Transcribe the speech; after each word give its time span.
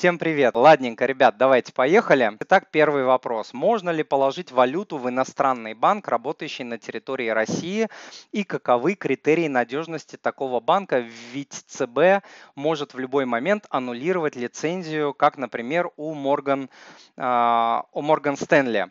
Всем 0.00 0.16
привет. 0.16 0.54
Ладненько, 0.56 1.04
ребят, 1.04 1.36
давайте 1.36 1.74
поехали. 1.74 2.34
Итак, 2.40 2.70
первый 2.70 3.04
вопрос. 3.04 3.52
Можно 3.52 3.90
ли 3.90 4.02
положить 4.02 4.50
валюту 4.50 4.96
в 4.96 5.06
иностранный 5.10 5.74
банк, 5.74 6.08
работающий 6.08 6.64
на 6.64 6.78
территории 6.78 7.28
России? 7.28 7.86
И 8.32 8.42
каковы 8.44 8.94
критерии 8.94 9.46
надежности 9.46 10.16
такого 10.16 10.60
банка? 10.60 11.04
Ведь 11.34 11.52
ЦБ 11.52 12.24
может 12.54 12.94
в 12.94 12.98
любой 12.98 13.26
момент 13.26 13.66
аннулировать 13.68 14.36
лицензию, 14.36 15.12
как, 15.12 15.36
например, 15.36 15.90
у 15.98 16.14
Морган, 16.14 16.70
uh, 17.18 17.82
у 17.92 18.00
Морган 18.00 18.38
Стэнли. 18.38 18.88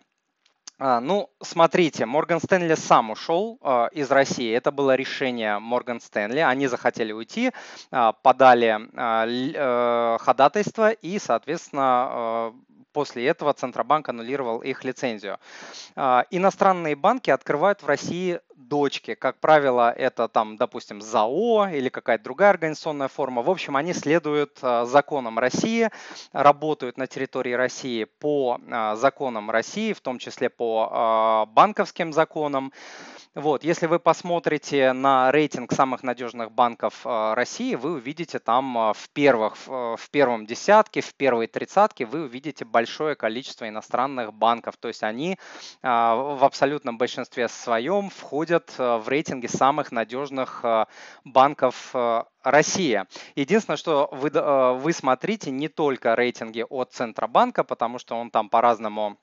А, 0.82 1.02
ну, 1.02 1.30
смотрите, 1.42 2.06
Морган 2.06 2.40
Стэнли 2.40 2.76
сам 2.76 3.12
ушел 3.12 3.60
э, 3.62 3.90
из 3.92 4.10
России. 4.10 4.50
Это 4.50 4.72
было 4.72 4.96
решение 4.96 5.60
Морган 5.60 6.00
Стэнли. 6.00 6.40
Они 6.40 6.68
захотели 6.68 7.12
уйти, 7.12 7.52
э, 7.92 8.14
подали 8.24 8.80
э, 8.96 10.18
ходатайство 10.20 10.92
и, 10.92 11.20
соответственно, 11.20 12.54
после 12.92 13.28
этого 13.28 13.54
Центробанк 13.54 14.10
аннулировал 14.10 14.60
их 14.60 14.84
лицензию. 14.84 15.40
Иностранные 15.96 16.96
банки 16.96 17.30
открывают 17.30 17.82
в 17.84 17.88
России 17.88 18.40
дочки. 18.60 19.16
Как 19.16 19.40
правило, 19.40 19.92
это 19.92 20.28
там, 20.28 20.58
допустим, 20.58 21.02
ЗАО 21.02 21.70
или 21.70 21.90
какая-то 21.90 22.24
другая 22.24 22.52
организационная 22.52 23.08
форма. 23.08 23.42
В 23.42 23.50
общем, 23.50 23.76
они 23.76 23.94
следуют 23.94 24.60
а, 24.62 24.86
законам 24.86 25.40
России, 25.40 25.90
работают 26.34 26.98
на 26.98 27.08
территории 27.08 27.54
России 27.54 28.04
по 28.04 28.60
а, 28.70 28.96
законам 28.96 29.50
России, 29.50 29.94
в 29.94 30.02
том 30.02 30.20
числе 30.20 30.50
по 30.50 30.90
а, 30.92 31.46
банковским 31.48 32.14
законам. 32.14 32.72
Вот, 33.36 33.64
если 33.64 33.86
вы 33.86 34.00
посмотрите 34.00 34.92
на 34.92 35.32
рейтинг 35.32 35.72
самых 35.72 36.02
надежных 36.02 36.52
банков 36.52 37.06
э, 37.06 37.34
России, 37.36 37.76
вы 37.76 37.92
увидите 37.94 38.40
там 38.40 38.76
э, 38.76 38.94
в, 38.94 39.08
первых, 39.12 39.56
в 39.56 39.70
э, 39.70 39.98
первом 40.10 40.48
десятке, 40.48 41.02
в 41.02 41.14
первой 41.14 41.46
тридцатке 41.46 42.08
вы 42.08 42.24
увидите 42.24 42.66
большое 42.66 43.14
количество 43.14 43.70
иностранных 43.70 44.34
банков. 44.34 44.78
То 44.78 44.88
есть 44.88 45.04
они 45.04 45.38
в 45.84 46.44
абсолютном 46.44 46.98
большинстве 46.98 47.48
своем 47.48 48.10
входят 48.10 48.74
в 48.78 49.04
рейтинги 49.08 49.48
самых 49.48 49.92
надежных 49.92 50.64
банков 51.24 51.94
Россия. 52.44 53.08
Единственное, 53.36 53.78
что 53.78 54.10
вы, 54.12 54.32
вы 54.80 54.94
смотрите 54.94 55.52
не 55.52 55.68
только 55.68 56.16
рейтинги 56.16 56.66
от 56.68 56.94
Центробанка, 56.94 57.64
потому 57.64 58.00
что 58.00 58.16
он 58.16 58.32
там 58.32 58.50
по-разному 58.50 59.18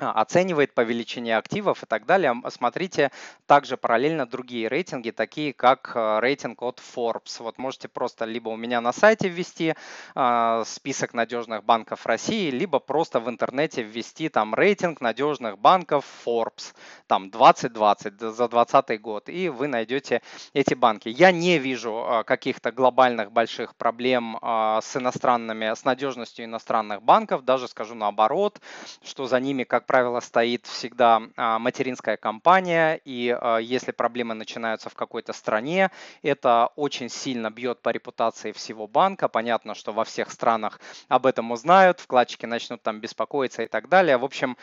оценивает 0.00 0.74
по 0.74 0.80
величине 0.82 1.36
активов 1.36 1.82
и 1.82 1.86
так 1.86 2.06
далее. 2.06 2.34
Смотрите 2.48 3.10
также 3.46 3.76
параллельно 3.76 4.26
другие 4.26 4.68
рейтинги, 4.68 5.10
такие 5.10 5.52
как 5.52 5.92
э, 5.94 6.20
рейтинг 6.20 6.62
от 6.62 6.80
Forbes. 6.80 7.42
Вот 7.42 7.58
можете 7.58 7.88
просто 7.88 8.24
либо 8.24 8.48
у 8.48 8.56
меня 8.56 8.80
на 8.80 8.92
сайте 8.92 9.28
ввести 9.28 9.74
э, 10.14 10.62
список 10.66 11.14
надежных 11.14 11.64
банков 11.64 12.06
России, 12.06 12.50
либо 12.50 12.78
просто 12.78 13.20
в 13.20 13.28
интернете 13.28 13.82
ввести 13.82 14.28
там 14.28 14.54
рейтинг 14.54 15.00
надежных 15.00 15.58
банков 15.58 16.04
Forbes, 16.24 16.74
там 17.06 17.30
2020 17.30 18.20
за 18.20 18.48
2020 18.48 19.00
год, 19.00 19.28
и 19.28 19.48
вы 19.48 19.68
найдете 19.68 20.22
эти 20.54 20.74
банки. 20.74 21.08
Я 21.08 21.32
не 21.32 21.58
вижу 21.58 22.06
э, 22.08 22.24
каких-то 22.24 22.72
глобальных 22.72 23.32
больших 23.32 23.74
проблем 23.74 24.38
с 24.40 24.96
иностранными, 24.96 25.74
с 25.74 25.84
надежностью 25.84 26.44
иностранных 26.44 27.02
банков, 27.02 27.44
даже 27.44 27.68
скажу 27.68 27.94
наоборот, 27.94 28.60
что 29.02 29.26
за 29.26 29.40
ними, 29.40 29.64
как 29.64 29.86
правило, 29.90 30.20
стоит 30.20 30.66
всегда 30.66 31.20
а, 31.36 31.58
материнская 31.58 32.16
компания, 32.16 33.00
и 33.04 33.36
а, 33.36 33.56
если 33.56 33.90
проблемы 33.90 34.34
начинаются 34.34 34.88
в 34.88 34.94
какой-то 34.94 35.32
стране, 35.32 35.90
это 36.22 36.68
очень 36.76 37.08
сильно 37.08 37.50
бьет 37.50 37.82
по 37.82 37.88
репутации 37.88 38.52
всего 38.52 38.86
банка. 38.86 39.26
Понятно, 39.26 39.74
что 39.74 39.92
во 39.92 40.04
всех 40.04 40.30
странах 40.30 40.78
об 41.08 41.26
этом 41.26 41.50
узнают, 41.50 41.98
вкладчики 41.98 42.46
начнут 42.46 42.80
там 42.84 43.00
беспокоиться 43.00 43.64
и 43.64 43.66
так 43.66 43.88
далее. 43.88 44.16
В 44.16 44.24
общем, 44.24 44.56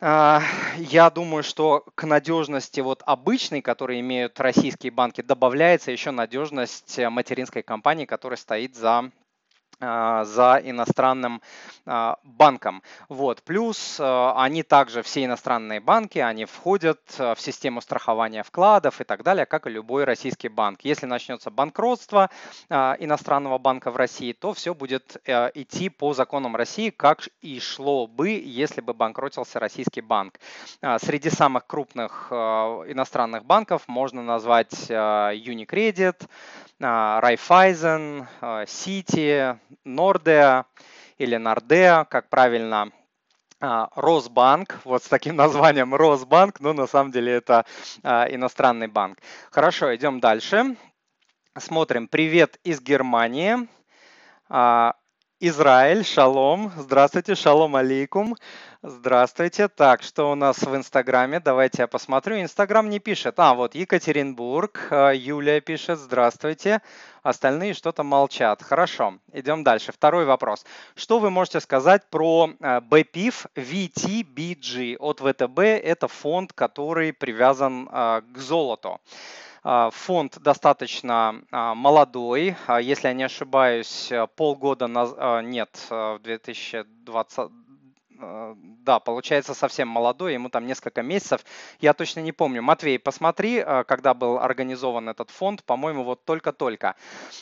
а, 0.00 0.42
я 0.76 1.08
думаю, 1.08 1.44
что 1.44 1.86
к 1.94 2.04
надежности 2.04 2.80
вот 2.80 3.02
обычной, 3.06 3.62
которые 3.62 4.00
имеют 4.00 4.38
российские 4.38 4.92
банки, 4.92 5.22
добавляется 5.22 5.92
еще 5.92 6.10
надежность 6.10 6.98
материнской 6.98 7.62
компании, 7.62 8.04
которая 8.04 8.36
стоит 8.36 8.76
за 8.76 9.12
за 9.82 10.60
иностранным 10.62 11.42
а, 11.84 12.18
банком. 12.22 12.82
Вот. 13.08 13.42
Плюс 13.42 13.96
а, 13.98 14.34
они 14.40 14.62
также, 14.62 15.02
все 15.02 15.24
иностранные 15.24 15.80
банки, 15.80 16.20
они 16.20 16.44
входят 16.44 17.00
в 17.18 17.36
систему 17.38 17.80
страхования 17.80 18.44
вкладов 18.44 19.00
и 19.00 19.04
так 19.04 19.24
далее, 19.24 19.44
как 19.44 19.66
и 19.66 19.70
любой 19.70 20.04
российский 20.04 20.48
банк. 20.48 20.82
Если 20.82 21.06
начнется 21.06 21.50
банкротство 21.50 22.30
иностранного 22.70 23.58
банка 23.58 23.90
в 23.90 23.96
России, 23.96 24.32
то 24.32 24.52
все 24.52 24.74
будет 24.74 25.16
идти 25.26 25.88
по 25.88 26.14
законам 26.14 26.54
России, 26.54 26.90
как 26.90 27.28
и 27.40 27.58
шло 27.58 28.06
бы, 28.06 28.30
если 28.30 28.80
бы 28.80 28.94
банкротился 28.94 29.58
российский 29.58 30.00
банк. 30.00 30.38
Среди 30.98 31.30
самых 31.30 31.66
крупных 31.66 32.28
иностранных 32.30 33.44
банков 33.44 33.88
можно 33.88 34.22
назвать 34.22 34.72
Unicredit, 34.90 36.28
Raiffeisen, 36.80 38.26
Citi, 38.66 39.58
Nordea 39.84 40.64
или 41.18 41.36
Nordea, 41.36 42.04
как 42.04 42.28
правильно, 42.28 42.90
а, 43.60 43.88
Росбанк, 43.94 44.80
вот 44.84 45.04
с 45.04 45.08
таким 45.08 45.36
названием 45.36 45.94
Росбанк, 45.94 46.60
но 46.60 46.72
на 46.72 46.86
самом 46.86 47.12
деле 47.12 47.32
это 47.32 47.64
а, 48.02 48.26
иностранный 48.28 48.88
банк. 48.88 49.18
Хорошо, 49.50 49.94
идем 49.94 50.20
дальше. 50.20 50.76
Смотрим. 51.58 52.08
Привет 52.08 52.58
из 52.64 52.80
Германии. 52.80 53.68
Израиль, 55.44 56.04
шалом. 56.04 56.70
Здравствуйте, 56.76 57.34
шалом 57.34 57.74
алейкум. 57.74 58.36
Здравствуйте. 58.80 59.66
Так, 59.66 60.04
что 60.04 60.30
у 60.30 60.36
нас 60.36 60.58
в 60.58 60.76
Инстаграме? 60.76 61.40
Давайте 61.40 61.82
я 61.82 61.88
посмотрю. 61.88 62.40
Инстаграм 62.40 62.88
не 62.88 63.00
пишет. 63.00 63.40
А, 63.40 63.54
вот 63.54 63.74
Екатеринбург. 63.74 64.86
А, 64.92 65.10
Юлия 65.10 65.60
пишет. 65.60 65.98
Здравствуйте. 65.98 66.80
Остальные 67.24 67.74
что-то 67.74 68.04
молчат. 68.04 68.62
Хорошо. 68.62 69.14
Идем 69.32 69.64
дальше. 69.64 69.90
Второй 69.90 70.26
вопрос. 70.26 70.64
Что 70.94 71.18
вы 71.18 71.28
можете 71.30 71.58
сказать 71.58 72.02
про 72.08 72.48
BPIF 72.60 73.46
а, 73.52 73.60
VTBG 73.60 74.96
от 74.98 75.18
ВТБ? 75.18 75.58
Это 75.58 76.06
фонд, 76.06 76.52
который 76.52 77.12
привязан 77.12 77.88
а, 77.90 78.20
к 78.20 78.38
золоту. 78.38 79.00
А, 79.64 79.90
фонд 79.90 80.38
достаточно 80.40 81.42
а, 81.50 81.74
молодой, 81.74 82.56
а, 82.66 82.80
если 82.80 83.08
я 83.08 83.14
не 83.14 83.24
ошибаюсь, 83.24 84.10
полгода 84.36 84.88
назад, 84.88 85.44
нет, 85.44 85.86
в 85.88 86.18
2020, 86.22 87.38
Э, 87.38 87.61
да, 88.18 88.98
получается 89.00 89.54
совсем 89.54 89.88
молодой, 89.88 90.34
ему 90.34 90.48
там 90.48 90.66
несколько 90.66 91.02
месяцев. 91.02 91.44
Я 91.80 91.92
точно 91.92 92.20
не 92.20 92.32
помню. 92.32 92.62
Матвей, 92.62 92.98
посмотри, 92.98 93.58
э, 93.58 93.84
когда 93.84 94.14
был 94.14 94.38
организован 94.38 95.08
этот 95.08 95.30
фонд, 95.30 95.64
по-моему, 95.64 96.04
вот 96.04 96.24
только-только. 96.24 96.94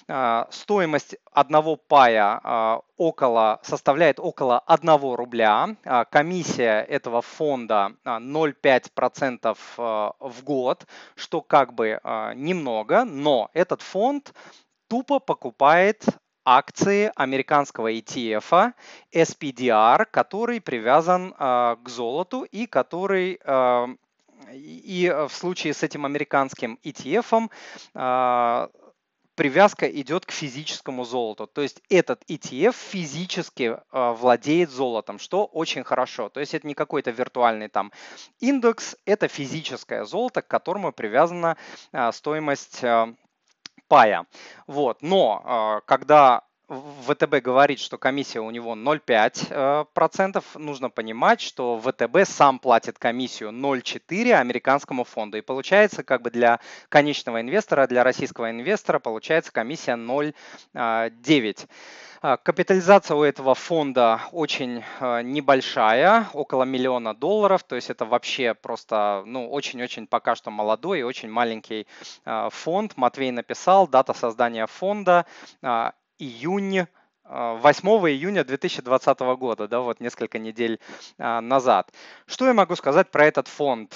Э, 0.09 0.45
стоимость 0.51 1.17
одного 1.33 1.77
пая 1.77 2.81
около, 2.97 3.61
составляет 3.63 4.21
около 4.21 4.59
1 4.59 5.15
рубля. 5.15 5.77
Комиссия 6.11 6.81
этого 6.83 7.23
фонда 7.23 7.93
0,5% 8.05 9.57
в 10.19 10.43
год, 10.43 10.87
что 11.15 11.41
как 11.41 11.75
бы 11.75 12.01
немного, 12.35 13.05
но 13.05 13.51
этот 13.55 13.83
фонд 13.83 14.35
тупо 14.89 15.21
покупает 15.21 16.05
акции 16.45 17.13
американского 17.15 17.93
ETF 17.93 18.73
SPDR, 19.13 20.07
который 20.11 20.61
привязан 20.61 21.35
э, 21.39 21.77
к 21.83 21.89
золоту 21.89 22.45
и 22.45 22.67
который 22.67 23.39
э, 23.43 23.87
и 24.53 25.15
в 25.29 25.33
случае 25.33 25.75
с 25.75 25.83
этим 25.83 26.07
американским 26.07 26.79
ETF 26.83 27.51
э, 27.95 28.69
привязка 29.35 29.87
идет 29.87 30.27
к 30.27 30.33
физическому 30.33 31.05
золоту. 31.05 31.47
То 31.47 31.61
есть 31.61 31.83
этот 31.89 32.23
ETF 32.29 32.75
физически 32.75 33.79
владеет 33.91 34.71
золотом, 34.71 35.19
что 35.19 35.47
очень 35.47 35.85
хорошо. 35.85 36.29
То 36.29 36.41
есть 36.41 36.53
это 36.55 36.67
не 36.67 36.75
какой-то 36.75 37.11
виртуальный 37.11 37.69
там 37.69 37.93
индекс, 38.41 38.97
это 39.07 39.29
физическое 39.29 40.05
золото, 40.05 40.43
к 40.43 40.49
которому 40.49 40.93
привязана 40.93 41.57
стоимость 42.13 42.83
пая. 43.91 44.25
Вот. 44.69 45.03
Но 45.03 45.43
а, 45.45 45.81
когда 45.81 46.43
ВТБ 46.71 47.43
говорит, 47.43 47.81
что 47.81 47.99
комиссия 47.99 48.41
у 48.41 48.51
него 48.51 48.77
0,5%, 48.77 50.45
э, 50.55 50.59
нужно 50.59 50.89
понимать, 50.89 51.41
что 51.41 51.81
ВТБ 51.81 52.25
сам 52.25 52.61
платит 52.61 52.97
комиссию 52.97 53.51
0,4 53.51 54.35
американскому 54.35 55.03
фонду. 55.03 55.37
И 55.37 55.41
получается, 55.41 56.05
как 56.05 56.23
бы 56.23 56.31
для 56.31 56.61
конечного 56.89 57.41
инвестора, 57.41 57.89
для 57.89 58.05
российского 58.05 58.51
инвестора, 58.51 59.01
получается 59.01 59.51
комиссия 59.51 59.97
0,9. 59.97 61.69
А, 62.23 62.37
капитализация 62.37 63.17
у 63.17 63.25
этого 63.25 63.57
фонда 63.57 64.21
очень 64.31 64.85
а, 65.01 65.23
небольшая, 65.23 66.29
около 66.35 66.63
миллиона 66.63 67.15
долларов, 67.15 67.65
то 67.65 67.75
есть 67.75 67.91
это 67.91 68.05
вообще 68.05 68.55
просто 68.55 69.25
ну, 69.27 69.51
очень-очень 69.51 70.07
пока 70.07 70.37
что 70.37 70.51
молодой 70.53 71.01
и 71.01 71.03
очень 71.03 71.31
маленький 71.31 71.87
фонд. 72.51 72.97
Матвей 72.97 73.31
написал, 73.33 73.89
дата 73.89 74.13
создания 74.13 74.67
фонда 74.67 75.25
июнь 76.21 76.87
8 77.31 77.87
июня 78.11 78.45
2020 78.45 79.21
года, 79.21 79.69
да, 79.69 79.81
вот 79.81 80.01
несколько 80.01 80.39
недель 80.39 80.81
назад. 81.19 81.93
Что 82.27 82.47
я 82.47 82.55
могу 82.55 82.75
сказать 82.75 83.11
про 83.11 83.27
этот 83.27 83.47
фонд? 83.47 83.95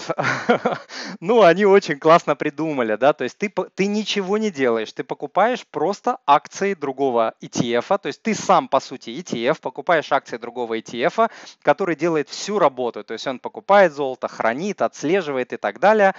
ну, 1.20 1.42
они 1.42 1.64
очень 1.64 1.98
классно 1.98 2.36
придумали, 2.36 2.94
да, 2.94 3.12
то 3.12 3.24
есть 3.24 3.36
ты, 3.38 3.52
ты 3.74 3.86
ничего 3.86 4.38
не 4.38 4.50
делаешь, 4.50 4.92
ты 4.92 5.02
покупаешь 5.02 5.66
просто 5.66 6.18
акции 6.26 6.74
другого 6.74 7.34
ETF, 7.40 7.98
то 7.98 8.06
есть 8.06 8.22
ты 8.22 8.34
сам, 8.34 8.68
по 8.68 8.78
сути, 8.78 9.10
ETF, 9.10 9.60
покупаешь 9.60 10.12
акции 10.12 10.36
другого 10.36 10.78
ETF, 10.78 11.28
который 11.62 11.96
делает 11.96 12.28
всю 12.28 12.60
работу, 12.60 13.02
то 13.02 13.14
есть 13.14 13.26
он 13.26 13.40
покупает 13.40 13.92
золото, 13.92 14.28
хранит, 14.28 14.80
отслеживает 14.80 15.52
и 15.52 15.56
так 15.56 15.80
далее. 15.80 16.14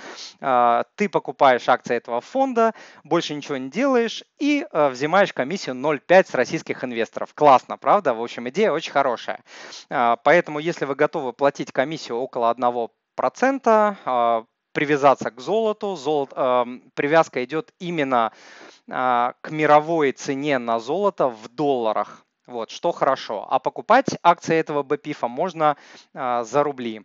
Ты 0.95 1.09
покупаешь 1.09 1.69
акции 1.69 1.95
этого 1.95 2.19
фонда, 2.19 2.73
больше 3.05 3.33
ничего 3.33 3.55
не 3.55 3.69
делаешь 3.69 4.23
и 4.37 4.67
взимаешь 4.71 5.31
комиссию 5.31 5.75
0,5 5.75 6.29
с 6.29 6.33
российских 6.33 6.83
инвесторов. 6.83 7.04
Классно, 7.33 7.77
правда? 7.77 8.13
В 8.13 8.21
общем, 8.21 8.47
идея 8.49 8.71
очень 8.71 8.91
хорошая. 8.91 9.43
А, 9.89 10.15
поэтому, 10.17 10.59
если 10.59 10.85
вы 10.85 10.95
готовы 10.95 11.33
платить 11.33 11.71
комиссию 11.71 12.17
около 12.17 12.49
1%, 12.49 13.97
а, 14.05 14.45
привязаться 14.73 15.31
к 15.31 15.39
золоту, 15.39 15.95
золото, 15.95 16.35
а, 16.35 16.65
привязка 16.93 17.43
идет 17.43 17.73
именно 17.79 18.31
к 18.87 19.49
мировой 19.49 20.11
цене 20.11 20.59
на 20.59 20.79
золото 20.79 21.27
в 21.29 21.47
долларах. 21.49 22.23
Вот, 22.45 22.69
что 22.69 22.91
хорошо. 22.91 23.47
А 23.49 23.57
покупать 23.57 24.05
акции 24.21 24.55
этого 24.55 24.83
БПИФа 24.83 25.27
можно 25.27 25.75
за 26.13 26.61
рубли. 26.61 27.03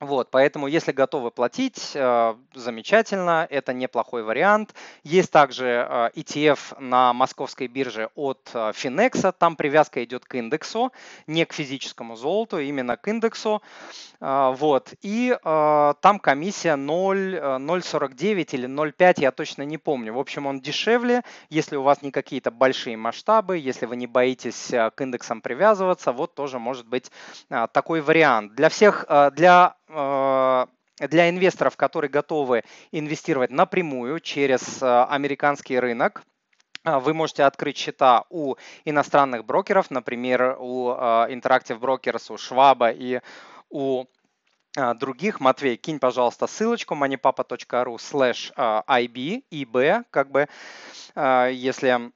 Вот, 0.00 0.28
поэтому, 0.30 0.66
если 0.66 0.90
готовы 0.90 1.30
платить, 1.30 1.92
э, 1.94 2.34
замечательно, 2.52 3.46
это 3.48 3.72
неплохой 3.72 4.24
вариант. 4.24 4.74
Есть 5.04 5.30
также 5.30 5.86
э, 5.88 6.10
ETF 6.16 6.80
на 6.80 7.12
московской 7.12 7.68
бирже 7.68 8.10
от 8.16 8.50
э, 8.54 8.72
Finex, 8.72 9.32
там 9.38 9.54
привязка 9.54 10.02
идет 10.02 10.24
к 10.24 10.34
индексу, 10.34 10.92
не 11.28 11.44
к 11.44 11.52
физическому 11.52 12.16
золоту, 12.16 12.58
именно 12.58 12.96
к 12.96 13.06
индексу. 13.06 13.62
Вот, 14.20 14.94
и 15.02 15.36
там 15.42 16.18
комиссия 16.18 16.76
0,049 16.76 18.54
или 18.54 18.68
0,5, 18.68 19.14
я 19.18 19.30
точно 19.32 19.62
не 19.64 19.76
помню. 19.76 20.14
В 20.14 20.18
общем, 20.18 20.46
он 20.46 20.60
дешевле, 20.60 21.22
если 21.50 21.76
у 21.76 21.82
вас 21.82 22.00
не 22.00 22.10
какие-то 22.10 22.50
большие 22.50 22.96
масштабы, 22.96 23.58
если 23.58 23.84
вы 23.84 23.96
не 23.96 24.06
боитесь 24.06 24.68
к 24.70 24.94
индексам 24.98 25.42
привязываться, 25.42 26.12
вот 26.12 26.34
тоже 26.34 26.58
может 26.58 26.86
быть 26.86 27.10
такой 27.72 28.00
вариант. 28.00 28.54
Для 28.54 28.70
всех, 28.70 29.04
для 29.32 29.74
для 30.98 31.28
инвесторов, 31.28 31.76
которые 31.76 32.10
готовы 32.10 32.62
инвестировать 32.92 33.50
напрямую 33.50 34.20
через 34.20 34.82
э, 34.82 35.04
американский 35.04 35.78
рынок, 35.78 36.22
э, 36.84 36.98
вы 36.98 37.14
можете 37.14 37.44
открыть 37.44 37.76
счета 37.76 38.24
у 38.30 38.56
иностранных 38.84 39.44
брокеров, 39.44 39.90
например, 39.90 40.56
у 40.58 40.90
Interactive 40.90 41.78
Brokers, 41.80 42.32
у 42.32 42.36
Schwab 42.36 42.94
и 42.96 43.20
у 43.70 44.04
других. 44.96 45.40
Матвей, 45.40 45.76
кинь, 45.76 46.00
пожалуйста, 46.00 46.46
ссылочку 46.46 46.94
moneypapa.ru 46.94 47.96
slash 47.96 48.52
IB, 48.56 49.44
IB, 49.50 50.04
как 50.10 50.30
бы, 50.32 50.48
если 51.16 52.10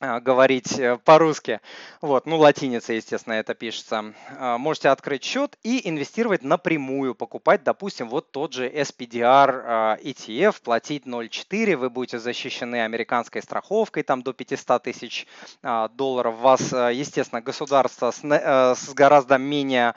говорить 0.00 0.78
э, 0.78 0.96
по-русски. 1.04 1.60
Вот, 2.00 2.26
ну, 2.26 2.38
латиница, 2.38 2.92
естественно, 2.92 3.34
это 3.34 3.54
пишется. 3.54 4.14
А, 4.38 4.56
можете 4.56 4.90
открыть 4.90 5.24
счет 5.24 5.58
и 5.64 5.88
инвестировать 5.88 6.42
напрямую, 6.42 7.16
покупать, 7.16 7.64
допустим, 7.64 8.08
вот 8.08 8.30
тот 8.30 8.52
же 8.52 8.68
SPDR 8.68 9.62
а, 9.64 9.98
ETF, 10.00 10.62
платить 10.62 11.04
0,4, 11.04 11.76
вы 11.76 11.90
будете 11.90 12.20
защищены 12.20 12.84
американской 12.84 13.42
страховкой, 13.42 14.04
там 14.04 14.22
до 14.22 14.32
500 14.32 14.82
тысяч 14.82 15.26
долларов. 15.62 16.36
Вас, 16.38 16.72
естественно, 16.72 17.40
государство 17.40 18.10
с, 18.12 18.20
э, 18.22 18.74
гораздо 18.94 19.38
менее, 19.38 19.94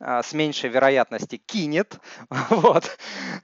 с 0.00 0.32
меньшей 0.32 0.70
вероятности 0.70 1.36
кинет. 1.36 1.98
Вот. 2.50 2.98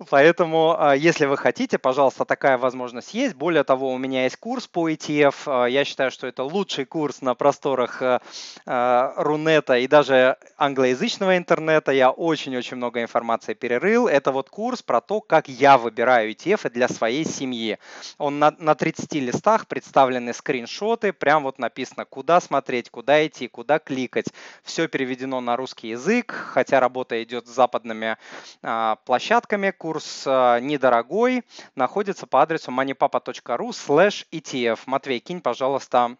Поэтому, 0.08 0.94
если 0.96 1.26
вы 1.26 1.36
хотите, 1.36 1.78
пожалуйста, 1.78 2.24
такая 2.24 2.58
возможность 2.58 3.14
есть. 3.14 3.34
Более 3.34 3.64
того, 3.64 3.92
у 3.92 3.98
меня 3.98 4.24
есть 4.24 4.36
курс 4.36 4.66
по 4.66 4.88
ETF. 4.88 5.68
Я 5.68 5.84
считаю, 5.84 5.99
считаю, 6.00 6.10
что 6.12 6.26
это 6.26 6.44
лучший 6.44 6.86
курс 6.86 7.20
на 7.20 7.34
просторах 7.34 8.00
э, 8.00 8.20
э, 8.64 9.12
Рунета 9.16 9.76
и 9.76 9.86
даже 9.86 10.38
англоязычного 10.56 11.36
интернета. 11.36 11.92
Я 11.92 12.10
очень-очень 12.10 12.78
много 12.78 13.02
информации 13.02 13.52
перерыл. 13.52 14.08
Это 14.08 14.32
вот 14.32 14.48
курс 14.48 14.80
про 14.80 15.02
то, 15.02 15.20
как 15.20 15.48
я 15.48 15.76
выбираю 15.76 16.30
ETF 16.30 16.70
для 16.70 16.88
своей 16.88 17.26
семьи. 17.26 17.78
Он 18.16 18.38
на, 18.38 18.54
на 18.58 18.74
30 18.74 19.12
листах 19.16 19.66
представлены 19.66 20.32
скриншоты, 20.32 21.12
прям 21.12 21.42
вот 21.42 21.58
написано, 21.58 22.06
куда 22.06 22.40
смотреть, 22.40 22.88
куда 22.88 23.26
идти, 23.26 23.46
куда 23.48 23.78
кликать. 23.78 24.28
Все 24.62 24.88
переведено 24.88 25.42
на 25.42 25.54
русский 25.54 25.88
язык, 25.88 26.32
хотя 26.32 26.80
работа 26.80 27.22
идет 27.22 27.46
с 27.46 27.50
западными 27.50 28.16
а, 28.62 28.96
площадками. 29.04 29.70
Курс 29.70 30.24
а, 30.26 30.60
недорогой, 30.60 31.42
находится 31.74 32.26
по 32.26 32.40
адресу 32.40 32.70
moneypapa.ru 32.70 33.68
slash 33.68 34.26
ETF. 34.32 34.78
Матвей, 34.86 35.20
кинь, 35.20 35.42
пожалуйста, 35.42 35.89
пожалуйста, 35.90 36.04
а, 36.04 36.16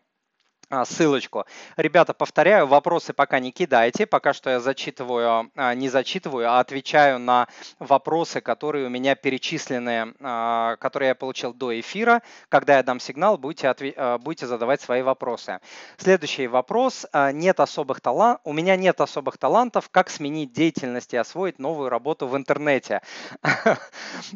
ссылочку. 0.84 1.46
Ребята, 1.76 2.14
повторяю, 2.14 2.66
вопросы 2.66 3.12
пока 3.12 3.40
не 3.40 3.50
кидайте. 3.50 4.06
Пока 4.06 4.32
что 4.32 4.50
я 4.50 4.60
зачитываю, 4.60 5.50
а, 5.56 5.74
не 5.74 5.88
зачитываю, 5.88 6.48
а 6.48 6.60
отвечаю 6.60 7.18
на 7.18 7.48
вопросы, 7.78 8.40
которые 8.40 8.86
у 8.86 8.88
меня 8.88 9.16
перечислены, 9.16 10.14
а, 10.20 10.76
которые 10.76 11.08
я 11.08 11.14
получил 11.14 11.52
до 11.52 11.78
эфира. 11.78 12.22
Когда 12.48 12.76
я 12.76 12.82
дам 12.82 13.00
сигнал, 13.00 13.36
будете, 13.36 13.74
будете 14.20 14.46
задавать 14.46 14.80
свои 14.80 15.02
вопросы. 15.02 15.58
Следующий 15.96 16.46
вопрос. 16.46 17.06
Нет 17.32 17.60
особых 17.60 18.00
талантов. 18.00 18.40
У 18.44 18.52
меня 18.52 18.76
нет 18.76 19.00
особых 19.00 19.38
талантов. 19.38 19.88
Как 19.90 20.08
сменить 20.08 20.52
деятельность 20.52 21.14
и 21.14 21.16
освоить 21.16 21.58
новую 21.58 21.88
работу 21.88 22.26
в 22.26 22.36
интернете? 22.36 23.02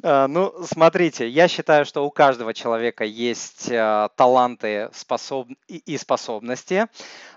Ну, 0.03 0.55
смотрите, 0.65 1.29
я 1.29 1.49
считаю, 1.49 1.85
что 1.85 2.05
у 2.05 2.11
каждого 2.11 2.55
человека 2.55 3.05
есть 3.05 3.69
таланты 3.69 4.91
и 5.69 5.99
способности 5.99 6.24
способности. 6.25 6.87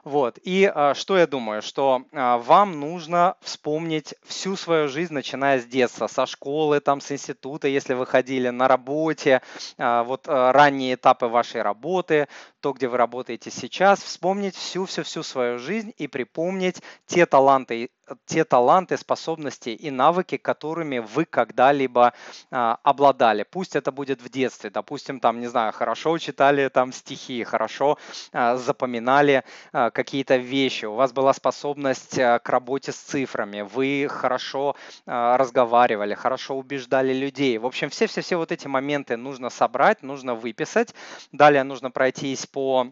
Вот. 0.04 0.40
И 0.44 0.72
а, 0.74 0.94
что 0.94 1.18
я 1.18 1.28
думаю, 1.28 1.62
что 1.62 2.04
а, 2.14 2.38
вам 2.38 2.80
нужно 2.80 3.36
вспомнить 3.42 4.16
всю 4.26 4.56
свою 4.56 4.88
жизнь, 4.88 5.14
начиная 5.14 5.60
с 5.60 5.66
детства, 5.66 6.08
со 6.08 6.26
школы, 6.26 6.80
там, 6.80 7.02
с 7.02 7.12
института, 7.12 7.68
если 7.68 7.94
вы 7.94 8.06
ходили 8.06 8.50
на 8.50 8.68
работе, 8.68 9.42
а, 9.78 10.04
вот 10.04 10.28
ранние 10.28 10.96
этапы 10.96 11.28
вашей 11.28 11.62
работы, 11.62 12.28
то, 12.62 12.72
где 12.72 12.88
вы 12.88 12.98
работаете 12.98 13.52
сейчас, 13.52 14.02
вспомнить 14.02 14.56
всю-всю-всю 14.56 15.24
свою 15.24 15.60
жизнь 15.60 15.94
и 15.98 16.08
припомнить 16.08 16.82
те 17.06 17.26
таланты, 17.26 17.90
те 18.26 18.44
таланты, 18.44 18.98
способности 18.98 19.70
и 19.70 19.92
навыки, 19.92 20.38
которыми 20.38 21.00
вы 21.00 21.26
когда-либо 21.26 22.14
а, 22.52 22.80
обладали. 22.84 23.44
Пусть 23.44 23.76
это 23.76 23.92
будет 23.92 24.22
в 24.22 24.30
детстве, 24.30 24.70
допустим, 24.70 25.20
там, 25.20 25.40
не 25.40 25.48
знаю, 25.48 25.74
хорошо 25.74 26.18
читали 26.18 26.70
там 26.70 26.92
стихи, 26.92 27.44
хорошо 27.44 27.98
а, 28.32 28.58
запоминали 28.58 29.44
а, 29.72 29.90
какие-то 29.92 30.38
вещи, 30.38 30.86
у 30.86 30.94
вас 30.94 31.12
была 31.12 31.34
способность 31.34 32.18
а, 32.20 32.40
к 32.40 32.50
работе 32.50 32.92
с 32.92 32.98
цифрами, 32.98 33.62
вы 33.62 34.08
хорошо 34.10 34.76
а, 35.06 35.38
разговаривали, 35.38 36.14
хорошо 36.14 36.56
убеждали 36.56 37.14
людей. 37.14 37.58
В 37.58 37.66
общем, 37.66 37.90
все-все-все 37.90 38.38
вот 38.38 38.52
эти 38.52 38.68
моменты 38.68 39.18
нужно 39.18 39.50
собрать, 39.50 40.04
нужно 40.04 40.36
выписать. 40.36 40.94
Далее 41.32 41.64
нужно 41.64 41.92
пройтись 41.92 42.46
по 42.46 42.92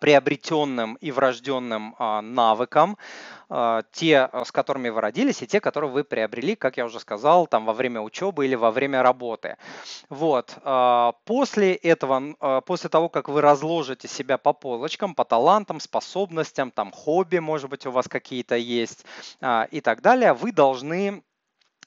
приобретенным 0.00 0.94
и 0.94 1.10
врожденным 1.10 1.94
а, 1.98 2.22
навыкам, 2.22 2.96
а, 3.48 3.82
те, 3.92 4.28
с 4.44 4.52
которыми 4.52 4.88
вы 4.88 5.00
родились, 5.00 5.42
и 5.42 5.46
те, 5.46 5.60
которые 5.60 5.90
вы 5.90 6.04
приобрели, 6.04 6.56
как 6.56 6.76
я 6.76 6.84
уже 6.84 7.00
сказал, 7.00 7.46
там 7.46 7.64
во 7.64 7.72
время 7.72 8.00
учебы 8.00 8.46
или 8.46 8.54
во 8.54 8.70
время 8.70 9.02
работы. 9.02 9.56
Вот. 10.08 10.56
После 11.24 11.74
этого, 11.74 12.60
после 12.62 12.88
того, 12.88 13.08
как 13.08 13.28
вы 13.28 13.40
разложите 13.40 14.08
себя 14.08 14.38
по 14.38 14.52
полочкам, 14.52 15.14
по 15.14 15.24
талантам, 15.24 15.80
способностям, 15.80 16.70
там 16.70 16.92
хобби, 16.92 17.38
может 17.38 17.68
быть, 17.70 17.86
у 17.86 17.90
вас 17.90 18.08
какие-то 18.08 18.56
есть 18.56 19.04
и 19.70 19.80
так 19.82 20.02
далее, 20.02 20.32
вы 20.32 20.52
должны 20.52 21.22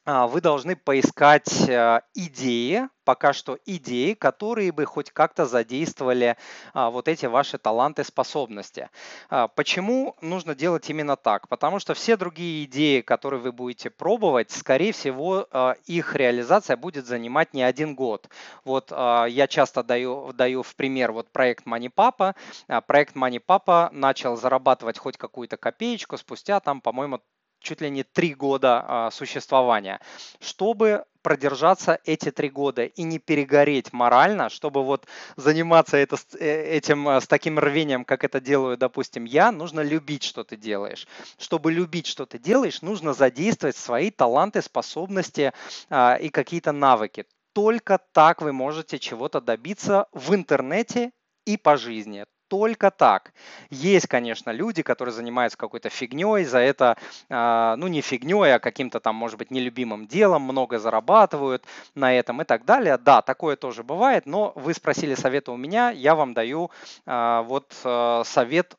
вы 0.06 0.40
должны 0.42 0.76
поискать 0.76 1.68
э, 1.68 2.02
идеи, 2.14 2.88
пока 3.06 3.34
что 3.34 3.58
идеи, 3.66 4.14
которые 4.14 4.72
бы 4.72 4.86
хоть 4.86 5.12
как-то 5.12 5.46
задействовали 5.46 6.38
а, 6.74 6.90
вот 6.90 7.08
эти 7.08 7.28
ваши 7.28 7.58
таланты, 7.58 8.04
способности. 8.04 8.90
А, 9.30 9.48
почему 9.48 10.16
нужно 10.22 10.56
делать 10.56 10.90
именно 10.90 11.16
так? 11.16 11.48
Потому 11.48 11.80
что 11.80 11.94
все 11.94 12.18
другие 12.18 12.66
идеи, 12.66 13.02
которые 13.02 13.40
вы 13.40 13.52
будете 13.52 13.90
пробовать, 13.90 14.52
скорее 14.52 14.92
всего, 14.92 15.48
их 15.86 16.16
реализация 16.16 16.78
будет 16.78 17.06
занимать 17.06 17.54
не 17.54 17.64
один 17.64 17.96
год. 17.96 18.28
Вот 18.64 18.92
я 18.92 19.48
часто 19.48 19.84
даю, 19.84 20.34
даю 20.34 20.64
в 20.64 20.76
пример 20.76 21.12
вот 21.12 21.30
проект 21.32 21.68
MoneyPapa. 21.68 22.36
Проект 22.88 23.16
MoneyPapa 23.16 23.90
начал 23.92 24.36
зарабатывать 24.36 24.98
хоть 24.98 25.18
какую-то 25.18 25.58
копеечку 25.58 26.18
спустя 26.18 26.60
там, 26.60 26.82
по-моему, 26.82 27.22
чуть 27.60 27.82
ли 27.82 27.90
не 27.90 28.04
три 28.04 28.34
года 28.34 28.84
а, 28.88 29.12
существования, 29.12 30.00
чтобы 30.40 31.06
продержаться 31.26 32.00
эти 32.06 32.30
три 32.30 32.50
года 32.52 32.86
и 32.86 33.02
не 33.02 33.18
перегореть 33.18 33.92
морально, 33.94 34.50
чтобы 34.50 34.84
вот 34.84 35.08
заниматься 35.38 35.98
это, 35.98 36.18
э, 36.40 36.78
этим 36.78 37.08
а, 37.08 37.20
с 37.20 37.28
таким 37.28 37.58
рвением, 37.58 38.06
как 38.06 38.24
это 38.24 38.40
делаю, 38.40 38.78
допустим, 38.78 39.26
я, 39.26 39.52
нужно 39.52 39.80
любить, 39.82 40.22
что 40.22 40.44
ты 40.44 40.56
делаешь. 40.56 41.08
Чтобы 41.40 41.72
любить, 41.72 42.06
что 42.06 42.28
ты 42.28 42.38
делаешь, 42.38 42.84
нужно 42.84 43.14
задействовать 43.14 43.76
свои 43.76 44.12
таланты, 44.12 44.62
способности 44.62 45.52
а, 45.90 46.16
и 46.22 46.30
какие-то 46.30 46.72
навыки. 46.72 47.26
Только 47.54 48.00
так 48.12 48.44
вы 48.44 48.54
можете 48.54 49.00
чего-то 49.00 49.42
добиться 49.42 50.08
в 50.12 50.36
интернете 50.36 51.12
и 51.46 51.58
по 51.58 51.76
жизни 51.76 52.26
только 52.48 52.92
так. 52.92 53.34
Есть, 53.70 54.08
конечно, 54.08 54.52
люди, 54.52 54.82
которые 54.84 55.14
занимаются 55.14 55.58
какой-то 55.58 55.90
фигней, 55.90 56.46
за 56.46 56.60
это, 56.60 56.98
а, 57.30 57.76
ну 57.78 57.88
не 57.88 58.02
фигней, 58.02 58.56
а 58.56 58.60
каким-то 58.60 59.00
там, 59.00 59.16
может 59.16 59.38
быть, 59.38 59.52
нелюбимым 59.52 60.08
делом, 60.08 60.44
много 60.44 60.80
зарабатывают 60.80 61.64
на 61.96 62.14
этом 62.14 62.42
и 62.42 62.46
так 62.46 62.66
далее. 62.66 62.98
Да, 62.98 63.22
такое 63.22 63.56
тоже 63.56 63.84
бывает, 63.84 64.26
но 64.26 64.54
вы 64.56 64.74
спросили 64.74 65.16
совета 65.16 65.52
у 65.52 65.58
меня, 65.58 65.90
я 65.92 66.16
вам 66.16 66.34
даю 66.34 66.72
а, 67.06 67.44
вот 67.44 67.74
а, 67.84 68.24
совет 68.26 68.76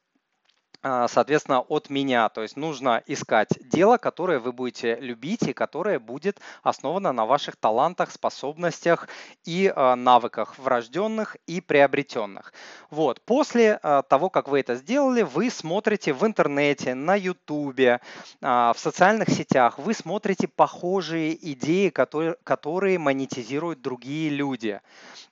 соответственно, 1.09 1.61
от 1.61 1.91
меня. 1.91 2.29
То 2.29 2.43
есть 2.43 2.57
нужно 2.57 3.03
искать 3.07 3.49
дело, 3.61 3.97
которое 3.97 4.39
вы 4.39 4.53
будете 4.53 4.97
любить 4.97 5.43
и 5.43 5.53
которое 5.53 5.99
будет 5.99 6.41
основано 6.63 7.13
на 7.13 7.27
ваших 7.27 7.57
талантах, 7.57 8.11
способностях 8.11 9.09
и 9.45 9.73
а, 9.75 9.97
навыках 9.97 10.59
врожденных 10.59 11.37
и 11.47 11.61
приобретенных. 11.61 12.53
Вот. 12.91 13.21
После 13.23 13.79
а, 13.83 14.03
того, 14.03 14.31
как 14.31 14.49
вы 14.49 14.61
это 14.61 14.77
сделали, 14.77 15.23
вы 15.23 15.51
смотрите 15.51 16.13
в 16.13 16.25
интернете, 16.25 16.95
на 16.95 17.15
ютубе, 17.15 18.01
в 18.41 18.75
социальных 18.77 19.31
сетях, 19.31 19.79
вы 19.79 19.95
смотрите 19.95 20.49
похожие 20.49 21.35
идеи, 21.53 21.89
которые, 21.89 22.37
которые 22.45 22.99
монетизируют 22.99 23.81
другие 23.81 24.31
люди. 24.31 24.81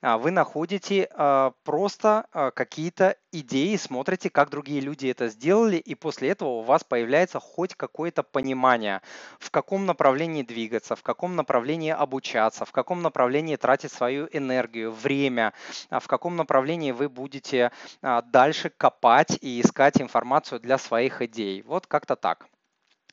Вы 0.01 0.31
находите 0.31 1.09
просто 1.63 2.25
какие-то 2.55 3.15
идеи, 3.39 3.75
смотрите, 3.75 4.29
как 4.29 4.49
другие 4.49 4.81
люди 4.81 5.07
это 5.07 5.27
сделали, 5.27 5.77
и 5.77 5.95
после 5.95 6.29
этого 6.29 6.49
у 6.49 6.61
вас 6.61 6.83
появляется 6.83 7.39
хоть 7.39 7.75
какое-то 7.75 8.23
понимание, 8.23 9.01
в 9.39 9.51
каком 9.51 9.85
направлении 9.85 10.43
двигаться, 10.43 10.95
в 10.95 11.03
каком 11.03 11.35
направлении 11.35 11.91
обучаться, 11.91 12.65
в 12.65 12.71
каком 12.71 13.01
направлении 13.01 13.55
тратить 13.55 13.91
свою 13.91 14.27
энергию, 14.31 14.91
время, 14.91 15.53
а 15.89 15.99
в 15.99 16.07
каком 16.07 16.35
направлении 16.35 16.91
вы 16.91 17.09
будете 17.09 17.71
а, 18.01 18.21
дальше 18.21 18.69
копать 18.69 19.37
и 19.41 19.61
искать 19.61 20.01
информацию 20.01 20.59
для 20.59 20.77
своих 20.77 21.21
идей. 21.21 21.61
Вот 21.63 21.87
как-то 21.87 22.15
так. 22.15 22.47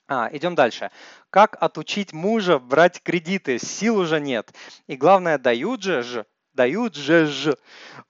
А, 0.09 0.29
идем 0.33 0.55
дальше. 0.55 0.91
Как 1.31 1.57
отучить 1.61 2.13
мужа 2.13 2.59
брать 2.59 3.03
кредиты? 3.03 3.59
Сил 3.59 3.99
уже 3.99 4.21
нет. 4.21 4.53
И 4.87 4.97
главное, 4.97 5.39
дают 5.39 5.83
же 5.83 6.27
дают 6.55 6.95
же. 6.95 7.57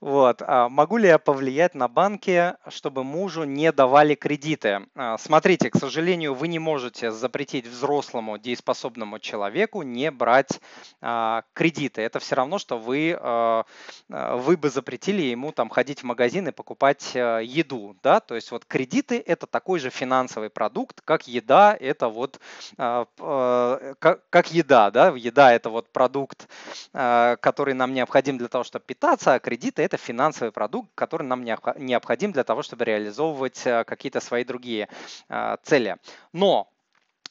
Вот. 0.01 0.43
А 0.45 0.69
могу 0.69 0.97
ли 0.97 1.09
я 1.09 1.19
повлиять 1.19 1.75
на 1.75 1.89
банки, 1.89 2.55
чтобы 2.69 3.05
мужу 3.05 3.45
не 3.45 3.71
давали 3.73 4.15
кредиты? 4.15 4.87
А, 4.95 5.17
смотрите, 5.19 5.71
к 5.71 5.77
сожалению, 5.77 6.35
вы 6.35 6.49
не 6.49 6.59
можете 6.59 7.13
запретить 7.13 7.67
взрослому 7.67 8.39
дееспособному 8.39 9.19
человеку 9.19 9.83
не 9.83 10.11
брать 10.11 10.61
а, 11.01 11.45
кредиты. 11.53 12.03
Это 12.03 12.19
все 12.19 12.35
равно, 12.35 12.59
что 12.59 12.79
вы, 12.79 13.17
а, 13.19 13.65
а, 14.11 14.37
вы 14.37 14.57
бы 14.57 14.71
запретили 14.71 15.23
ему 15.23 15.53
там 15.53 15.69
ходить 15.69 16.01
в 16.01 16.05
магазин 16.05 16.49
и 16.49 16.53
покупать 16.53 17.13
а, 17.15 17.39
еду. 17.39 17.97
Да? 18.03 18.21
То 18.21 18.35
есть 18.35 18.51
вот 18.51 18.65
кредиты 18.65 19.23
это 19.25 19.47
такой 19.47 19.79
же 19.79 19.91
финансовый 19.91 20.51
продукт, 20.51 21.01
как 21.05 21.29
еда, 21.29 21.77
это 21.79 22.09
вот 22.09 22.41
а, 22.77 23.07
а, 23.21 23.95
как, 23.99 24.29
как 24.31 24.53
еда. 24.53 24.91
Да? 24.91 25.13
Еда 25.17 25.53
это 25.53 25.71
вот 25.71 25.93
продукт, 25.93 26.49
а, 26.93 27.37
который 27.37 27.75
нам 27.75 27.95
необходим 27.95 28.32
необходим 28.33 28.39
для 28.39 28.49
того, 28.49 28.65
чтобы 28.65 28.85
питаться, 28.85 29.35
а 29.35 29.39
кредиты– 29.39 29.83
это 29.85 29.97
финансовый 29.97 30.51
продукт, 30.53 30.91
который 30.95 31.27
нам 31.27 31.45
необходим 31.45 32.33
для 32.33 32.45
того, 32.45 32.63
чтобы 32.63 32.85
реализовывать 32.85 33.67
э, 33.67 33.85
какие-то 33.85 34.21
свои 34.21 34.45
другие 34.45 34.89
э, 35.29 35.57
цели. 35.63 35.97
Но 36.33 36.72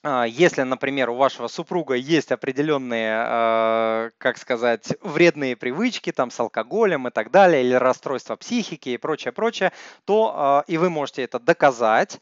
если, 0.03 0.63
например, 0.63 1.11
у 1.11 1.15
вашего 1.15 1.47
супруга 1.47 1.93
есть 1.93 2.31
определенные, 2.31 3.13
а, 3.15 4.09
как 4.17 4.39
сказать, 4.39 4.93
вредные 5.01 5.55
привычки 5.55 6.11
там 6.11 6.31
с 6.31 6.39
алкоголем 6.39 7.07
и 7.07 7.11
так 7.11 7.29
далее, 7.29 7.63
или 7.63 7.75
расстройство 7.75 8.35
психики 8.35 8.89
и 8.89 8.97
прочее, 8.97 9.31
прочее, 9.31 9.71
то 10.05 10.33
а, 10.35 10.63
и 10.65 10.77
вы 10.79 10.89
можете 10.89 11.23
это 11.23 11.39
доказать, 11.39 12.19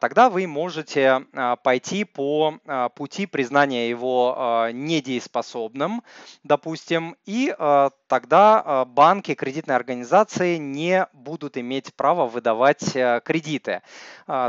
тогда 0.00 0.30
вы 0.30 0.48
можете 0.48 1.26
пойти 1.62 2.04
по 2.04 2.58
пути 2.96 3.26
признания 3.26 3.88
его 3.88 4.68
недееспособным, 4.72 6.02
допустим, 6.42 7.16
и 7.24 7.54
тогда 8.08 8.84
банки, 8.86 9.34
кредитные 9.34 9.76
организации 9.76 10.56
не 10.56 11.06
будут 11.12 11.56
иметь 11.56 11.94
права 11.94 12.26
выдавать 12.26 12.92
кредиты. 13.24 13.82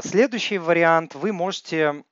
Следующий 0.01 0.57
вариант, 0.57 1.15
вы 1.15 1.33
можете 1.33 2.03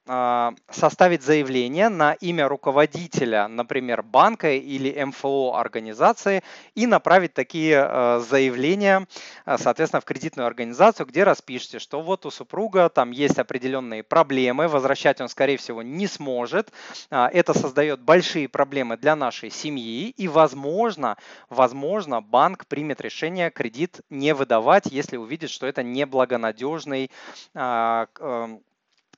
составить 0.69 1.23
заявление 1.23 1.89
на 1.89 2.13
имя 2.13 2.47
руководителя, 2.47 3.47
например, 3.47 4.03
банка 4.03 4.51
или 4.51 5.01
МФО 5.03 5.55
организации 5.55 6.43
и 6.75 6.85
направить 6.85 7.33
такие 7.33 7.87
э, 7.87 8.19
заявления, 8.19 9.07
э, 9.45 9.57
соответственно, 9.57 10.01
в 10.01 10.05
кредитную 10.05 10.47
организацию, 10.47 11.05
где 11.05 11.23
распишите, 11.23 11.79
что 11.79 12.01
вот 12.01 12.25
у 12.25 12.31
супруга 12.31 12.89
там 12.89 13.11
есть 13.11 13.39
определенные 13.39 14.03
проблемы, 14.03 14.67
возвращать 14.67 15.21
он, 15.21 15.29
скорее 15.29 15.57
всего, 15.57 15.81
не 15.81 16.07
сможет. 16.07 16.71
А, 17.09 17.29
это 17.31 17.53
создает 17.53 18.01
большие 18.01 18.49
проблемы 18.49 18.97
для 18.97 19.15
нашей 19.15 19.49
семьи 19.49 20.09
и, 20.09 20.27
возможно, 20.27 21.17
возможно, 21.49 22.21
банк 22.21 22.65
примет 22.65 23.01
решение 23.01 23.49
кредит 23.49 24.01
не 24.09 24.33
выдавать, 24.33 24.87
если 24.87 25.17
увидит, 25.17 25.49
что 25.49 25.67
это 25.67 25.83
неблагонадежный 25.83 27.11
а, 27.53 28.07
эм, 28.19 28.61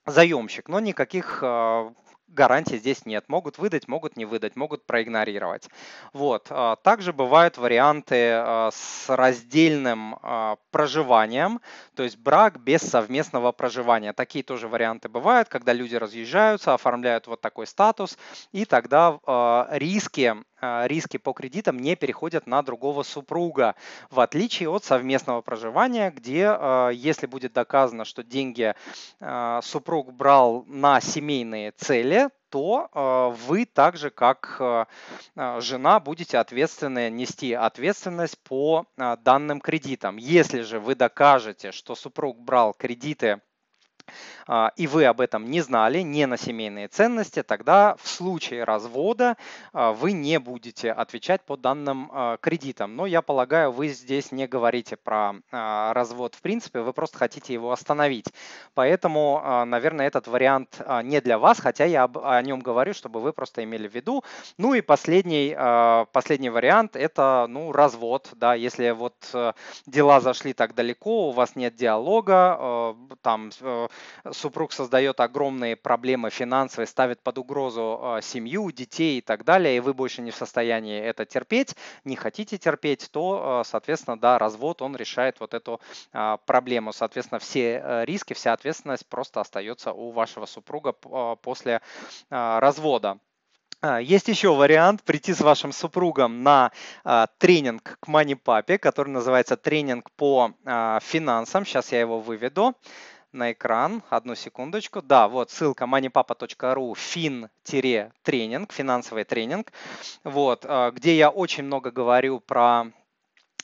заемщик, 0.06 0.70
но 0.70 0.80
никаких 0.80 1.40
а, 1.42 1.94
гарантий 2.28 2.78
здесь 2.78 3.06
нет. 3.06 3.26
Могут 3.28 3.58
выдать, 3.58 3.88
могут 3.88 4.18
не 4.18 4.26
выдать, 4.26 4.56
могут 4.56 4.86
проигнорировать. 4.86 5.70
Вот. 6.14 6.48
А, 6.50 6.76
также 6.78 7.14
бывают 7.14 7.58
варианты 7.58 8.32
а, 8.34 8.70
с 8.72 9.06
раздельным 9.08 10.16
проживанием, 10.72 11.62
то 11.96 12.04
есть 12.04 12.18
брак 12.18 12.60
без 12.60 12.82
совместного 12.82 13.52
проживания. 13.52 14.14
Такие 14.14 14.44
тоже 14.44 14.68
варианты 14.68 15.10
бывают, 15.10 15.50
когда 15.50 15.74
люди 15.74 15.96
разъезжаются, 15.96 16.74
оформляют 16.74 17.28
вот 17.28 17.42
такой 17.42 17.68
статус, 17.68 18.18
и 18.52 18.66
тогда 18.66 19.20
риски 19.72 20.36
риски 20.86 21.18
по 21.18 21.34
кредитам 21.34 21.78
не 21.78 21.96
переходят 21.96 22.48
на 22.48 22.62
другого 22.62 23.04
супруга, 23.04 23.76
в 24.10 24.20
отличие 24.20 24.70
от 24.70 24.84
совместного 24.84 25.42
проживания, 25.42 26.12
где, 26.12 26.48
а, 26.48 26.90
если 26.90 27.28
будет 27.28 27.54
доказано, 27.54 28.06
что 28.06 28.24
деньги 28.24 28.74
а, 29.20 29.62
супруг 29.62 30.14
брал 30.14 30.64
на 30.68 31.02
семейные 31.02 31.72
цели, 31.72 32.30
то 32.50 33.34
вы 33.48 33.66
также 33.66 34.12
как 34.12 34.88
жена 35.36 36.00
будете 36.00 36.38
ответственны, 36.38 37.10
нести 37.10 37.52
ответственность 37.52 38.38
по 38.44 38.86
данным 38.96 39.60
кредитам. 39.60 40.18
Если 40.18 40.62
же 40.62 40.80
вы 40.80 40.94
докажете, 40.94 41.72
что 41.72 41.96
супруг 41.96 42.40
брал 42.40 42.76
кредиты 42.76 43.42
а, 44.43 44.43
и 44.76 44.88
вы 44.88 45.06
об 45.06 45.22
этом 45.22 45.50
не 45.50 45.62
знали, 45.62 46.00
не 46.00 46.26
на 46.26 46.38
семейные 46.38 46.88
ценности, 46.88 47.44
тогда 47.44 47.96
в 48.02 48.08
случае 48.08 48.64
развода 48.64 49.38
а, 49.72 49.94
вы 49.94 50.12
не 50.12 50.40
будете 50.40 50.92
отвечать 50.92 51.42
по 51.42 51.58
данным 51.58 52.10
а, 52.12 52.38
кредитам. 52.38 52.96
Но 52.96 53.06
я 53.06 53.22
полагаю, 53.22 53.72
вы 53.72 53.90
здесь 53.90 54.32
не 54.32 54.48
говорите 54.48 54.98
про 54.98 55.36
развод 55.52 56.36
в 56.36 56.42
принципе, 56.42 56.82
вы 56.82 56.94
просто 56.94 57.18
хотите 57.18 57.54
его 57.54 57.72
остановить. 57.72 58.28
Поэтому, 58.74 59.64
наверное, 59.66 60.08
этот 60.08 60.28
вариант 60.28 60.82
не 61.04 61.22
для 61.22 61.38
вас, 61.38 61.60
хотя 61.60 61.86
я 61.86 62.06
о 62.06 62.42
нем 62.42 62.60
говорю, 62.60 62.94
чтобы 62.94 63.20
вы 63.20 63.34
просто 63.34 63.64
имели 63.64 63.88
в 63.88 63.94
виду. 63.94 64.24
Ну 64.58 64.74
и 64.74 64.82
последний, 64.82 65.56
последний 66.12 66.50
вариант– 66.50 66.96
это 67.04 67.46
ну, 67.50 67.72
развод. 67.72 68.30
Да, 68.36 68.54
если 68.54 68.92
вот 68.92 69.16
э, 69.34 69.54
дела 69.86 70.22
зашли 70.22 70.54
так 70.54 70.74
далеко, 70.76 71.30
у 71.30 71.32
вас 71.32 71.56
нет 71.56 71.76
диалога, 71.76 72.58
э, 72.60 72.94
там 73.22 73.52
э, 73.62 73.88
супруг 74.34 74.72
создает 74.74 75.20
огромные 75.20 75.76
проблемы 75.76 76.30
финансовые, 76.30 76.88
ставит 76.88 77.22
под 77.22 77.38
угрозу 77.38 78.00
а, 78.02 78.22
семью, 78.22 78.72
детей 78.72 79.18
и 79.20 79.22
так 79.22 79.44
далее, 79.46 79.78
и 79.78 79.80
вы 79.80 79.94
больше 79.94 80.22
не 80.22 80.32
в 80.32 80.36
состоянии 80.36 81.00
это 81.00 81.26
терпеть, 81.26 81.76
не 82.04 82.16
хотите 82.16 82.58
терпеть, 82.58 83.10
то, 83.12 83.60
а, 83.60 83.64
соответственно, 83.64 84.20
да, 84.20 84.38
развод, 84.38 84.82
он 84.82 84.96
решает 84.96 85.40
вот 85.40 85.54
эту 85.54 85.80
а, 86.12 86.38
проблему. 86.38 86.94
Соответственно, 86.94 87.40
все 87.40 87.82
э, 87.84 88.06
риски, 88.06 88.34
вся 88.34 88.54
ответственность 88.54 89.08
просто 89.08 89.42
остается 89.42 89.94
у 89.94 90.12
вашего 90.12 90.46
супруга 90.46 90.94
после 90.94 91.82
развода. 92.30 93.20
Есть 94.02 94.30
еще 94.30 94.56
вариант 94.56 95.04
прийти 95.04 95.34
с 95.34 95.42
вашим 95.42 95.74
супругом 95.74 96.42
на 96.42 96.72
а, 97.04 97.28
тренинг 97.38 97.98
к 98.00 98.08
Money 98.08 98.38
Папе, 98.38 98.78
который 98.78 99.10
называется 99.10 99.58
тренинг 99.58 100.10
по 100.12 100.54
а, 100.64 101.02
финансам. 101.02 101.66
Сейчас 101.66 101.92
я 101.92 102.00
его 102.00 102.22
выведу. 102.22 102.76
На 103.34 103.52
экран. 103.52 104.04
Одну 104.10 104.36
секундочку. 104.36 105.02
Да, 105.02 105.28
вот 105.28 105.52
ссылка 105.52 105.86
moneypapa.ru 105.86 106.96
фин-тренинг, 106.96 108.72
финансовый 108.72 109.24
тренинг, 109.24 109.72
вот, 110.24 110.66
а, 110.68 110.92
где 110.92 111.18
я 111.18 111.30
очень 111.30 111.64
много 111.64 111.92
говорю 111.92 112.40
про 112.40 112.86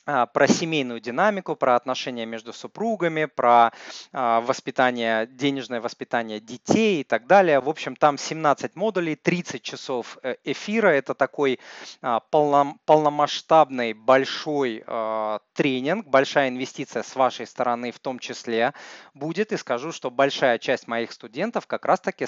про 0.06 0.48
семейную 0.48 1.00
динамику, 1.00 1.56
про 1.56 1.76
отношения 1.76 2.26
между 2.26 2.54
супругами, 2.54 3.26
про 3.26 3.72
а, 4.12 4.42
воспитание, 4.42 5.28
денежное 5.28 5.82
воспитание 5.82 6.40
детей 6.40 7.02
и 7.02 7.04
так 7.04 7.28
далее. 7.28 7.60
В 7.60 7.70
общем, 7.70 7.96
там 7.96 8.18
17 8.18 8.76
модулей, 8.76 9.16
30 9.16 9.62
часов 9.62 10.18
э, 10.24 10.36
эфира. 10.44 10.88
Это 10.88 11.14
такой 11.14 11.60
а, 12.02 12.22
полномасштабный 12.86 13.94
большой 13.94 14.84
тренинг, 15.54 16.08
большая 16.08 16.50
инвестиция 16.50 17.04
с 17.04 17.16
вашей 17.16 17.46
стороны 17.46 17.92
в 17.92 18.00
том 18.00 18.20
числе 18.20 18.74
будет. 19.14 19.52
И 19.52 19.58
скажу, 19.58 19.92
что 19.92 20.10
большая 20.10 20.58
часть 20.58 20.88
моих 20.88 21.12
студентов 21.12 21.68
как 21.68 21.86
раз-таки 21.86 22.26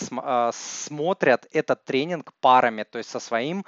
смотрят 0.52 1.48
этот 1.52 1.86
тренинг 1.86 2.34
парами, 2.40 2.84
то 2.84 2.98
есть 2.98 3.10
со 3.10 3.20
своим 3.20 3.66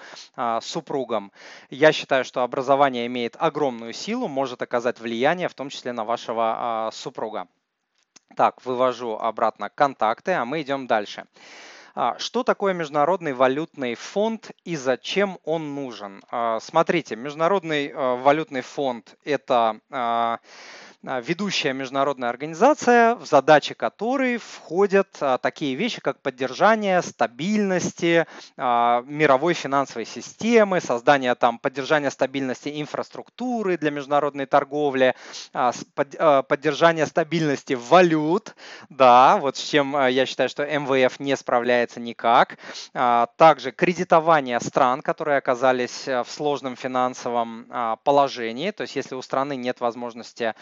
супругом. 0.61 1.31
Я 1.69 1.91
считаю, 1.91 2.25
что 2.25 2.41
образование 2.41 3.07
имеет 3.07 3.35
огромную 3.39 3.92
силу, 3.93 4.27
может 4.27 4.61
оказать 4.61 4.99
влияние, 4.99 5.47
в 5.47 5.53
том 5.53 5.69
числе 5.69 5.93
на 5.93 6.03
вашего 6.03 6.55
а, 6.57 6.91
супруга. 6.91 7.47
Так, 8.35 8.65
вывожу 8.65 9.15
обратно 9.17 9.69
контакты, 9.69 10.31
а 10.31 10.45
мы 10.45 10.61
идем 10.61 10.87
дальше. 10.87 11.25
А, 11.95 12.17
что 12.17 12.43
такое 12.43 12.73
Международный 12.73 13.33
валютный 13.33 13.95
фонд 13.95 14.51
и 14.65 14.75
зачем 14.75 15.37
он 15.43 15.75
нужен? 15.75 16.23
А, 16.29 16.59
смотрите, 16.59 17.15
Международный 17.15 17.93
валютный 17.93 18.61
фонд– 18.61 19.15
это 19.23 20.39
ведущая 21.03 21.73
международная 21.73 22.29
организация, 22.29 23.15
в 23.15 23.25
задачи 23.25 23.73
которой 23.73 24.37
входят 24.37 25.09
а, 25.19 25.37
такие 25.37 25.75
вещи, 25.75 25.99
как 25.99 26.21
поддержание 26.21 27.01
стабильности 27.01 28.25
а, 28.55 29.03
мировой 29.05 29.53
финансовой 29.53 30.05
системы, 30.05 30.79
создание 30.79 31.35
там 31.35 31.59
поддержание 31.59 32.09
стабильности 32.09 32.81
инфраструктуры 32.81 33.77
для 33.77 33.91
международной 33.91 34.45
торговли, 34.45 35.15
поддержание 35.51 37.05
стабильности 37.05 37.73
валют, 37.73 38.55
да, 38.89 39.37
вот 39.37 39.57
с 39.57 39.61
чем 39.61 40.07
я 40.07 40.25
считаю, 40.25 40.47
что 40.47 40.65
МВФ 40.65 41.19
не 41.19 41.35
справляется 41.35 41.99
никак. 41.99 42.57
Также 42.93 43.71
кредитование 43.71 44.59
стран, 44.59 45.01
которые 45.01 45.37
оказались 45.37 46.07
в 46.07 46.25
сложном 46.27 46.75
финансовом 46.75 47.67
положении, 48.03 48.71
то 48.71 48.83
есть 48.83 48.95
если 48.95 49.15
у 49.15 49.21
страны 49.21 49.55
нет 49.55 49.81
возможности 49.81 50.43
а, 50.43 50.55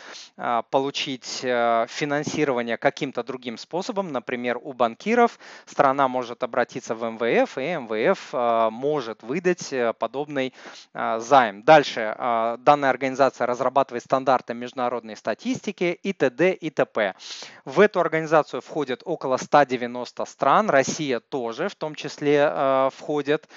получить 0.69 1.41
э, 1.43 1.85
финансирование 1.87 2.77
каким-то 2.77 3.23
другим 3.23 3.57
способом, 3.57 4.11
например, 4.11 4.59
у 4.61 4.73
банкиров, 4.73 5.37
страна 5.65 6.07
может 6.07 6.43
обратиться 6.43 6.95
в 6.95 7.03
МВФ, 7.03 7.57
и 7.57 7.75
МВФ 7.75 8.29
а, 8.33 8.69
может 8.69 9.23
выдать 9.23 9.71
э, 9.73 9.93
подобный 9.93 10.53
а, 10.93 11.19
займ. 11.19 11.63
Дальше 11.63 12.15
данная 12.59 12.89
организация 12.89 13.45
разрабатывает 13.45 14.03
стандарты 14.03 14.53
международной 14.53 15.15
статистики 15.15 15.99
и 16.01 16.13
т.д. 16.13 16.53
и 16.53 16.69
т.п. 16.69 17.15
В 17.65 17.79
эту 17.79 17.99
организацию 17.99 18.61
входит 18.61 19.01
около 19.05 19.37
190 19.37 20.25
стран, 20.25 20.69
Россия 20.69 21.19
тоже 21.19 21.69
в 21.69 21.75
том 21.75 21.95
числе 21.95 22.89
входит. 22.93 23.47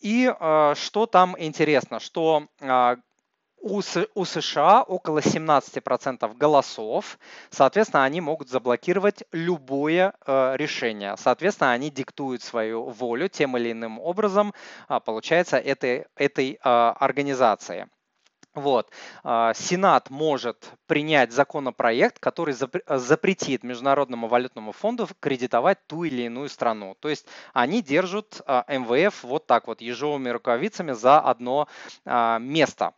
И 0.00 0.32
что 0.74 1.06
там 1.06 1.36
интересно, 1.38 2.00
что 2.00 2.46
у, 3.60 4.24
США 4.24 4.82
около 4.82 5.18
17% 5.18 6.36
голосов, 6.36 7.18
соответственно, 7.50 8.04
они 8.04 8.20
могут 8.20 8.48
заблокировать 8.48 9.24
любое 9.32 10.14
э, 10.26 10.56
решение. 10.56 11.16
Соответственно, 11.16 11.72
они 11.72 11.90
диктуют 11.90 12.42
свою 12.42 12.84
волю 12.84 13.28
тем 13.28 13.56
или 13.56 13.72
иным 13.72 13.98
образом, 13.98 14.54
э, 14.88 15.00
получается, 15.04 15.58
этой, 15.58 16.06
этой 16.16 16.54
э, 16.54 16.58
организации. 16.64 17.88
Вот. 18.54 18.90
Сенат 19.22 20.10
может 20.10 20.72
принять 20.86 21.30
законопроект, 21.30 22.18
который 22.18 22.54
запретит 22.54 23.62
Международному 23.62 24.26
валютному 24.26 24.72
фонду 24.72 25.06
кредитовать 25.20 25.86
ту 25.86 26.02
или 26.02 26.22
иную 26.22 26.48
страну. 26.48 26.96
То 26.98 27.08
есть 27.08 27.26
они 27.52 27.82
держат 27.82 28.40
МВФ 28.48 29.22
вот 29.22 29.46
так 29.46 29.68
вот 29.68 29.80
ежовыми 29.80 30.30
рукавицами 30.30 30.90
за 30.90 31.20
одно 31.20 31.68
место. 32.04 32.94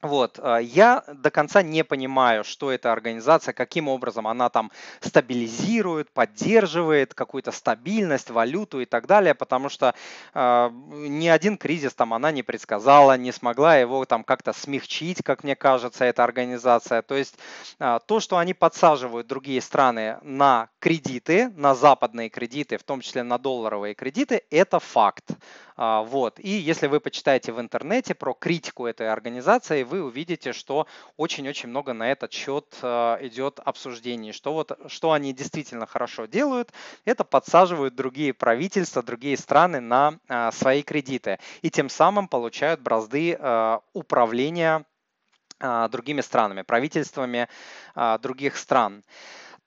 Вот, 0.00 0.38
а, 0.40 0.58
я 0.58 1.02
до 1.12 1.32
конца 1.32 1.60
не 1.60 1.82
понимаю, 1.82 2.44
что 2.44 2.70
эта 2.70 2.92
организация, 2.92 3.52
каким 3.52 3.88
образом 3.88 4.28
она 4.28 4.48
там 4.48 4.70
стабилизирует, 5.00 6.08
поддерживает 6.12 7.14
какую-то 7.14 7.50
стабильность, 7.50 8.30
валюту 8.30 8.80
и 8.80 8.84
так 8.84 9.08
далее, 9.08 9.34
потому 9.34 9.68
что 9.68 9.94
э, 10.34 10.70
ни 10.92 11.26
один 11.26 11.58
кризис 11.58 11.94
там 11.94 12.14
она 12.14 12.30
не 12.30 12.44
предсказала, 12.44 13.16
не 13.16 13.32
смогла 13.32 13.76
его 13.76 14.04
там 14.04 14.22
как-то 14.22 14.52
смягчить, 14.52 15.22
как 15.24 15.42
мне 15.42 15.56
кажется, 15.56 16.04
эта 16.04 16.22
организация. 16.22 17.02
То 17.02 17.16
есть 17.16 17.36
э, 17.80 17.98
то, 18.06 18.20
что 18.20 18.38
они 18.38 18.54
подсаживают 18.54 19.26
другие 19.26 19.60
страны 19.60 20.18
на 20.22 20.68
кредиты, 20.78 21.48
на 21.56 21.74
западные 21.74 22.28
кредиты, 22.28 22.78
в 22.78 22.84
том 22.84 23.00
числе 23.00 23.24
на 23.24 23.36
долларовые 23.36 23.94
кредиты, 23.94 24.42
это 24.50 24.78
факт. 24.78 25.24
А, 25.80 26.02
вот. 26.02 26.40
И 26.40 26.50
если 26.50 26.88
вы 26.88 26.98
почитаете 26.98 27.52
в 27.52 27.60
интернете 27.60 28.12
про 28.12 28.34
критику 28.34 28.84
этой 28.86 29.10
организации, 29.12 29.84
вы 29.84 30.02
увидите, 30.02 30.52
что 30.52 30.88
очень-очень 31.16 31.68
много 31.68 31.92
на 31.92 32.10
этот 32.10 32.32
счет 32.32 32.76
а, 32.82 33.16
идет 33.24 33.60
обсуждений, 33.64 34.32
что, 34.32 34.52
вот, 34.52 34.76
что 34.88 35.12
они 35.12 35.32
действительно 35.32 35.86
хорошо 35.86 36.26
делают, 36.26 36.72
это 37.04 37.22
подсаживают 37.22 37.94
другие 37.94 38.34
правительства, 38.34 39.04
другие 39.04 39.36
страны 39.36 39.78
на 39.78 40.18
а, 40.28 40.50
свои 40.50 40.82
кредиты 40.82 41.38
и 41.62 41.70
тем 41.70 41.88
самым 41.88 42.26
получают 42.26 42.80
бразды 42.80 43.38
управления 43.92 44.84
другими 45.60 46.20
странами, 46.20 46.62
правительствами 46.62 47.48
других 48.20 48.56
стран. 48.56 49.04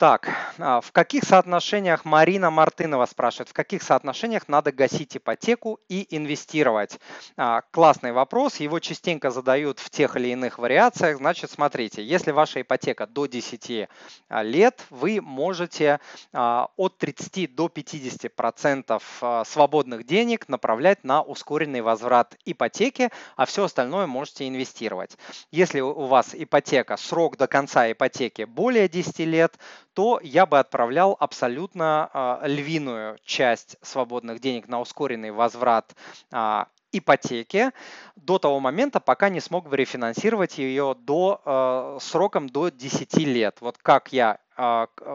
Так, 0.01 0.35
а, 0.57 0.81
в 0.81 0.91
каких 0.91 1.23
соотношениях 1.25 2.05
Марина 2.05 2.49
Мартынова 2.49 3.05
спрашивает, 3.05 3.49
в 3.49 3.53
каких 3.53 3.83
соотношениях 3.83 4.47
надо 4.47 4.71
гасить 4.71 5.15
ипотеку 5.15 5.79
и 5.89 6.07
инвестировать? 6.17 6.99
А, 7.37 7.61
классный 7.69 8.11
вопрос, 8.11 8.55
его 8.55 8.79
частенько 8.79 9.29
задают 9.29 9.77
в 9.77 9.91
тех 9.91 10.15
или 10.15 10.29
иных 10.29 10.57
вариациях. 10.57 11.17
Значит, 11.17 11.51
смотрите, 11.51 12.03
если 12.03 12.31
ваша 12.31 12.63
ипотека 12.63 13.05
до 13.05 13.27
10 13.27 13.89
а, 14.27 14.41
лет, 14.41 14.83
вы 14.89 15.21
можете 15.21 15.99
от 16.33 16.97
30 16.97 17.53
до 17.53 17.69
50 17.69 18.35
процентов 18.35 19.21
свободных 19.45 20.07
денег 20.07 20.49
направлять 20.49 21.03
на 21.03 21.21
ускоренный 21.21 21.81
возврат 21.81 22.35
ипотеки, 22.45 23.11
а 23.35 23.45
все 23.45 23.65
остальное 23.65 24.07
можете 24.07 24.47
инвестировать. 24.47 25.15
Если 25.51 25.79
у 25.79 26.07
вас 26.07 26.31
ипотека, 26.33 26.97
срок 26.97 27.37
до 27.37 27.45
конца 27.45 27.91
ипотеки 27.91 28.45
более 28.45 28.89
10 28.89 29.19
лет, 29.19 29.59
то 29.93 30.19
я 30.23 30.45
бы 30.45 30.59
отправлял 30.59 31.15
абсолютно 31.19 32.09
а, 32.13 32.41
львиную 32.45 33.17
часть 33.23 33.77
свободных 33.81 34.39
денег 34.39 34.67
на 34.67 34.79
ускоренный 34.79 35.31
возврат 35.31 35.95
а, 36.31 36.67
ипотеки 36.91 37.71
до 38.15 38.37
того 38.37 38.59
момента, 38.59 38.99
пока 38.99 39.29
не 39.29 39.39
смог 39.39 39.69
бы 39.69 39.77
рефинансировать 39.77 40.57
ее 40.57 40.95
до, 40.99 41.41
э, 41.45 41.97
сроком 42.01 42.49
до 42.49 42.69
10 42.69 43.25
лет. 43.25 43.57
Вот 43.61 43.77
как 43.77 44.11
я 44.11 44.39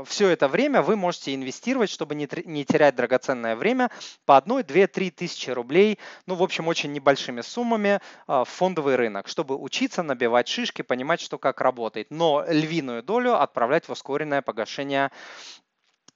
все 0.05 0.29
это 0.29 0.49
время 0.49 0.83
вы 0.83 0.97
можете 0.97 1.35
инвестировать, 1.35 1.91
чтобы 1.91 2.15
не, 2.15 2.27
терять 2.65 2.97
драгоценное 2.97 3.57
время 3.57 3.91
по 4.25 4.37
1, 4.37 4.65
2, 4.65 4.87
3 4.87 5.11
тысячи 5.11 5.51
рублей, 5.51 5.99
ну, 6.27 6.35
в 6.35 6.43
общем, 6.43 6.69
очень 6.69 6.93
небольшими 6.93 7.41
суммами 7.41 7.89
э, 7.99 7.99
в 8.27 8.45
фондовый 8.45 8.97
рынок, 8.97 9.29
чтобы 9.29 9.57
учиться, 9.57 10.03
набивать 10.03 10.49
шишки, 10.49 10.83
понимать, 10.83 11.21
что 11.21 11.39
как 11.39 11.61
работает. 11.61 12.11
Но 12.11 12.45
львиную 12.49 13.03
долю 13.03 13.41
отправлять 13.41 13.89
в 13.89 13.93
ускоренное 13.93 14.43
погашение 14.43 15.11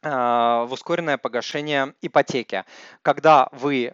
в 0.03 0.69
ускоренное 0.71 1.19
погашение 1.19 1.95
ипотеки. 2.01 2.65
Когда 3.03 3.51
вы 3.53 3.93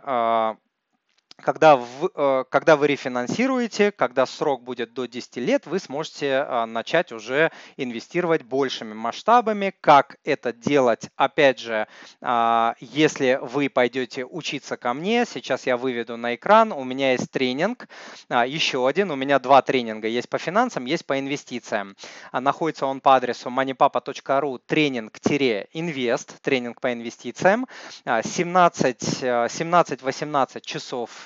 когда, 1.42 1.76
в, 1.76 2.10
э, 2.14 2.44
когда 2.48 2.76
вы 2.76 2.86
рефинансируете, 2.86 3.90
когда 3.92 4.24
срок 4.26 4.62
будет 4.62 4.94
до 4.94 5.06
10 5.06 5.36
лет, 5.36 5.66
вы 5.66 5.78
сможете 5.78 6.26
э, 6.26 6.64
начать 6.64 7.12
уже 7.12 7.52
инвестировать 7.76 8.42
большими 8.42 8.94
масштабами. 8.94 9.74
Как 9.80 10.16
это 10.24 10.52
делать? 10.52 11.10
Опять 11.16 11.60
же, 11.60 11.86
а, 12.20 12.74
если 12.80 13.38
вы 13.42 13.68
пойдете 13.68 14.24
учиться 14.24 14.76
ко 14.76 14.94
мне, 14.94 15.24
сейчас 15.26 15.66
я 15.66 15.76
выведу 15.76 16.16
на 16.16 16.34
экран, 16.34 16.72
у 16.72 16.84
меня 16.84 17.12
есть 17.12 17.30
тренинг, 17.30 17.88
а, 18.28 18.46
еще 18.46 18.88
один, 18.88 19.10
у 19.10 19.16
меня 19.16 19.38
два 19.38 19.60
тренинга, 19.62 20.08
есть 20.08 20.28
по 20.28 20.38
финансам, 20.38 20.86
есть 20.86 21.06
по 21.06 21.18
инвестициям. 21.18 21.96
А, 22.32 22.40
находится 22.40 22.86
он 22.86 23.00
по 23.00 23.16
адресу 23.16 23.50
moneypapa.ru 23.50 24.60
тренинг-инвест, 24.66 26.40
тренинг 26.40 26.80
по 26.80 26.92
инвестициям. 26.92 27.66
17-18 28.06 30.60
часов 30.60 31.25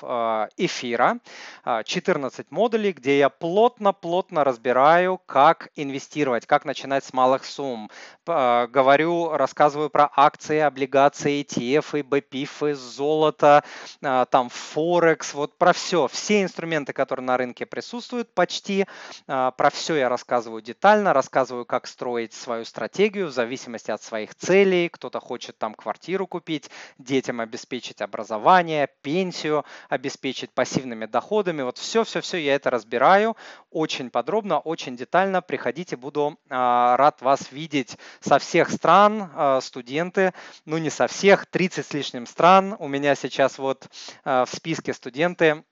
эфира, 0.57 1.19
14 1.65 2.51
модулей, 2.51 2.91
где 2.91 3.19
я 3.19 3.29
плотно-плотно 3.29 4.43
разбираю, 4.43 5.19
как 5.25 5.69
инвестировать, 5.75 6.45
как 6.45 6.65
начинать 6.65 7.03
с 7.03 7.13
малых 7.13 7.45
сумм. 7.45 7.89
Говорю, 8.25 9.29
рассказываю 9.31 9.89
про 9.89 10.09
акции, 10.15 10.59
облигации, 10.59 11.41
ETF, 11.43 12.03
BPIF, 12.03 12.73
золото, 12.73 13.63
там 13.99 14.49
Форекс, 14.49 15.33
вот 15.33 15.57
про 15.57 15.73
все. 15.73 16.07
Все 16.07 16.41
инструменты, 16.41 16.93
которые 16.93 17.25
на 17.25 17.37
рынке 17.37 17.65
присутствуют 17.65 18.33
почти, 18.33 18.85
про 19.25 19.69
все 19.71 19.95
я 19.95 20.09
рассказываю 20.09 20.61
детально, 20.61 21.13
рассказываю, 21.13 21.65
как 21.65 21.87
строить 21.87 22.33
свою 22.33 22.65
стратегию 22.65 23.27
в 23.27 23.31
зависимости 23.31 23.91
от 23.91 24.01
своих 24.01 24.35
целей. 24.35 24.89
Кто-то 24.89 25.19
хочет 25.19 25.57
там 25.57 25.73
квартиру 25.73 26.27
купить, 26.27 26.69
детям 26.97 27.39
обеспечить 27.39 28.01
образование, 28.01 28.89
пенсию 29.01 29.65
обеспечить 29.91 30.51
пассивными 30.51 31.05
доходами. 31.05 31.63
Вот 31.63 31.77
все-все-все 31.77 32.37
я 32.37 32.55
это 32.55 32.69
разбираю 32.69 33.35
очень 33.71 34.09
подробно, 34.09 34.57
очень 34.57 34.95
детально. 34.95 35.41
Приходите, 35.41 35.97
буду 35.97 36.39
а, 36.49 36.95
рад 36.95 37.21
вас 37.21 37.51
видеть 37.51 37.97
со 38.21 38.39
всех 38.39 38.69
стран, 38.69 39.29
а, 39.35 39.59
студенты, 39.59 40.33
ну 40.63 40.77
не 40.77 40.89
со 40.89 41.07
всех, 41.07 41.45
30 41.45 41.85
с 41.85 41.93
лишним 41.93 42.25
стран. 42.25 42.77
У 42.79 42.87
меня 42.87 43.15
сейчас 43.15 43.57
вот 43.57 43.89
а, 44.23 44.45
в 44.45 44.49
списке 44.49 44.93
студенты 44.93 45.65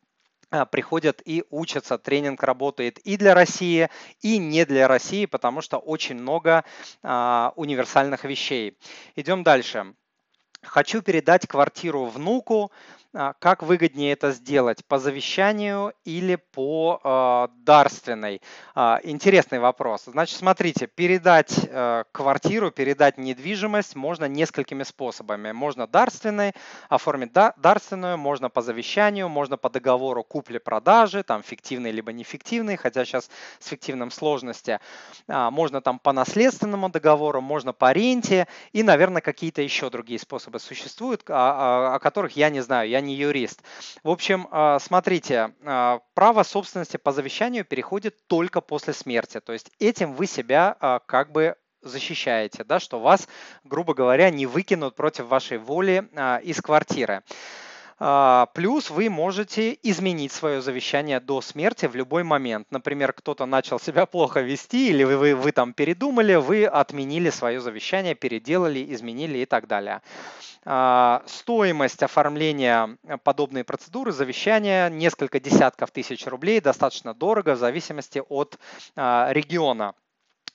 приходят 0.71 1.21
и 1.23 1.45
учатся. 1.51 1.99
Тренинг 1.99 2.41
работает 2.41 2.97
и 2.99 3.17
для 3.17 3.36
России, 3.36 3.88
и 4.21 4.39
не 4.39 4.65
для 4.65 4.88
России, 4.88 5.27
потому 5.27 5.62
что 5.62 5.77
очень 5.77 6.15
много 6.15 6.65
а, 7.03 7.53
универсальных 7.55 8.25
вещей. 8.25 8.75
Идем 9.15 9.43
дальше. 9.43 9.93
Хочу 10.62 11.01
передать 11.01 11.47
квартиру 11.47 12.05
внуку, 12.05 12.71
как 13.12 13.63
выгоднее 13.63 14.13
это 14.13 14.32
сделать, 14.32 14.86
по 14.86 15.00
завещанию 15.00 15.93
или 16.06 16.36
по 16.36 17.02
э, 17.04 17.48
дарственной? 17.63 18.39
Э, 18.76 18.98
интересный 19.02 19.58
вопрос. 19.58 20.04
Значит, 20.06 20.38
смотрите, 20.38 20.86
передать 20.86 21.58
э, 21.67 22.04
квартиру, 22.12 22.69
передать 22.69 23.17
недвижимость 23.17 23.95
можно 23.95 24.26
несколькими 24.26 24.84
способами. 24.84 25.52
Можно 25.52 25.88
дарственной, 25.88 26.54
оформить 26.88 27.34
да, 27.34 27.54
дарственную, 27.58 28.19
можно 28.19 28.50
по 28.52 28.62
завещанию, 28.62 29.28
можно 29.28 29.58
по 29.58 29.72
договору 29.72 30.24
купли-продажи, 30.24 31.24
там 31.24 31.41
фиктивный 31.41 31.89
либо 31.89 32.13
нефиктивный, 32.13 32.78
хотя 32.78 33.06
сейчас 33.06 33.32
с 33.58 33.67
фиктивным 33.67 34.12
сложности. 34.12 34.80
Можно 35.28 35.82
там 35.82 35.98
по 35.98 36.13
наследственному 36.13 36.89
договору, 36.89 37.41
можно 37.41 37.74
по 37.74 37.91
ренте 37.91 38.48
и, 38.72 38.84
наверное, 38.84 39.22
какие-то 39.22 39.63
еще 39.63 39.89
другие 39.89 40.19
способы 40.19 40.60
существуют, 40.60 41.24
о 41.28 41.98
которых 42.00 42.36
я 42.36 42.50
не 42.50 42.62
знаю. 42.62 42.89
Я 42.89 42.99
не 43.02 43.16
юрист. 43.16 43.62
В 44.04 44.10
общем, 44.10 44.48
а, 44.52 44.80
смотрите, 44.80 45.54
а, 45.64 46.00
право 46.14 46.44
собственности 46.44 46.98
по 46.98 47.12
завещанию 47.12 47.66
переходит 47.66 48.28
только 48.28 48.62
после 48.62 48.94
смерти. 48.94 49.40
То 49.40 49.54
есть 49.54 49.72
этим 49.80 50.14
вы 50.14 50.28
себя 50.28 50.76
а, 50.80 51.00
как 51.00 51.32
бы 51.32 51.56
защищаете, 51.82 52.64
да, 52.64 52.80
что 52.80 53.00
вас, 53.00 53.28
грубо 53.64 53.94
говоря, 53.94 54.30
не 54.30 54.46
выкинут 54.46 54.96
против 54.96 55.28
вашей 55.28 55.58
воли 55.60 56.10
из 56.44 56.60
квартиры. 56.60 57.24
А, 58.02 58.48
плюс 58.54 58.90
вы 58.90 59.10
можете 59.10 59.78
изменить 59.84 60.32
свое 60.32 60.62
завещание 60.62 61.20
до 61.20 61.42
смерти 61.42 61.86
в 61.86 61.96
любой 61.96 62.24
момент. 62.24 62.68
Например, 62.72 63.12
кто-то 63.12 63.46
начал 63.46 63.80
себя 63.80 64.06
плохо 64.06 64.40
вести, 64.40 64.90
или 64.90 65.04
вы, 65.04 65.18
вы, 65.18 65.36
вы 65.36 65.52
там 65.52 65.74
передумали, 65.74 66.36
вы 66.36 66.66
отменили 66.66 67.30
свое 67.30 67.60
завещание, 67.60 68.16
переделали, 68.16 68.94
изменили 68.94 69.40
и 69.40 69.46
так 69.46 69.68
далее. 69.68 70.02
А, 70.64 71.24
стоимость 71.26 72.02
оформления 72.02 72.98
подобной 73.24 73.66
процедуры 73.66 74.14
завещания 74.14 74.90
несколько 74.90 75.42
десятков 75.42 75.92
тысяч 75.92 76.26
рублей, 76.26 76.62
достаточно 76.62 77.14
дорого 77.14 77.56
в 77.56 77.58
зависимости 77.58 78.22
от 78.30 78.58
а, 78.96 79.28
региона. 79.32 79.94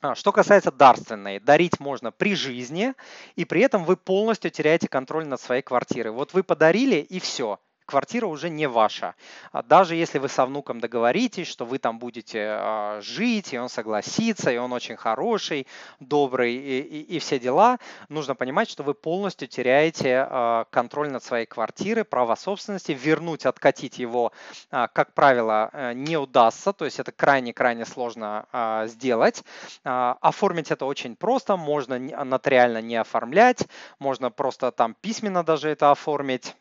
А, 0.05 0.14
что 0.14 0.33
касается 0.33 0.71
дарственной, 0.71 1.40
дарить 1.40 1.81
можно 1.81 2.12
при 2.12 2.35
жизни, 2.35 2.93
и 3.37 3.47
при 3.47 3.62
этом 3.62 3.87
вы 3.87 3.97
полностью 3.97 4.51
теряете 4.51 4.87
контроль 4.87 5.27
над 5.27 5.40
своей 5.40 5.62
квартирой. 5.62 6.12
Вот 6.12 6.35
вы 6.35 6.43
подарили, 6.43 6.97
и 6.97 7.19
все 7.19 7.59
квартира 7.87 8.27
уже 8.27 8.51
не 8.51 8.66
ваша. 8.66 9.14
А 9.53 9.62
даже 9.62 9.94
если 9.94 10.18
вы 10.18 10.29
со 10.29 10.47
внуком 10.47 10.81
договоритесь, 10.81 11.47
что 11.47 11.64
вы 11.64 11.79
там 11.79 11.99
будете 11.99 12.47
а, 12.49 13.01
жить, 13.01 13.53
и 13.53 13.59
он 13.59 13.68
согласится, 13.68 14.51
и 14.51 14.57
он 14.57 14.73
очень 14.73 14.97
хороший, 14.97 15.66
добрый 16.01 16.55
и, 16.55 16.81
и, 16.81 17.16
и 17.16 17.18
все 17.18 17.38
дела, 17.38 17.79
нужно 18.09 18.35
понимать, 18.35 18.68
что 18.70 18.83
вы 18.83 18.94
полностью 18.94 19.49
теряете 19.49 20.27
а, 20.29 20.64
контроль 20.70 21.11
над 21.11 21.23
своей 21.23 21.47
квартирой, 21.47 22.05
право 22.05 22.35
собственности. 22.35 22.92
Вернуть, 22.92 23.47
откатить 23.47 23.99
его, 23.99 24.33
как 24.70 25.12
правило, 25.14 25.70
э, 25.73 25.92
не 25.94 26.16
удастся, 26.16 26.73
то 26.73 26.85
есть 26.85 26.99
это 26.99 27.12
крайне-крайне 27.12 27.85
сложно 27.85 28.47
сделать. 28.87 29.42
Оформить 29.83 30.70
это 30.70 30.87
очень 30.87 31.16
просто, 31.16 31.57
можно 31.57 31.99
нотариально 31.99 32.81
не 32.81 32.97
оформлять, 32.97 33.66
можно 33.99 34.31
просто 34.31 34.70
там 34.70 34.94
письменно 34.94 35.44
даже 35.44 35.68
это 35.68 35.90
оформить 35.90 36.55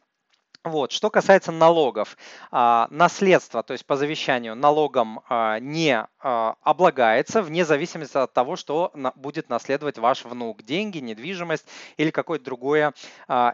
вот. 0.63 0.93
Что 0.93 1.09
касается 1.09 1.51
налогов, 1.51 2.17
а, 2.49 2.87
наследство, 2.89 3.63
то 3.63 3.73
есть 3.73 3.85
по 3.85 3.97
завещанию, 3.97 4.55
налогом 4.55 5.19
а, 5.27 5.59
не 5.59 6.07
а, 6.19 6.55
облагается 6.61 7.41
вне 7.41 7.65
зависимости 7.65 8.15
от 8.15 8.31
того, 8.31 8.55
что 8.55 8.93
будет 9.15 9.49
наследовать 9.49 9.97
ваш 9.97 10.23
внук. 10.23 10.63
Деньги, 10.63 10.99
недвижимость 10.99 11.67
или 11.97 12.11
какое-то 12.11 12.45
другое 12.45 12.93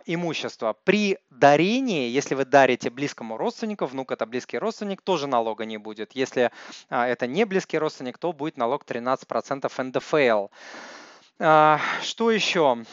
имущество. 0.05 0.75
При 0.83 1.17
дарении, 1.31 2.09
если 2.09 2.35
вы 2.35 2.45
дарите 2.45 2.91
близкому 2.91 3.37
родственнику, 3.37 3.85
внук 3.85 4.11
это 4.11 4.27
близкий 4.27 4.59
родственник, 4.59 5.01
тоже 5.01 5.25
налога 5.25 5.65
не 5.65 5.77
будет. 5.77 6.11
Если 6.13 6.51
это 6.89 7.27
не 7.27 7.45
близкий 7.45 7.79
родственник, 7.79 8.17
то 8.17 8.33
будет 8.33 8.57
налог 8.57 8.83
13% 8.85 9.83
НДФЛ. 9.83 10.47
Что 12.03 12.31
еще? 12.31 12.83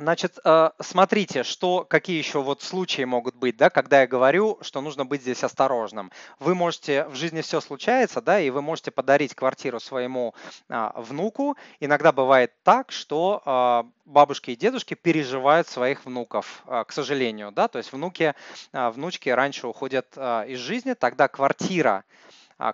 Значит, 0.00 0.38
э, 0.42 0.70
смотрите, 0.80 1.42
что, 1.42 1.84
какие 1.84 2.16
еще 2.16 2.40
вот 2.40 2.62
случаи 2.62 3.02
могут 3.02 3.34
быть, 3.34 3.58
да, 3.58 3.68
когда 3.68 4.00
я 4.00 4.06
говорю, 4.06 4.56
что 4.62 4.80
нужно 4.80 5.04
быть 5.04 5.20
здесь 5.20 5.44
осторожным. 5.44 6.10
Вы 6.38 6.54
можете, 6.54 7.04
в 7.08 7.14
жизни 7.16 7.42
все 7.42 7.60
случается, 7.60 8.22
да, 8.22 8.40
и 8.40 8.48
вы 8.48 8.62
можете 8.62 8.92
подарить 8.92 9.34
квартиру 9.34 9.78
своему 9.78 10.34
а, 10.70 10.98
внуку. 10.98 11.58
Иногда 11.80 12.12
бывает 12.12 12.50
так, 12.62 12.92
что 12.92 13.42
а, 13.44 13.86
бабушки 14.06 14.52
и 14.52 14.56
дедушки 14.56 14.94
переживают 14.94 15.68
своих 15.68 16.06
внуков, 16.06 16.62
а, 16.64 16.84
к 16.84 16.92
сожалению, 16.92 17.52
да, 17.52 17.68
то 17.68 17.76
есть 17.76 17.92
внуки, 17.92 18.34
внучки 18.72 19.28
раньше 19.28 19.66
уходят 19.66 20.16
из 20.16 20.58
жизни, 20.58 20.94
тогда 20.94 21.28
квартира, 21.28 22.04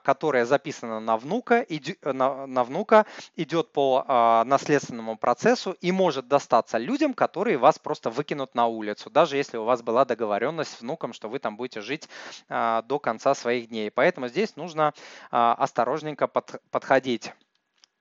которая 0.03 0.45
записана 0.45 1.01
на 1.01 1.17
внука, 1.17 1.67
на, 2.03 2.47
на 2.47 2.65
внука 2.65 3.07
идет 3.37 3.73
по 3.73 4.05
а, 4.07 4.45
наследственному 4.45 5.17
процессу 5.17 5.77
и 5.81 5.93
может 5.93 6.29
достаться 6.29 6.79
людям, 6.79 7.15
которые 7.15 7.57
вас 7.57 7.79
просто 7.79 8.11
выкинут 8.11 8.55
на 8.55 8.67
улицу, 8.67 9.11
даже 9.11 9.37
если 9.37 9.57
у 9.57 9.65
вас 9.65 9.83
была 9.83 10.05
договоренность 10.05 10.73
с 10.73 10.81
внуком, 10.81 11.13
что 11.13 11.29
вы 11.29 11.39
там 11.39 11.57
будете 11.57 11.81
жить 11.81 12.09
а, 12.49 12.83
до 12.83 12.99
конца 12.99 13.35
своих 13.35 13.69
дней. 13.69 13.91
Поэтому 13.91 14.29
здесь 14.29 14.57
нужно 14.57 14.93
осторожненько 15.31 16.27
под, 16.27 16.61
подходить. 16.71 17.33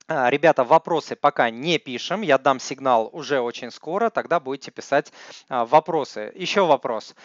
Ребята, 0.08 0.64
вопросы 0.64 1.16
пока 1.16 1.50
не 1.50 1.80
пишем, 1.80 2.22
я 2.22 2.38
дам 2.38 2.60
сигнал 2.60 3.10
уже 3.12 3.40
очень 3.40 3.72
скоро, 3.72 4.10
тогда 4.12 4.40
будете 4.40 4.70
писать 4.70 5.12
вопросы. 5.50 6.32
Еще 6.36 6.66
вопрос. 6.66 7.16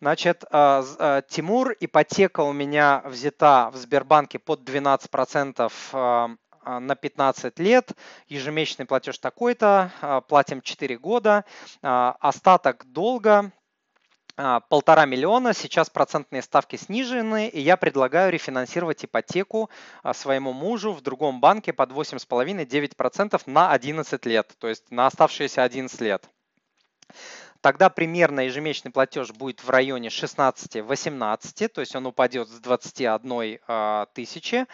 Значит, 0.00 0.44
а, 0.50 0.84
а, 0.98 1.22
Тимур, 1.22 1.74
ипотека 1.78 2.40
у 2.40 2.52
меня 2.52 3.02
взята 3.04 3.70
в 3.72 3.76
Сбербанке 3.76 4.38
под 4.38 4.68
12% 4.68 5.72
а, 5.92 6.30
на 6.62 6.96
15 6.96 7.58
лет, 7.58 7.92
ежемесячный 8.26 8.86
платеж 8.86 9.18
такой-то, 9.18 10.24
платим 10.28 10.62
4 10.62 10.96
года, 10.96 11.44
остаток 11.82 12.86
долга 12.86 13.52
полтора 14.70 15.04
миллиона, 15.04 15.52
сейчас 15.52 15.90
процентные 15.90 16.40
ставки 16.40 16.76
снижены, 16.76 17.48
и 17.48 17.60
я 17.60 17.76
предлагаю 17.76 18.32
рефинансировать 18.32 19.04
ипотеку 19.04 19.68
своему 20.14 20.54
мужу 20.54 20.92
в 20.92 21.02
другом 21.02 21.38
банке 21.38 21.74
под 21.74 21.90
8,5-9% 21.90 23.42
на 23.44 23.70
11 23.70 24.24
лет, 24.24 24.50
то 24.58 24.66
есть 24.66 24.90
на 24.90 25.06
оставшиеся 25.06 25.64
11 25.64 26.00
лет 26.00 26.30
тогда 27.64 27.88
примерно 27.88 28.40
ежемесячный 28.40 28.90
платеж 28.90 29.32
будет 29.32 29.64
в 29.64 29.70
районе 29.70 30.08
16-18, 30.08 31.68
то 31.68 31.80
есть 31.80 31.96
он 31.96 32.04
упадет 32.04 32.46
с 32.46 32.60
21 32.60 33.58
а, 33.66 34.04
тысячи. 34.12 34.66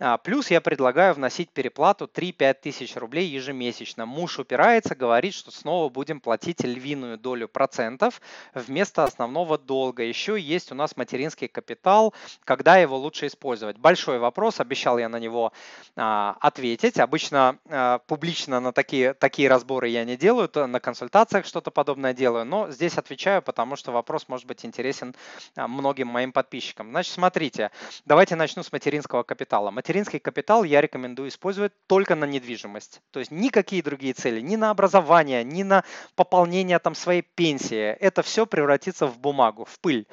А, 0.00 0.18
плюс 0.18 0.50
я 0.50 0.60
предлагаю 0.60 1.14
вносить 1.14 1.50
переплату 1.50 2.10
3-5 2.12 2.54
тысяч 2.54 2.96
рублей 2.96 3.28
ежемесячно. 3.28 4.04
Муж 4.04 4.40
упирается, 4.40 4.96
говорит, 4.96 5.32
что 5.32 5.52
снова 5.52 5.88
будем 5.88 6.18
платить 6.18 6.64
львиную 6.64 7.18
долю 7.18 7.46
процентов 7.46 8.20
вместо 8.52 9.04
основного 9.04 9.56
долга. 9.56 10.02
Еще 10.02 10.36
есть 10.36 10.72
у 10.72 10.74
нас 10.74 10.96
материнский 10.96 11.46
капитал, 11.46 12.14
когда 12.42 12.78
его 12.78 12.98
лучше 12.98 13.28
использовать. 13.28 13.78
Большой 13.78 14.18
вопрос, 14.18 14.58
обещал 14.58 14.98
я 14.98 15.08
на 15.08 15.20
него 15.20 15.52
а, 15.94 16.36
ответить. 16.40 16.98
Обычно 16.98 17.60
публично 18.08 18.58
на 18.58 18.72
такие, 18.72 19.14
такие 19.14 19.48
разборы 19.48 19.86
я 19.86 20.04
не 20.04 20.16
делаю, 20.16 20.50
на 20.66 20.80
консультациях 20.80 21.46
что-то 21.46 21.70
подобное 21.70 22.12
делаю 22.12 22.23
делаю, 22.24 22.46
но 22.46 22.70
здесь 22.70 22.96
отвечаю, 22.96 23.42
потому 23.42 23.76
что 23.76 23.92
вопрос 23.92 24.28
может 24.28 24.46
быть 24.46 24.64
интересен 24.64 25.14
а, 25.56 25.68
многим 25.68 26.08
моим 26.08 26.32
подписчикам. 26.32 26.88
Значит, 26.90 27.12
смотрите, 27.12 27.70
давайте 28.06 28.34
начну 28.34 28.62
с 28.62 28.72
материнского 28.72 29.24
капитала. 29.24 29.70
Материнский 29.70 30.18
капитал 30.18 30.64
я 30.64 30.80
рекомендую 30.80 31.28
использовать 31.28 31.72
только 31.86 32.14
на 32.14 32.24
недвижимость. 32.24 33.02
То 33.10 33.18
есть 33.20 33.30
никакие 33.30 33.82
другие 33.82 34.14
цели, 34.14 34.40
ни 34.40 34.56
на 34.56 34.70
образование, 34.70 35.44
ни 35.44 35.64
на 35.64 35.84
пополнение 36.16 36.78
там 36.78 36.94
своей 36.94 37.20
пенсии. 37.20 37.92
Это 38.00 38.22
все 38.22 38.46
превратится 38.46 39.06
в 39.06 39.18
бумагу, 39.18 39.66
в 39.66 39.78
пыль. 39.80 40.06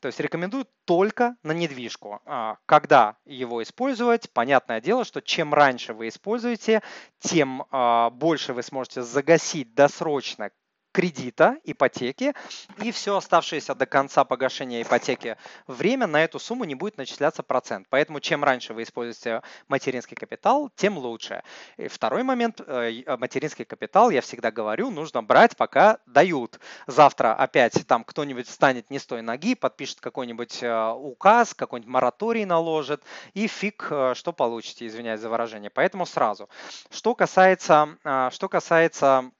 То 0.00 0.08
есть 0.08 0.20
рекомендую 0.20 0.66
только 0.86 1.36
на 1.42 1.52
недвижку. 1.52 2.22
А, 2.24 2.56
когда 2.64 3.16
его 3.26 3.62
использовать? 3.62 4.30
Понятное 4.32 4.80
дело, 4.80 5.04
что 5.04 5.20
чем 5.20 5.52
раньше 5.52 5.92
вы 5.92 6.08
используете, 6.08 6.80
тем 7.18 7.66
а, 7.70 8.08
больше 8.08 8.54
вы 8.54 8.62
сможете 8.62 9.02
загасить 9.02 9.74
досрочно 9.74 10.50
кредита, 10.98 11.58
ипотеки, 11.62 12.34
и 12.82 12.90
все 12.90 13.16
оставшееся 13.16 13.76
до 13.76 13.86
конца 13.86 14.24
погашения 14.24 14.82
ипотеки 14.82 15.36
время 15.68 16.08
на 16.08 16.24
эту 16.24 16.40
сумму 16.40 16.64
не 16.64 16.74
будет 16.74 16.96
начисляться 16.96 17.44
процент. 17.44 17.86
Поэтому 17.88 18.18
чем 18.18 18.42
раньше 18.42 18.74
вы 18.74 18.82
используете 18.82 19.42
материнский 19.68 20.16
капитал, 20.16 20.72
тем 20.74 20.98
лучше. 20.98 21.44
И 21.76 21.86
второй 21.86 22.24
момент, 22.24 22.60
э, 22.66 23.16
материнский 23.16 23.64
капитал, 23.64 24.10
я 24.10 24.20
всегда 24.22 24.50
говорю, 24.50 24.90
нужно 24.90 25.22
брать, 25.22 25.56
пока 25.56 25.98
дают. 26.06 26.58
Завтра 26.88 27.32
опять 27.32 27.86
там 27.86 28.02
кто-нибудь 28.02 28.48
встанет 28.48 28.90
не 28.90 28.98
с 28.98 29.06
той 29.06 29.22
ноги, 29.22 29.54
подпишет 29.54 30.00
какой-нибудь 30.00 30.64
э, 30.64 30.90
указ, 30.90 31.54
какой-нибудь 31.54 31.92
мораторий 31.92 32.44
наложит, 32.44 33.04
и 33.34 33.46
фиг, 33.46 33.86
э, 33.88 34.14
что 34.16 34.32
получите, 34.32 34.84
извиняюсь 34.88 35.20
за 35.20 35.28
выражение. 35.28 35.70
Поэтому 35.70 36.06
сразу. 36.06 36.48
Что 36.90 37.14
касается, 37.14 37.98
что 38.32 38.48
касается 38.48 39.06
а, 39.06 39.30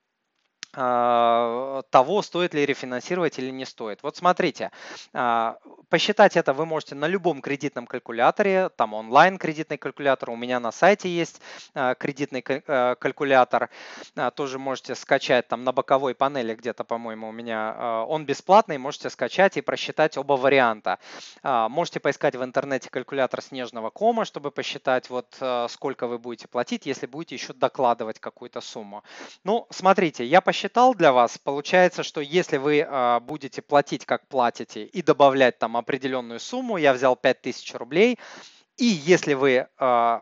того, 0.73 2.23
стоит 2.23 2.55
ли 2.55 2.67
рефинансировать 2.67 3.39
или 3.39 3.51
не 3.51 3.65
стоит. 3.65 4.03
Вот 4.03 4.17
смотрите, 4.17 4.71
а, 5.13 5.57
посчитать 5.89 6.37
это 6.37 6.53
вы 6.53 6.67
можете 6.67 6.95
на 6.95 7.07
любом 7.07 7.41
кредитном 7.41 7.87
калькуляторе, 7.87 8.71
там 8.71 8.95
онлайн 8.95 9.39
кредитный 9.39 9.79
калькулятор, 9.79 10.31
у 10.31 10.37
меня 10.37 10.61
на 10.61 10.73
сайте 10.73 11.09
есть 11.09 11.41
а, 11.75 11.95
кредитный 11.95 12.43
калькулятор, 12.43 13.71
тоже 14.35 14.59
можете 14.59 14.95
скачать 14.95 15.49
там 15.49 15.65
на 15.65 15.73
боковой 15.73 16.15
панели 16.15 16.55
где-то, 16.55 16.85
по-моему, 16.85 17.29
у 17.29 17.33
меня 17.33 18.05
он 18.07 18.25
бесплатный, 18.25 18.79
можете 18.79 19.11
скачать 19.11 19.57
и 19.57 19.61
просчитать 19.61 20.17
оба 20.17 20.35
варианта. 20.35 20.99
Можете 21.43 22.01
поискать 22.01 22.37
в 22.37 22.45
интернете 22.45 22.91
калькулятор 22.91 23.43
снежного 23.43 23.91
кома, 23.91 24.25
чтобы 24.25 24.51
посчитать 24.51 25.11
вот 25.11 25.39
сколько 25.69 26.07
вы 26.07 26.19
будете 26.19 26.49
платить, 26.49 26.87
если 26.87 27.07
будете 27.07 27.35
еще 27.35 27.53
докладывать 27.53 28.19
какую-то 28.19 28.61
сумму. 28.61 29.03
Ну, 29.45 29.67
смотрите, 29.71 30.25
я 30.25 30.41
посчитал 30.41 30.95
для 30.95 31.13
вас, 31.13 31.39
получается, 31.39 32.03
что 32.03 32.21
если 32.21 32.57
вы 32.57 32.81
э, 32.81 33.21
будете 33.21 33.63
платить, 33.63 34.05
как 34.05 34.27
платите, 34.27 34.85
и 34.85 35.03
добавлять 35.03 35.59
там 35.59 35.77
определенную 35.79 36.41
сумму, 36.41 36.77
я 36.77 36.93
взял 36.93 37.17
5000 37.17 37.75
рублей, 37.75 38.19
и 38.77 38.85
если 38.85 39.35
вы 39.35 39.67
э, 39.79 40.21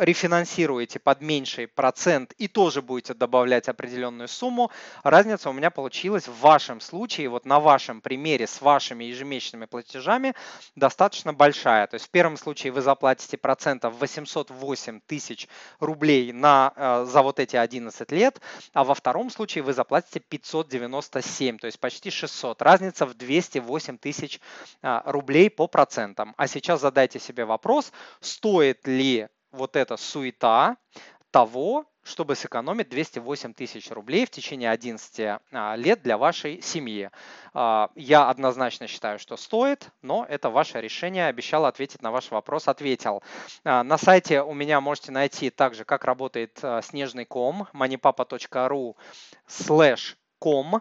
рефинансируете 0.00 0.98
под 0.98 1.20
меньший 1.20 1.68
процент 1.68 2.32
и 2.38 2.48
тоже 2.48 2.80
будете 2.80 3.12
добавлять 3.12 3.68
определенную 3.68 4.28
сумму, 4.28 4.70
разница 5.02 5.50
у 5.50 5.52
меня 5.52 5.70
получилась 5.70 6.26
в 6.26 6.40
вашем 6.40 6.80
случае, 6.80 7.28
вот 7.28 7.44
на 7.44 7.60
вашем 7.60 8.00
примере 8.00 8.46
с 8.46 8.62
вашими 8.62 9.04
ежемесячными 9.04 9.66
платежами 9.66 10.34
достаточно 10.74 11.34
большая. 11.34 11.86
То 11.86 11.94
есть 11.94 12.06
в 12.06 12.10
первом 12.10 12.38
случае 12.38 12.72
вы 12.72 12.80
заплатите 12.80 13.36
процентов 13.36 13.94
808 14.00 15.00
тысяч 15.06 15.48
рублей 15.80 16.32
на, 16.32 16.72
э, 16.74 17.04
за 17.06 17.22
вот 17.22 17.38
эти 17.38 17.56
11 17.56 18.10
лет, 18.12 18.40
а 18.72 18.84
во 18.84 18.94
втором 18.94 19.30
случае 19.30 19.64
вы 19.64 19.74
заплатите 19.74 20.20
597, 20.20 21.58
то 21.58 21.66
есть 21.66 21.78
почти 21.78 22.10
600. 22.10 22.62
Разница 22.62 23.04
в 23.04 23.14
208 23.14 23.98
тысяч 23.98 24.40
э, 24.82 25.00
рублей 25.04 25.50
по 25.50 25.66
процентам. 25.66 26.34
А 26.38 26.46
сейчас 26.46 26.80
задайте 26.80 27.18
себе 27.18 27.44
вопрос, 27.44 27.92
стоит 28.20 28.86
ли 28.86 29.28
вот 29.52 29.76
эта 29.76 29.96
суета 29.96 30.76
того, 31.30 31.86
чтобы 32.02 32.34
сэкономить 32.34 32.88
208 32.88 33.54
тысяч 33.54 33.90
рублей 33.90 34.26
в 34.26 34.30
течение 34.30 34.70
11 34.70 35.40
а, 35.52 35.76
лет 35.76 36.02
для 36.02 36.18
вашей 36.18 36.60
семьи. 36.62 37.10
А, 37.52 37.90
я 37.94 38.28
однозначно 38.28 38.86
считаю, 38.86 39.18
что 39.18 39.36
стоит, 39.36 39.90
но 40.02 40.26
это 40.28 40.50
ваше 40.50 40.80
решение. 40.80 41.26
Обещал 41.26 41.66
ответить 41.66 42.02
на 42.02 42.10
ваш 42.10 42.30
вопрос, 42.30 42.68
ответил. 42.68 43.22
А, 43.64 43.84
на 43.84 43.98
сайте 43.98 44.42
у 44.42 44.54
меня 44.54 44.80
можете 44.80 45.12
найти 45.12 45.50
также, 45.50 45.84
как 45.84 46.04
работает 46.04 46.58
снежный 46.82 47.26
ком, 47.26 47.68
moneypapa.ru 47.72 48.96
slash 49.46 50.16
а, 50.42 50.80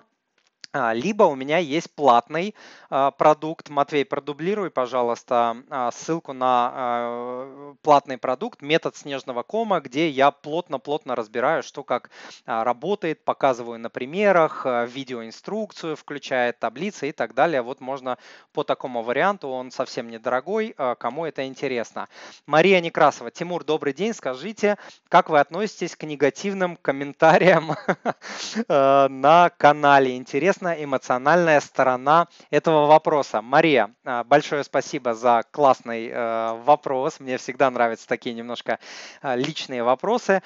либо 0.74 1.24
у 1.24 1.36
меня 1.36 1.58
есть 1.58 1.90
платный 1.96 2.54
а, 2.90 3.10
продукт. 3.12 3.70
Матвей, 3.70 4.06
продублируй, 4.06 4.70
пожалуйста, 4.70 5.58
а, 5.70 5.92
ссылку 5.92 6.34
на 6.34 7.74
платный 7.82 8.18
продукт 8.18 8.62
«Метод 8.62 8.96
снежного 8.96 9.42
кома», 9.42 9.80
где 9.80 10.10
я 10.10 10.30
плотно-плотно 10.32 11.16
разбираю, 11.16 11.64
что 11.64 11.84
как 11.84 12.10
работает, 12.46 13.24
показываю 13.24 13.80
на 13.80 13.90
примерах, 13.90 14.66
видеоинструкцию, 14.66 15.96
включая 15.96 16.54
таблицы 16.54 17.10
и 17.10 17.12
так 17.12 17.34
далее. 17.34 17.62
Вот 17.62 17.80
можно 17.80 18.18
по 18.54 18.64
такому 18.64 19.02
варианту, 19.02 19.48
он 19.50 19.72
совсем 19.72 20.10
недорогой, 20.10 20.76
кому 21.00 21.26
это 21.26 21.46
интересно. 21.48 22.08
Мария 22.46 22.80
Некрасова. 22.82 23.32
Тимур, 23.32 23.64
добрый 23.64 23.94
день. 23.94 24.14
Скажите, 24.14 24.78
как 25.08 25.30
вы 25.30 25.40
относитесь 25.40 25.96
к 25.96 26.04
негативным 26.04 26.76
комментариям 26.78 27.76
на 28.68 29.52
канале? 29.58 30.18
Интересно 30.18 30.59
интересна 30.60 30.84
эмоциональная 30.84 31.62
сторона 31.62 32.28
этого 32.52 32.86
вопроса. 32.88 33.42
Мария, 33.42 33.94
а, 34.04 34.24
большое 34.24 34.64
спасибо 34.64 35.14
за 35.14 35.44
классный 35.52 36.10
э, 36.10 36.54
вопрос. 36.64 37.20
Мне 37.20 37.38
всегда 37.38 37.70
нравятся 37.72 38.08
такие 38.08 38.36
немножко 38.36 38.80
а, 39.22 39.36
личные 39.36 39.84
вопросы. 39.84 40.42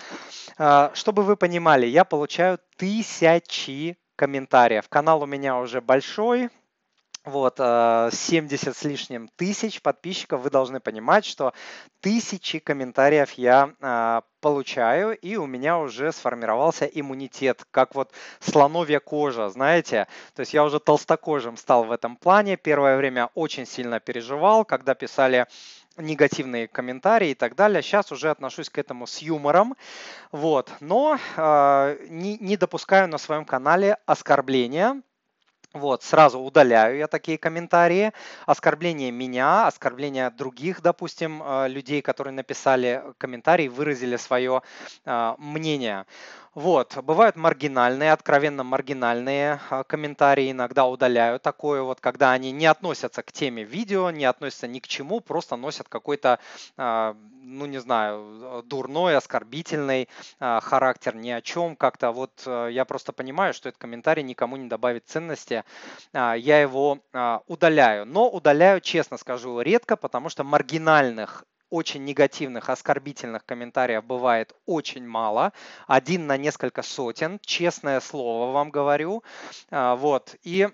А, 0.58 0.92
чтобы 0.94 1.24
вы 1.24 1.36
понимали, 1.36 1.88
я 1.88 2.04
получаю 2.04 2.60
тысячи 2.78 3.98
комментариев. 4.16 4.88
Канал 4.90 5.24
у 5.24 5.26
меня 5.26 5.58
уже 5.58 5.82
большой, 5.82 6.50
вот, 7.26 7.58
70 7.58 8.76
с 8.76 8.84
лишним 8.84 9.30
тысяч 9.36 9.82
подписчиков, 9.82 10.42
вы 10.42 10.50
должны 10.50 10.80
понимать, 10.80 11.26
что 11.26 11.54
тысячи 12.02 12.60
комментариев 12.60 13.32
я 13.34 14.24
получаю, 14.42 15.18
и 15.18 15.38
у 15.38 15.46
меня 15.46 15.80
уже 15.80 16.12
сформировался 16.12 16.86
иммунитет, 16.86 17.64
как 17.72 17.96
вот 17.96 18.12
слоновья 18.42 19.00
кожа, 19.00 19.50
знаете. 19.50 20.08
То 20.36 20.42
есть 20.42 20.54
я 20.54 20.66
уже 20.66 20.82
толстокожим 20.82 21.56
стал 21.56 21.86
в 21.86 21.92
этом 21.92 22.18
плане. 22.18 22.58
Первое 22.58 22.98
время 22.98 23.30
очень 23.36 23.66
сильно 23.66 24.02
переживал, 24.02 24.66
когда 24.66 24.96
писали 24.96 25.48
негативные 25.98 26.68
комментарии 26.68 27.30
и 27.30 27.36
так 27.36 27.56
далее. 27.56 27.82
Сейчас 27.82 28.12
уже 28.12 28.30
отношусь 28.30 28.70
к 28.70 28.78
этому 28.78 29.08
с 29.08 29.20
юмором, 29.20 29.76
вот. 30.32 30.72
Но 30.80 31.18
э, 31.38 31.98
не, 32.10 32.38
не 32.38 32.58
допускаю 32.58 33.08
на 33.08 33.18
своем 33.18 33.46
канале 33.46 33.98
оскорбления, 34.06 35.02
вот, 35.74 36.04
сразу 36.04 36.40
удаляю 36.40 36.98
я 36.98 37.08
такие 37.08 37.40
комментарии. 37.40 38.12
Оскорбление 38.46 39.10
меня, 39.12 39.66
оскорбление 39.66 40.30
других, 40.30 40.84
допустим, 40.84 41.42
э, 41.44 41.68
людей, 41.68 42.04
которые 42.04 42.34
написали 42.34 43.04
комментарий, 43.18 43.70
выразили 43.70 44.18
свое 44.18 44.62
э, 45.06 45.34
мнение. 45.40 46.06
Вот, 46.54 46.96
бывают 46.98 47.36
маргинальные, 47.36 48.12
откровенно 48.12 48.64
маргинальные 48.64 49.60
э, 49.72 49.84
комментарии, 49.88 50.52
иногда 50.52 50.86
удаляю 50.86 51.40
такое 51.40 51.82
вот, 51.82 52.00
когда 52.00 52.32
они 52.34 52.52
не 52.52 52.68
относятся 52.68 53.24
к 53.24 53.32
теме 53.32 53.64
видео, 53.64 54.12
не 54.12 54.26
относятся 54.26 54.68
ни 54.68 54.78
к 54.78 54.88
чему, 54.88 55.22
просто 55.22 55.56
носят 55.56 55.90
какой-то, 55.90 56.38
ну 57.58 57.66
не 57.66 57.80
знаю, 57.80 58.64
дурной, 58.66 59.16
оскорбительный 59.16 60.10
э, 60.40 60.60
характер, 60.62 61.16
ни 61.16 61.30
о 61.30 61.42
чем, 61.42 61.76
как-то 61.76 62.12
вот 62.12 62.46
я 62.46 62.86
просто 62.86 63.14
понимаю, 63.14 63.54
что 63.54 63.70
этот 63.70 63.80
комментарий 63.80 64.24
никому 64.24 64.58
не 64.58 64.68
добавит 64.68 65.06
ценности, 65.08 65.64
я 66.14 66.62
его 66.62 67.00
удаляю. 67.48 68.06
Но 68.06 68.30
удаляю, 68.30 68.82
честно 68.82 69.18
скажу, 69.18 69.62
редко, 69.62 69.96
потому 69.96 70.30
что 70.30 70.44
маргинальных 70.44 71.46
очень 71.74 72.04
негативных, 72.04 72.70
оскорбительных 72.70 73.46
комментариев 73.46 74.06
бывает 74.06 74.54
очень 74.68 75.08
мало. 75.08 75.54
Один 75.88 76.28
на 76.28 76.38
несколько 76.38 76.84
сотен, 76.84 77.40
честное 77.44 78.00
слово 78.00 78.52
вам 78.52 78.70
говорю. 78.70 79.24
А, 79.72 79.96
вот. 79.96 80.36
И 80.44 80.70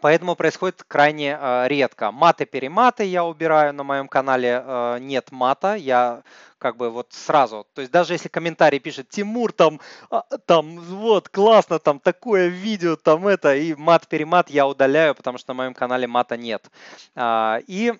Поэтому 0.00 0.36
происходит 0.36 0.84
крайне 0.86 1.38
э, 1.40 1.68
редко. 1.68 2.10
Маты-перематы 2.10 3.04
я 3.04 3.24
убираю 3.24 3.72
на 3.72 3.82
моем 3.84 4.08
канале, 4.08 4.62
э, 4.64 4.98
нет 5.00 5.32
мата, 5.32 5.74
я 5.74 6.22
как 6.58 6.76
бы 6.76 6.90
вот 6.90 7.12
сразу, 7.12 7.66
то 7.74 7.82
есть 7.82 7.92
даже 7.92 8.14
если 8.14 8.28
комментарий 8.28 8.78
пишет 8.78 9.10
Тимур 9.10 9.52
там, 9.52 9.78
а, 10.10 10.22
там 10.46 10.80
вот 10.80 11.28
классно, 11.28 11.78
там 11.78 12.00
такое 12.00 12.48
видео, 12.48 12.96
там 12.96 13.28
это, 13.28 13.54
и 13.54 13.74
мат-перемат 13.74 14.48
я 14.48 14.66
удаляю, 14.66 15.14
потому 15.14 15.36
что 15.38 15.52
на 15.52 15.58
моем 15.58 15.74
канале 15.74 16.06
мата 16.06 16.36
нет. 16.36 16.70
А, 17.14 17.60
и 17.66 17.94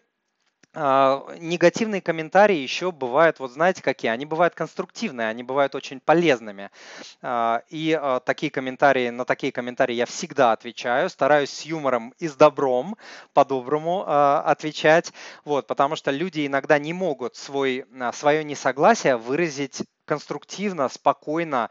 негативные 0.76 2.02
комментарии 2.02 2.56
еще 2.56 2.92
бывают, 2.92 3.38
вот 3.38 3.50
знаете 3.50 3.82
какие? 3.82 4.10
Они 4.10 4.26
бывают 4.26 4.54
конструктивные, 4.54 5.28
они 5.28 5.42
бывают 5.42 5.74
очень 5.74 6.00
полезными. 6.00 6.70
А, 7.22 7.62
и 7.68 7.98
а, 7.98 8.20
такие 8.20 8.50
комментарии, 8.50 9.08
на 9.08 9.24
такие 9.24 9.52
комментарии 9.52 9.94
я 9.94 10.04
всегда 10.04 10.52
отвечаю, 10.52 11.08
стараюсь 11.08 11.50
с 11.50 11.62
юмором 11.62 12.12
и 12.18 12.28
с 12.28 12.36
добром, 12.36 12.96
по-доброму 13.32 14.04
отвечать, 14.06 15.12
вот, 15.44 15.66
потому 15.66 15.96
что 15.96 16.10
люди 16.10 16.46
иногда 16.46 16.78
не 16.78 16.92
могут 16.92 17.36
свой, 17.36 17.86
свое 18.12 18.44
несогласие 18.44 19.16
выразить 19.16 19.82
конструктивно, 20.04 20.88
спокойно, 20.88 21.70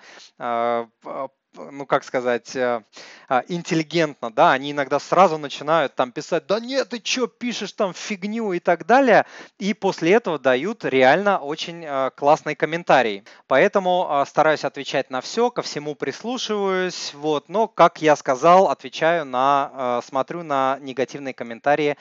ну 1.57 1.85
как 1.85 2.03
сказать, 2.03 2.55
э, 2.55 2.81
а, 3.27 3.43
интеллигентно, 3.47 4.31
да, 4.31 4.51
они 4.51 4.71
иногда 4.71 4.99
сразу 4.99 5.37
начинают 5.37 5.95
там 5.95 6.11
писать, 6.11 6.45
да 6.47 6.59
нет, 6.59 6.89
ты 6.89 7.01
что 7.03 7.27
пишешь 7.27 7.71
там 7.71 7.93
фигню 7.93 8.53
и 8.53 8.59
так 8.59 8.85
далее, 8.85 9.25
и 9.57 9.73
после 9.73 10.13
этого 10.13 10.39
дают 10.39 10.85
реально 10.85 11.39
очень 11.39 11.83
э, 11.85 12.11
классный 12.15 12.55
комментарий. 12.55 13.23
Поэтому 13.47 14.07
э, 14.09 14.25
стараюсь 14.27 14.63
отвечать 14.63 15.09
на 15.09 15.21
все, 15.21 15.49
ко 15.49 15.61
всему 15.61 15.95
прислушиваюсь, 15.95 17.13
вот, 17.13 17.49
но, 17.49 17.67
как 17.67 18.01
я 18.01 18.15
сказал, 18.15 18.69
отвечаю 18.69 19.25
на, 19.25 20.01
смотрю 20.05 20.43
на 20.43 20.77
негативные 20.81 21.33
комментарии 21.33 21.97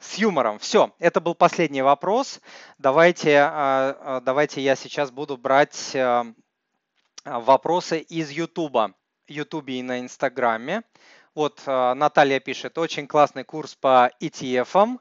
с 0.00 0.14
юмором. 0.14 0.58
Все, 0.58 0.90
это 0.98 1.20
был 1.20 1.34
последний 1.34 1.82
вопрос. 1.82 2.40
Давайте, 2.78 3.50
давайте 4.22 4.60
я 4.60 4.76
сейчас 4.76 5.10
буду 5.10 5.36
брать 5.36 5.96
вопросы 7.26 7.98
из 8.00 8.30
Ютуба. 8.30 8.94
Ютубе 9.28 9.80
и 9.80 9.82
на 9.82 10.00
Инстаграме. 10.00 10.82
Вот 11.34 11.62
Наталья 11.66 12.40
пишет, 12.40 12.78
очень 12.78 13.06
классный 13.06 13.44
курс 13.44 13.74
по 13.74 14.10
ETF 14.22 14.98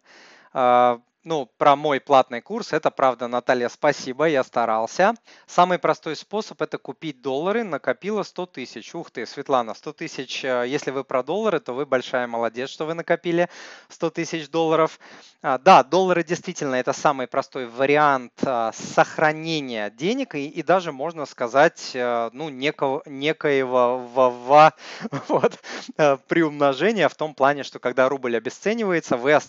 ну, 1.26 1.50
про 1.58 1.76
мой 1.76 2.00
платный 2.00 2.40
курс, 2.40 2.72
это 2.72 2.92
правда, 2.92 3.28
Наталья, 3.28 3.68
спасибо, 3.68 4.26
я 4.26 4.44
старался. 4.44 5.16
Самый 5.48 5.80
простой 5.80 6.16
способ– 6.16 6.62
это 6.64 6.78
купить 6.78 7.22
доллары, 7.22 7.64
накопила 7.64 8.22
100 8.22 8.46
тысяч. 8.46 8.94
Ух 8.94 9.10
ты, 9.10 9.26
Светлана, 9.26 9.74
100 9.74 9.94
тысяч, 9.94 10.46
э, 10.46 10.66
если 10.68 10.92
вы 10.92 11.04
про 11.04 11.24
доллары, 11.24 11.60
то 11.60 11.74
вы 11.74 11.88
большая 11.88 12.28
молодец, 12.28 12.70
что 12.70 12.86
вы 12.86 12.94
накопили 12.94 13.50
100 13.90 14.12
тысяч 14.12 14.50
долларов. 14.50 15.00
А, 15.42 15.58
да, 15.58 15.84
доллары 15.84 16.24
действительно 16.24 16.76
это 16.76 16.94
самый 16.94 17.26
простой 17.26 17.66
вариант 17.66 18.34
а, 18.46 18.72
сохранения 18.74 19.90
денег 19.90 20.36
и, 20.36 20.48
и 20.48 20.62
даже, 20.62 20.92
можно 20.92 21.26
сказать, 21.26 21.92
э, 21.96 22.30
ну, 22.34 22.50
некого, 22.50 23.02
некоего 23.08 23.98
вот, 25.28 25.60
э, 25.98 26.18
приумножения 26.28 27.10
в 27.10 27.16
том 27.16 27.34
плане, 27.34 27.64
что 27.64 27.80
когда 27.80 28.10
рубль 28.10 28.38
обесценивается, 28.38 29.18
вы, 29.18 29.40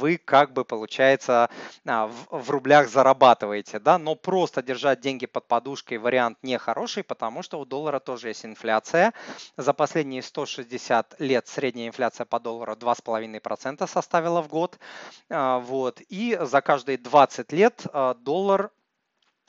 вы 0.00 0.18
как 0.22 0.52
бы 0.52 0.66
получаете 0.66 1.13
получается, 1.14 1.48
а, 1.86 2.10
в 2.30 2.50
рублях 2.50 2.88
зарабатываете, 2.88 3.78
да, 3.78 3.98
но 3.98 4.14
просто 4.14 4.62
держать 4.62 5.00
деньги 5.00 5.26
под 5.26 5.46
подушкой 5.46 5.98
вариант 5.98 6.38
не 6.42 6.58
хороший, 6.58 7.02
потому 7.02 7.42
что 7.42 7.60
у 7.60 7.64
доллара 7.64 8.00
тоже 8.00 8.28
есть 8.28 8.44
инфляция. 8.44 9.12
За 9.56 9.72
последние 9.72 10.22
160 10.22 11.20
лет 11.20 11.48
средняя 11.48 11.88
инфляция 11.88 12.24
по 12.24 12.40
доллару 12.40 12.74
2,5% 12.74 13.86
составила 13.86 14.42
в 14.42 14.48
год, 14.48 14.78
а, 15.30 15.58
вот, 15.58 16.00
и 16.08 16.38
за 16.40 16.60
каждые 16.60 16.98
20 16.98 17.52
лет 17.52 17.86
а, 17.92 18.14
доллар 18.14 18.70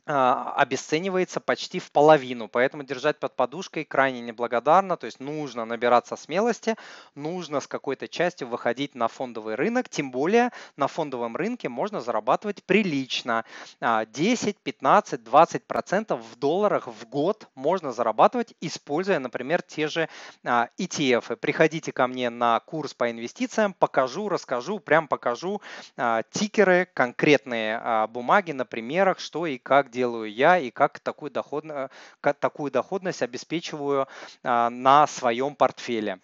обесценивается 0.05 1.39
почти 1.39 1.79
в 1.79 1.91
половину, 1.91 2.47
поэтому 2.47 2.83
держать 2.83 3.19
под 3.19 3.35
подушкой 3.35 3.85
крайне 3.85 4.21
неблагодарно, 4.21 4.97
то 4.97 5.05
есть 5.05 5.19
нужно 5.19 5.65
набираться 5.65 6.15
смелости, 6.15 6.75
нужно 7.15 7.59
с 7.59 7.67
какой-то 7.67 8.07
частью 8.07 8.47
выходить 8.47 8.93
на 8.93 9.07
фондовый 9.07 9.55
рынок, 9.55 9.89
тем 9.89 10.11
более 10.11 10.51
на 10.77 10.87
фондовом 10.87 11.35
рынке 11.35 11.69
можно 11.69 12.01
зарабатывать 12.01 12.63
прилично, 12.63 13.45
10, 13.81 14.57
15, 14.57 15.23
20 15.23 15.63
процентов 15.65 16.21
в 16.21 16.37
долларах 16.37 16.87
в 16.87 17.07
год 17.07 17.47
можно 17.55 17.91
зарабатывать, 17.91 18.53
используя, 18.61 19.19
например, 19.19 19.61
те 19.61 19.87
же 19.87 20.07
ETF. 20.43 21.25
А, 21.29 21.35
Приходите 21.35 21.91
ко 21.91 22.07
мне 22.07 22.29
на 22.29 22.59
курс 22.59 22.93
по 22.93 23.09
инвестициям, 23.09 23.73
покажу, 23.73 24.29
расскажу, 24.29 24.79
прям 24.79 25.07
покажу 25.07 25.61
а, 25.97 26.23
тикеры, 26.29 26.87
конкретные 26.93 28.07
бумаги 28.07 28.51
на 28.51 28.65
примерах, 28.65 29.19
что 29.19 29.45
и 29.45 29.57
как 29.57 29.89
делаю 29.95 30.31
я 30.31 30.59
и 30.59 30.69
как 30.69 30.99
такую, 30.99 31.31
доходно, 31.31 31.89
как 32.21 32.37
такую 32.39 32.71
доходность 32.71 33.21
обеспечиваю 33.21 34.07
а, 34.43 34.69
на 34.69 35.07
своем 35.07 35.55
портфеле. 35.55 36.19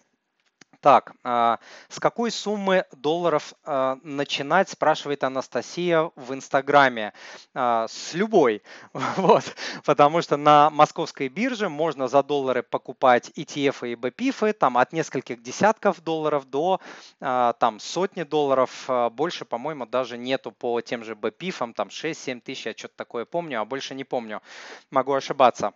Так, 0.82 1.12
а, 1.22 1.60
с 1.88 2.00
какой 2.00 2.32
суммы 2.32 2.86
долларов 2.90 3.54
а, 3.64 3.98
начинать, 4.02 4.68
спрашивает 4.68 5.22
Анастасия 5.22 6.10
в 6.16 6.34
Инстаграме. 6.34 7.12
А, 7.54 7.86
с 7.86 8.14
любой, 8.14 8.64
вот, 8.92 9.44
потому 9.84 10.22
что 10.22 10.36
на 10.36 10.70
московской 10.70 11.28
бирже 11.28 11.68
можно 11.68 12.08
за 12.08 12.24
доллары 12.24 12.64
покупать 12.64 13.30
ETF 13.36 13.92
и 13.92 13.94
BPIF, 13.94 14.54
там 14.54 14.76
от 14.76 14.92
нескольких 14.92 15.40
десятков 15.40 16.02
долларов 16.02 16.50
до 16.50 16.80
там 17.20 17.78
сотни 17.78 18.24
долларов, 18.24 18.88
больше, 19.12 19.44
по-моему, 19.44 19.86
даже 19.86 20.18
нету 20.18 20.50
по 20.50 20.80
тем 20.80 21.04
же 21.04 21.14
BPIF, 21.14 21.74
там 21.74 21.88
6-7 21.88 22.40
тысяч, 22.40 22.66
я 22.66 22.72
что-то 22.72 22.94
такое 22.96 23.24
помню, 23.24 23.60
а 23.60 23.64
больше 23.64 23.94
не 23.94 24.02
помню, 24.02 24.42
могу 24.90 25.12
ошибаться. 25.12 25.74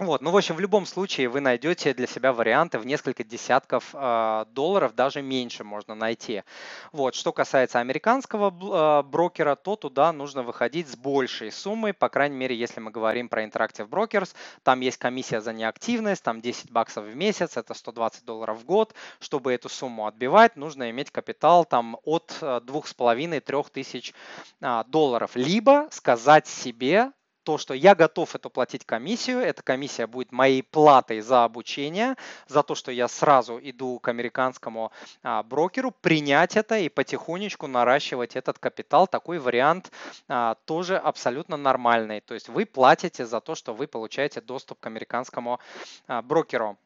Вот, 0.00 0.22
ну, 0.22 0.30
в 0.30 0.36
общем, 0.38 0.54
в 0.54 0.60
любом 0.60 0.86
случае 0.86 1.28
вы 1.28 1.40
найдете 1.40 1.92
для 1.92 2.06
себя 2.06 2.32
варианты 2.32 2.78
в 2.78 2.86
несколько 2.86 3.22
десятков 3.22 3.90
э, 3.92 4.46
долларов, 4.48 4.94
даже 4.94 5.20
меньше 5.20 5.62
можно 5.62 5.94
найти. 5.94 6.42
Вот, 6.90 7.14
что 7.14 7.34
касается 7.34 7.80
американского 7.80 8.48
э, 8.48 9.02
брокера, 9.02 9.56
то 9.56 9.76
туда 9.76 10.10
нужно 10.14 10.42
выходить 10.42 10.88
с 10.88 10.96
большей 10.96 11.52
суммой, 11.52 11.92
по 11.92 12.08
крайней 12.08 12.36
мере, 12.38 12.56
если 12.56 12.80
мы 12.80 12.90
говорим 12.90 13.28
про 13.28 13.44
Interactive 13.44 13.90
Brokers, 13.90 14.34
там 14.62 14.80
есть 14.80 14.96
комиссия 14.96 15.42
за 15.42 15.52
неактивность, 15.52 16.22
там 16.22 16.40
10 16.40 16.70
баксов 16.70 17.04
в 17.04 17.14
месяц, 17.14 17.58
это 17.58 17.74
120 17.74 18.24
долларов 18.24 18.58
в 18.58 18.64
год. 18.64 18.94
Чтобы 19.18 19.52
эту 19.52 19.68
сумму 19.68 20.06
отбивать, 20.06 20.56
нужно 20.56 20.88
иметь 20.88 21.10
капитал 21.10 21.66
там 21.66 21.98
от 22.04 22.38
2,5-3 22.40 23.66
тысяч 23.70 24.14
э, 24.62 24.82
долларов. 24.86 25.32
Либо 25.34 25.88
сказать 25.90 26.46
себе, 26.46 27.12
то, 27.50 27.58
что 27.58 27.74
я 27.74 27.96
готов 27.96 28.36
эту 28.36 28.48
платить 28.48 28.86
комиссию, 28.86 29.40
эта 29.40 29.60
комиссия 29.60 30.06
будет 30.06 30.30
моей 30.30 30.62
платой 30.62 31.20
за 31.20 31.42
обучение, 31.42 32.14
за 32.46 32.62
то, 32.62 32.76
что 32.76 32.92
я 32.92 33.08
сразу 33.08 33.58
иду 33.60 33.98
к 33.98 34.06
американскому 34.06 34.92
а, 35.24 35.42
брокеру, 35.42 35.90
принять 35.90 36.56
это 36.56 36.78
и 36.78 36.88
потихонечку 36.88 37.66
наращивать 37.66 38.36
этот 38.36 38.60
капитал. 38.60 39.08
Такой 39.08 39.40
вариант 39.40 39.90
а, 40.28 40.54
тоже 40.64 40.96
абсолютно 40.96 41.56
нормальный. 41.56 42.20
То 42.20 42.34
есть 42.34 42.48
вы 42.48 42.66
платите 42.66 43.26
за 43.26 43.40
то, 43.40 43.56
что 43.56 43.74
вы 43.74 43.88
получаете 43.88 44.40
доступ 44.40 44.78
к 44.78 44.86
американскому 44.86 45.58
а, 46.06 46.22
брокеру. 46.22 46.78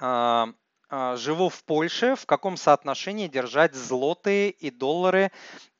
Живу 0.00 1.48
в 1.50 1.62
Польше. 1.64 2.16
В 2.16 2.24
каком 2.24 2.56
соотношении 2.56 3.28
держать 3.28 3.74
злотые 3.74 4.48
и 4.48 4.70
доллары 4.70 5.30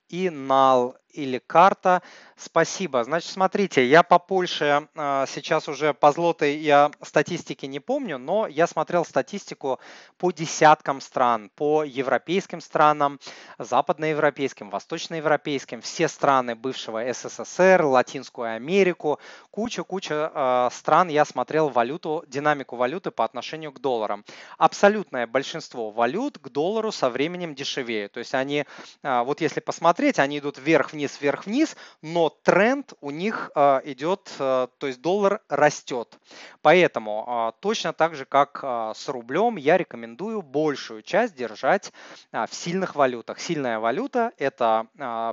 и 0.08 0.28
нал 0.28 0.94
или 1.14 1.38
карта. 1.38 2.02
Спасибо. 2.36 3.04
Значит, 3.04 3.30
смотрите, 3.30 3.86
я 3.86 4.02
по 4.02 4.18
Польше 4.18 4.88
а, 4.96 5.24
сейчас 5.26 5.68
уже 5.68 5.94
по 5.94 6.12
злотой 6.12 6.56
я 6.56 6.90
статистики 7.02 7.66
не 7.66 7.80
помню, 7.80 8.18
но 8.18 8.46
я 8.46 8.66
смотрел 8.66 9.04
статистику 9.04 9.78
по 10.18 10.32
десяткам 10.32 11.00
стран, 11.00 11.50
по 11.54 11.84
европейским 11.84 12.60
странам, 12.60 13.20
западноевропейским, 13.58 14.68
восточноевропейским, 14.68 15.80
все 15.80 16.08
страны 16.08 16.56
бывшего 16.56 17.00
СССР, 17.12 17.82
Латинскую 17.82 18.54
Америку, 18.54 19.20
куча-куча 19.50 20.30
а, 20.34 20.70
стран 20.70 21.08
я 21.08 21.24
смотрел 21.24 21.68
валюту, 21.68 22.24
динамику 22.26 22.76
валюты 22.76 23.12
по 23.12 23.24
отношению 23.24 23.72
к 23.72 23.80
долларам. 23.80 24.24
Абсолютное 24.58 25.26
большинство 25.28 25.90
валют 25.90 26.38
к 26.38 26.48
доллару 26.48 26.90
со 26.90 27.10
временем 27.10 27.54
дешевеют. 27.54 28.12
То 28.12 28.18
есть 28.18 28.34
они, 28.34 28.64
а, 29.02 29.22
вот 29.22 29.40
если 29.40 29.60
посмотреть, 29.60 30.18
они 30.18 30.40
идут 30.40 30.58
вверх-вниз 30.58 31.03
вверх-вниз, 31.04 31.20
вверх-вниз, 31.20 31.76
но 32.02 32.28
тренд 32.28 32.92
у 33.00 33.10
них 33.10 33.50
а, 33.54 33.80
идет, 33.84 34.32
а, 34.38 34.68
то 34.78 34.86
есть 34.86 35.00
доллар 35.00 35.40
растет. 35.48 36.18
Поэтому 36.62 37.24
а, 37.26 37.52
точно 37.60 37.92
так 37.92 38.14
же, 38.14 38.24
как 38.24 38.62
с 38.96 39.08
рублем, 39.08 39.56
я 39.56 39.76
рекомендую 39.76 40.42
большую 40.42 41.02
часть 41.02 41.34
держать 41.34 41.92
в 42.32 42.48
сильных 42.50 42.94
валютах. 42.94 43.40
Сильная 43.40 43.78
валюта– 43.78 44.32
это 44.38 44.86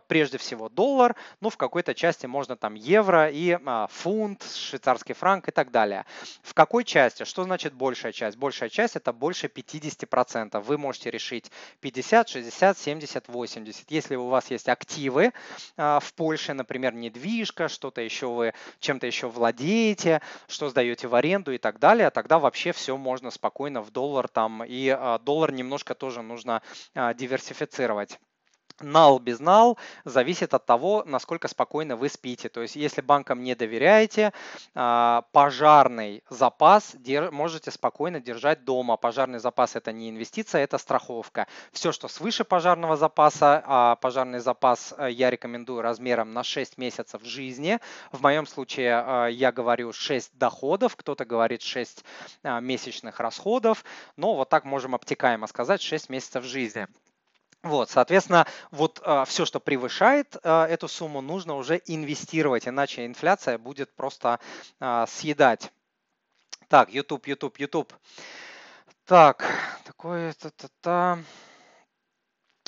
прежде 0.07 0.37
всего 0.37 0.69
доллар, 0.69 1.15
но 1.39 1.49
в 1.49 1.57
какой-то 1.57 1.93
части 1.93 2.25
можно 2.25 2.55
там 2.55 2.73
евро 2.73 3.29
и 3.29 3.57
фунт, 3.89 4.43
швейцарский 4.43 5.15
франк 5.15 5.47
и 5.47 5.51
так 5.51 5.71
далее. 5.71 6.05
В 6.41 6.53
какой 6.53 6.83
части? 6.83 7.23
Что 7.23 7.43
значит 7.43 7.73
большая 7.73 8.11
часть? 8.11 8.37
Большая 8.37 8.69
часть– 8.69 8.95
это 8.97 9.13
больше 9.13 9.47
50%. 9.47 10.59
Вы 10.61 10.77
можете 10.77 11.11
решить 11.11 11.51
50, 11.81 12.29
60, 12.29 12.77
70, 12.77 13.27
80. 13.27 13.91
Если 13.91 14.15
у 14.15 14.27
вас 14.27 14.51
есть 14.51 14.69
активы, 14.69 15.31
в 15.77 16.13
Польше, 16.15 16.53
например, 16.53 16.93
недвижка, 16.93 17.67
что-то 17.67 18.01
еще 18.01 18.27
вы 18.27 18.53
чем-то 18.79 19.07
еще 19.07 19.27
владеете, 19.27 20.21
что 20.47 20.69
сдаете 20.69 21.07
в 21.07 21.15
аренду 21.15 21.51
и 21.51 21.57
так 21.57 21.79
далее, 21.79 22.09
тогда 22.09 22.39
вообще 22.39 22.71
все 22.71 22.97
можно 22.97 23.31
спокойно 23.31 23.81
в 23.81 23.91
доллар 23.91 24.27
там, 24.27 24.63
и 24.63 24.89
а, 24.89 25.19
доллар 25.19 25.51
немножко 25.51 25.95
тоже 25.95 26.21
нужно 26.21 26.61
а, 26.93 27.13
диверсифицировать. 27.13 28.19
Нал 28.79 29.19
без 29.19 29.39
нал 29.39 29.77
зависит 30.05 30.53
от 30.53 30.65
того, 30.65 31.03
насколько 31.05 31.47
спокойно 31.47 31.95
вы 31.95 32.09
спите. 32.09 32.49
То 32.49 32.61
есть, 32.61 32.75
если 32.75 33.01
банкам 33.01 33.43
не 33.43 33.55
доверяете, 33.55 34.33
а, 34.73 35.23
пожарный 35.31 36.23
запас 36.29 36.95
можете 37.31 37.71
спокойно 37.71 38.19
держать 38.19 38.63
дома. 38.63 38.97
Пожарный 38.97 39.39
запас 39.39 39.75
это 39.75 39.91
не 39.91 40.09
инвестиция, 40.09 40.63
это 40.63 40.77
страховка. 40.77 41.47
Все, 41.71 41.91
что 41.91 42.07
свыше 42.07 42.43
пожарного 42.43 42.95
запаса, 42.97 43.63
а 43.65 43.95
пожарный 43.95 44.39
запас 44.39 44.93
э, 44.97 45.09
я 45.11 45.29
рекомендую 45.29 45.81
размером 45.81 46.33
на 46.33 46.43
6 46.43 46.77
месяцев 46.77 47.23
жизни. 47.23 47.79
В 48.11 48.21
моем 48.21 48.47
случае 48.47 49.03
э, 49.05 49.31
я 49.31 49.51
говорю 49.51 49.93
6 49.93 50.37
доходов, 50.37 50.95
кто-то 50.95 51.25
говорит 51.25 51.61
6 51.61 52.03
а, 52.43 52.59
месячных 52.59 53.19
расходов, 53.19 53.83
но 54.15 54.35
вот 54.35 54.49
так 54.49 54.65
можем 54.65 54.95
обтекаемо 54.95 55.47
сказать 55.47 55.81
6 55.81 56.09
месяцев 56.09 56.43
жизни. 56.43 56.87
Вот, 57.63 57.91
соответственно, 57.91 58.47
вот 58.71 58.99
э, 58.99 59.01
а, 59.05 59.25
все, 59.25 59.45
что 59.45 59.59
превышает 59.59 60.35
э, 60.41 60.63
эту 60.63 60.87
сумму, 60.87 61.21
нужно 61.21 61.55
уже 61.55 61.79
инвестировать, 61.85 62.67
иначе 62.67 63.05
инфляция 63.05 63.59
будет 63.59 63.95
просто 63.95 64.39
э, 64.79 65.05
съедать. 65.07 65.71
Так, 66.69 66.91
YouTube, 66.91 67.27
YouTube, 67.27 67.59
YouTube. 67.59 67.93
Так, 69.05 69.45
такое 69.85 70.33
та-та-та. 70.33 71.19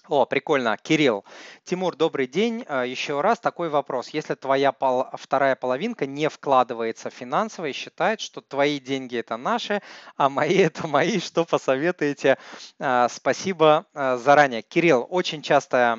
О, 0.09 0.25
прикольно. 0.25 0.75
Кирилл. 0.75 1.23
Тимур, 1.63 1.95
добрый 1.95 2.27
день. 2.27 2.65
А, 2.67 2.83
Еще 2.83 3.21
раз 3.21 3.39
такой 3.39 3.69
вопрос. 3.69 4.09
Если 4.09 4.35
твоя 4.35 4.73
пол, 4.73 5.05
вторая 5.13 5.55
половинка 5.55 6.05
не 6.05 6.27
вкладывается 6.27 7.09
финансово 7.09 7.67
и 7.67 7.71
считает, 7.71 8.19
что 8.19 8.41
твои 8.41 8.81
деньги 8.81 9.17
это 9.17 9.37
наши, 9.37 9.81
а 10.17 10.27
мои 10.27 10.57
это 10.57 10.87
мои, 10.87 11.21
что 11.21 11.45
посоветуете? 11.45 12.37
А, 12.79 13.07
спасибо 13.07 13.85
а, 13.93 14.17
заранее. 14.17 14.61
Кирилл, 14.61 15.07
очень 15.09 15.41
часто, 15.41 15.97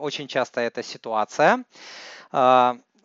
очень 0.00 0.28
часто 0.28 0.60
эта 0.60 0.82
ситуация. 0.82 1.64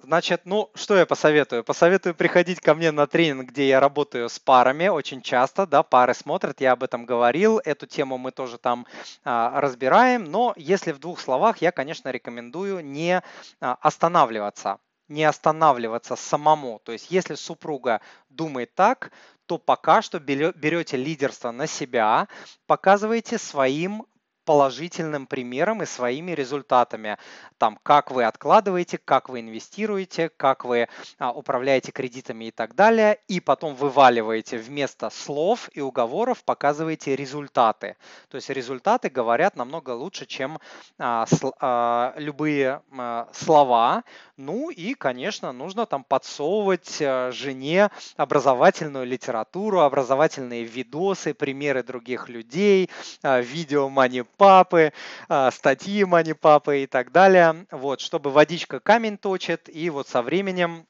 Значит, 0.04 0.42
ну, 0.44 0.70
что 0.76 0.98
я 0.98 1.06
посоветую? 1.06 1.64
Посоветую 1.64 2.14
приходить 2.14 2.60
ко 2.60 2.76
мне 2.76 2.92
на 2.92 3.08
тренинг, 3.08 3.52
где 3.52 3.70
я 3.70 3.80
работаю 3.80 4.28
с 4.28 4.38
парами 4.38 4.90
очень 4.90 5.22
часто, 5.22 5.66
да, 5.66 5.82
пары 5.82 6.14
смотрят, 6.14 6.60
я 6.60 6.74
об 6.74 6.84
этом 6.84 7.06
говорил, 7.06 7.62
эту 7.64 7.88
тему 7.88 8.18
мы 8.18 8.32
тоже 8.32 8.58
там 8.58 8.86
а, 9.24 9.62
разбираем, 9.62 10.26
но 10.26 10.54
если 10.58 10.92
в 10.92 11.00
двух 11.00 11.22
словах, 11.22 11.60
я, 11.62 11.72
конечно, 11.72 12.10
рекомендую 12.10 12.84
не 12.84 13.22
а, 13.62 13.78
останавливаться, 13.80 14.80
не 15.08 15.24
останавливаться 15.24 16.18
самому. 16.18 16.82
То 16.84 16.92
есть, 16.92 17.10
если 17.10 17.36
супруга 17.36 18.02
думает 18.28 18.76
так, 18.76 19.14
то 19.46 19.58
пока 19.58 20.02
что 20.02 20.20
берете 20.20 20.98
лидерство 20.98 21.52
на 21.52 21.66
себя, 21.66 22.28
показываете 22.68 23.38
своим 23.38 24.06
положительным 24.46 25.28
примером 25.28 25.84
и 25.84 25.86
своими 25.86 26.32
результатами. 26.32 27.18
Там, 27.58 27.80
как 27.84 28.12
вы 28.12 28.26
откладываете, 28.26 28.98
как 28.98 29.30
вы 29.30 29.42
инвестируете, 29.42 30.30
как 30.30 30.66
вы 30.66 30.88
а, 31.18 31.32
управляете 31.32 31.92
кредитами 31.92 32.46
и 32.46 32.52
так 32.52 32.76
далее. 32.76 33.20
И 33.28 33.40
потом 33.40 33.76
вываливаете 33.76 34.58
вместо 34.58 35.10
слов 35.10 35.70
и 35.74 35.82
уговоров, 35.82 36.44
показываете 36.44 37.16
результаты. 37.16 37.96
То 38.30 38.36
есть 38.36 38.50
результаты 38.50 39.10
говорят 39.10 39.56
намного 39.56 39.92
лучше, 39.92 40.26
чем 40.26 40.60
а, 40.98 41.26
с, 41.26 41.40
а, 41.60 42.14
любые 42.18 42.82
а, 42.92 43.30
слова. 43.32 44.04
Ну 44.38 44.70
и, 44.70 44.94
конечно, 44.94 45.52
нужно 45.52 45.86
там 45.86 46.04
подсовывать 46.04 46.98
а, 47.02 47.32
жене 47.32 47.90
образовательную 48.18 49.06
литературу, 49.06 49.82
образовательные 49.82 50.64
видосы, 50.64 51.34
примеры 51.34 51.84
других 51.84 52.30
людей, 52.30 52.90
а, 53.22 53.40
видео 53.40 53.90
мани 53.90 54.24
папы, 54.38 54.94
а, 55.30 55.52
статьи 55.52 56.04
мани 56.06 56.34
папы 56.34 56.84
и 56.84 56.88
так 56.88 57.12
далее, 57.12 57.66
вот, 57.72 58.02
чтобы 58.02 58.32
водичка 58.32 58.80
камень 58.80 59.18
точит, 59.18 59.70
и 59.70 59.90
вот 59.90 60.08
со 60.08 60.22
временем 60.22 60.86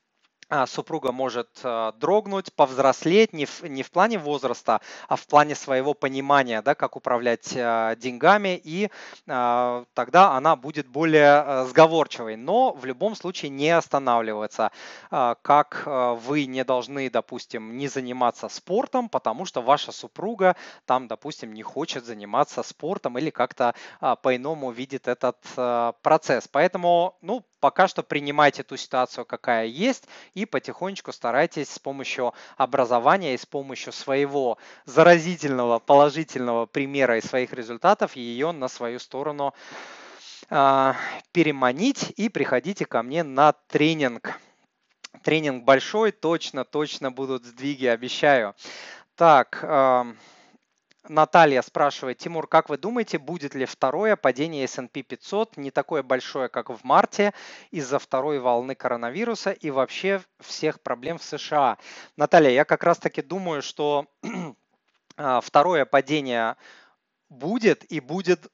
супруга 0.68 1.12
может 1.12 1.60
а, 1.64 1.92
дрогнуть, 1.94 2.54
повзрослеть 2.54 3.34
не 3.34 3.46
в, 3.46 3.64
не 3.64 3.84
в 3.84 3.92
плане 3.92 4.20
возраста, 4.20 4.82
а 5.08 5.16
в 5.16 5.26
плане 5.28 5.56
своего 5.56 5.94
понимания, 5.94 6.62
да, 6.62 6.76
как 6.76 6.96
управлять 6.96 7.54
а, 7.56 7.96
деньгами, 7.96 8.60
и 8.64 8.90
тогда 9.26 10.32
она 10.32 10.56
будет 10.56 10.88
более 10.88 11.66
сговорчивой. 11.66 12.36
Но 12.36 12.74
в 12.74 12.86
любом 12.86 13.16
случае 13.16 13.50
не 13.50 13.70
останавливаться. 13.70 14.72
Как 15.10 15.84
вы 15.86 16.46
не 16.46 16.64
должны, 16.64 17.10
допустим, 17.10 17.78
не 17.78 17.88
заниматься 17.88 18.50
спортом, 18.50 19.10
потому 19.10 19.46
что 19.46 19.62
ваша 19.62 19.92
супруга 19.92 20.56
там, 20.86 21.08
допустим, 21.08 21.54
не 21.54 21.64
хочет 21.64 22.06
заниматься 22.06 22.64
спортом 22.64 23.18
или 23.18 23.30
как-то 23.30 23.76
по-иному 24.00 24.72
видит 24.72 25.08
этот 25.08 25.38
процесс. 26.02 26.48
Поэтому, 26.48 27.16
ну, 27.22 27.44
пока 27.64 27.88
что 27.88 28.04
принимайте 28.04 28.62
ту 28.62 28.76
ситуацию, 28.76 29.24
какая 29.24 29.68
есть, 29.68 30.10
и 30.34 30.46
потихонечку 30.46 31.14
старайтесь 31.14 31.70
с 31.70 31.80
помощью 31.80 32.34
образования 32.58 33.36
и 33.36 33.38
с 33.38 33.46
помощью 33.46 33.94
своего 33.94 34.58
заразительного, 34.84 35.80
положительного 35.80 36.66
примера 36.66 37.18
и 37.18 37.22
своих 37.22 37.54
результатов 37.54 38.18
ее 38.18 38.52
на 38.52 38.68
свою 38.68 39.00
сторону 39.00 39.54
э, 40.50 40.94
переманить 41.32 42.14
и 42.18 42.28
приходите 42.28 42.86
ко 42.86 43.02
мне 43.02 43.24
на 43.24 43.54
тренинг. 43.54 44.42
Тренинг 45.24 45.64
большой, 45.64 46.12
точно, 46.12 46.66
точно 46.66 47.12
будут 47.14 47.46
сдвиги, 47.46 47.86
обещаю. 47.86 48.56
Так, 49.16 49.60
э, 49.62 50.04
Наталья 51.10 51.62
спрашивает, 51.62 52.18
Тимур, 52.18 52.48
как 52.48 52.70
вы 52.70 52.78
думаете, 52.78 53.20
будет 53.20 53.56
ли 53.56 53.66
второе 53.66 54.16
падение 54.16 54.64
S&P 54.64 55.04
500 55.04 55.58
не 55.58 55.70
такое 55.70 56.02
большое, 56.02 56.48
как 56.48 56.70
в 56.70 56.84
марте, 56.84 57.34
из-за 57.72 58.00
второй 58.00 58.40
волны 58.40 58.74
коронавируса 58.74 59.52
и 59.52 59.70
вообще 59.70 60.22
всех 60.40 60.82
проблем 60.82 61.18
в 61.18 61.24
США? 61.24 61.78
Наталья, 62.16 62.52
я 62.52 62.64
как 62.64 62.84
раз-таки 62.84 63.22
думаю, 63.22 63.62
что 63.62 64.06
а, 65.18 65.42
второе 65.42 65.84
падение 65.86 66.56
будет 67.30 67.84
и 67.92 68.00
будет 68.00 68.50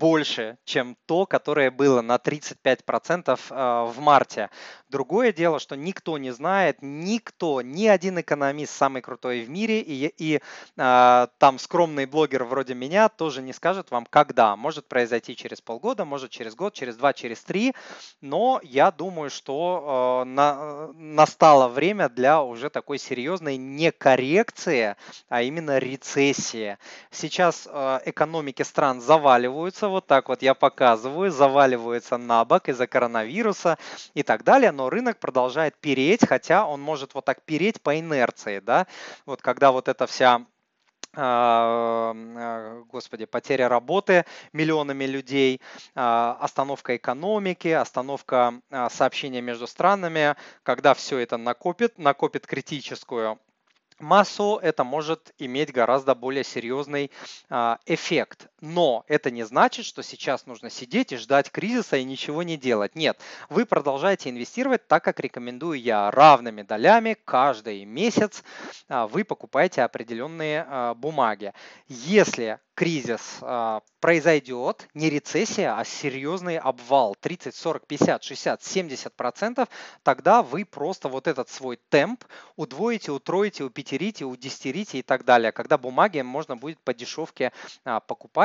больше, 0.00 0.56
чем 0.64 0.96
то, 1.06 1.26
которое 1.26 1.70
было 1.70 2.00
на 2.00 2.16
35% 2.16 3.38
а, 3.50 3.84
в 3.84 4.00
марте. 4.00 4.48
Другое 4.88 5.32
дело, 5.32 5.60
что 5.60 5.76
никто 5.76 6.16
не 6.16 6.30
знает, 6.32 6.78
никто, 6.80 7.60
ни 7.60 7.86
один 7.86 8.18
экономист 8.18 8.72
самый 8.72 9.02
крутой 9.02 9.42
в 9.42 9.50
мире, 9.50 9.80
и, 9.80 10.12
и 10.16 10.40
э, 10.76 11.26
там 11.38 11.58
скромный 11.58 12.06
блогер 12.06 12.44
вроде 12.44 12.74
меня 12.74 13.08
тоже 13.08 13.42
не 13.42 13.52
скажет 13.52 13.90
вам, 13.90 14.06
когда. 14.08 14.56
Может 14.56 14.88
произойти 14.88 15.36
через 15.36 15.60
полгода, 15.60 16.04
может 16.04 16.30
через 16.30 16.56
год, 16.56 16.72
через 16.74 16.96
два, 16.96 17.12
через 17.12 17.42
три, 17.42 17.74
но 18.20 18.58
я 18.64 18.90
думаю, 18.90 19.30
что 19.30 20.24
э, 20.24 20.28
на, 20.28 20.88
настало 20.94 21.68
время 21.68 22.08
для 22.08 22.42
уже 22.42 22.70
такой 22.70 22.98
серьезной 22.98 23.58
не 23.58 23.92
коррекции, 23.92 24.96
а 25.28 25.42
именно 25.42 25.78
рецессии. 25.78 26.78
Сейчас 27.10 27.68
э, 27.70 28.00
экономики 28.06 28.62
стран 28.62 29.00
заваливаются, 29.00 29.89
вот 29.90 30.06
так 30.06 30.28
вот 30.28 30.42
я 30.42 30.54
показываю, 30.54 31.30
заваливаются 31.30 32.16
на 32.16 32.44
бок 32.44 32.68
из-за 32.68 32.86
коронавируса 32.86 33.78
и 34.14 34.22
так 34.22 34.44
далее, 34.44 34.72
но 34.72 34.90
рынок 34.90 35.18
продолжает 35.18 35.76
переть, 35.76 36.26
хотя 36.26 36.66
он 36.66 36.80
может 36.80 37.14
вот 37.14 37.24
так 37.24 37.42
переть 37.42 37.80
по 37.82 37.98
инерции, 37.98 38.60
да, 38.60 38.86
вот 39.26 39.42
когда 39.42 39.72
вот 39.72 39.88
эта 39.88 40.06
вся 40.06 40.46
а, 41.16 42.14
а, 42.14 42.82
господи, 42.84 43.24
потеря 43.24 43.68
работы 43.68 44.24
миллионами 44.52 45.04
людей, 45.04 45.60
а, 45.96 46.36
остановка 46.40 46.96
экономики, 46.96 47.68
остановка 47.68 48.60
сообщения 48.90 49.40
между 49.40 49.66
странами, 49.66 50.36
когда 50.62 50.94
все 50.94 51.18
это 51.18 51.36
накопит, 51.36 51.98
накопит 51.98 52.46
критическую 52.46 53.40
массу, 53.98 54.60
это 54.62 54.84
может 54.84 55.34
иметь 55.38 55.72
гораздо 55.72 56.14
более 56.14 56.44
серьезный 56.44 57.10
эффект. 57.86 58.46
Но 58.60 59.04
это 59.08 59.30
не 59.30 59.44
значит, 59.44 59.86
что 59.86 60.02
сейчас 60.02 60.46
нужно 60.46 60.70
сидеть 60.70 61.12
и 61.12 61.16
ждать 61.16 61.50
кризиса 61.50 61.96
и 61.96 62.04
ничего 62.04 62.42
не 62.42 62.56
делать. 62.56 62.94
Нет, 62.94 63.18
вы 63.48 63.64
продолжаете 63.64 64.30
инвестировать 64.30 64.86
так, 64.86 65.02
как 65.02 65.20
рекомендую 65.20 65.80
я, 65.80 66.10
равными 66.10 66.62
долями 66.62 67.16
каждый 67.24 67.84
месяц 67.84 68.42
а, 68.88 69.06
вы 69.06 69.24
покупаете 69.24 69.82
определенные 69.82 70.66
а, 70.68 70.94
бумаги. 70.94 71.52
Если 71.88 72.58
кризис 72.80 73.40
а, 73.42 73.82
произойдет, 74.00 74.88
не 74.94 75.10
рецессия, 75.10 75.76
а 75.78 75.84
серьезный 75.84 76.56
обвал 76.56 77.14
30, 77.14 77.54
40, 77.54 77.86
50, 77.86 78.24
60, 78.24 78.62
70 78.62 79.14
процентов, 79.14 79.68
тогда 80.02 80.42
вы 80.42 80.64
просто 80.64 81.08
вот 81.10 81.26
этот 81.26 81.50
свой 81.50 81.78
темп 81.90 82.24
удвоите, 82.56 83.12
утроите, 83.12 83.64
упетерите, 83.64 84.24
удестерите 84.24 84.98
и 84.98 85.02
так 85.02 85.26
далее. 85.26 85.52
Когда 85.52 85.76
бумаги 85.76 86.22
можно 86.22 86.56
будет 86.56 86.78
по 86.80 86.94
дешевке 86.94 87.52
а, 87.84 88.00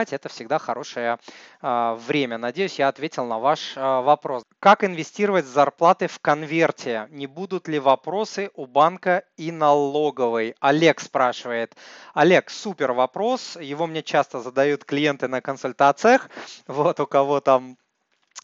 покупать, 0.05 0.13
это 0.13 0.29
всегда 0.29 0.59
хорошее 0.59 1.17
а, 1.61 1.95
время. 1.95 2.37
Надеюсь, 2.37 2.79
я 2.79 2.89
ответил 2.89 3.25
на 3.25 3.39
ваш 3.39 3.75
вопрос. 3.75 4.43
Как 4.59 4.83
инвестировать 4.83 5.45
зарплаты 5.45 6.07
в 6.07 6.19
конверте? 6.19 7.07
Не 7.11 7.27
будут 7.27 7.67
ли 7.67 7.79
вопросы 7.79 8.49
у 8.55 8.65
банка 8.65 9.23
и 9.37 9.51
налоговой? 9.51 10.55
Олег 10.59 10.99
спрашивает. 11.01 11.75
Олег, 12.13 12.49
супер 12.49 12.91
вопрос. 12.93 13.57
Его 13.61 13.87
мне 13.87 14.03
часто 14.03 14.41
задают 14.41 14.85
клиенты 14.85 15.27
на 15.27 15.41
консультациях, 15.41 16.29
вот 16.67 16.99
у 16.99 17.07
кого 17.07 17.39
там 17.39 17.77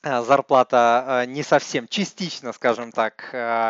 э, 0.04 0.22
зарплата 0.24 1.26
не 1.28 1.44
совсем 1.44 1.88
частично, 1.88 2.54
скажем 2.54 2.92
так, 2.92 3.30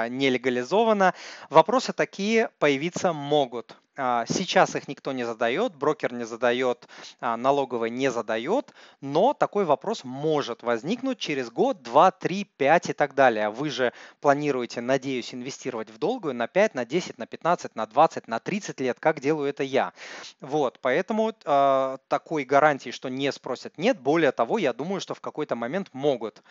не 0.09 0.29
легализована, 0.29 1.13
вопросы 1.49 1.93
такие 1.93 2.49
появиться 2.59 3.13
могут. 3.13 3.80
А, 3.97 4.25
сейчас 4.25 4.75
их 4.75 4.87
никто 4.87 5.11
не 5.11 5.25
задает, 5.25 5.75
брокер 5.75 6.13
не 6.13 6.23
задает, 6.23 6.87
а, 7.19 7.35
налоговая 7.35 7.89
не 7.89 8.09
задает, 8.09 8.73
но 9.01 9.33
такой 9.33 9.65
вопрос 9.65 10.05
может 10.05 10.63
возникнуть 10.63 11.19
через 11.19 11.51
год, 11.51 11.81
два, 11.81 12.11
три, 12.11 12.45
пять 12.45 12.89
и 12.89 12.93
так 12.93 13.15
далее. 13.15 13.49
Вы 13.49 13.69
же 13.69 13.91
планируете, 14.21 14.79
надеюсь, 14.79 15.33
инвестировать 15.33 15.89
в 15.89 15.97
долгую 15.97 16.33
на 16.33 16.47
5, 16.47 16.73
на 16.73 16.85
10, 16.85 17.17
на 17.17 17.27
15, 17.27 17.75
на 17.75 17.85
20, 17.85 18.27
на 18.29 18.39
30 18.39 18.79
лет, 18.79 18.97
как 18.99 19.19
делаю 19.19 19.49
это 19.49 19.63
я. 19.63 19.91
Вот, 20.39 20.79
поэтому 20.81 21.33
э, 21.43 21.97
такой 22.07 22.45
гарантии, 22.45 22.91
что 22.91 23.09
не 23.09 23.29
спросят, 23.33 23.77
нет. 23.77 23.99
Более 23.99 24.31
того, 24.31 24.57
я 24.57 24.71
думаю, 24.71 25.01
что 25.01 25.15
в 25.15 25.19
какой-то 25.21 25.55
момент 25.55 25.89
могут 25.91 26.41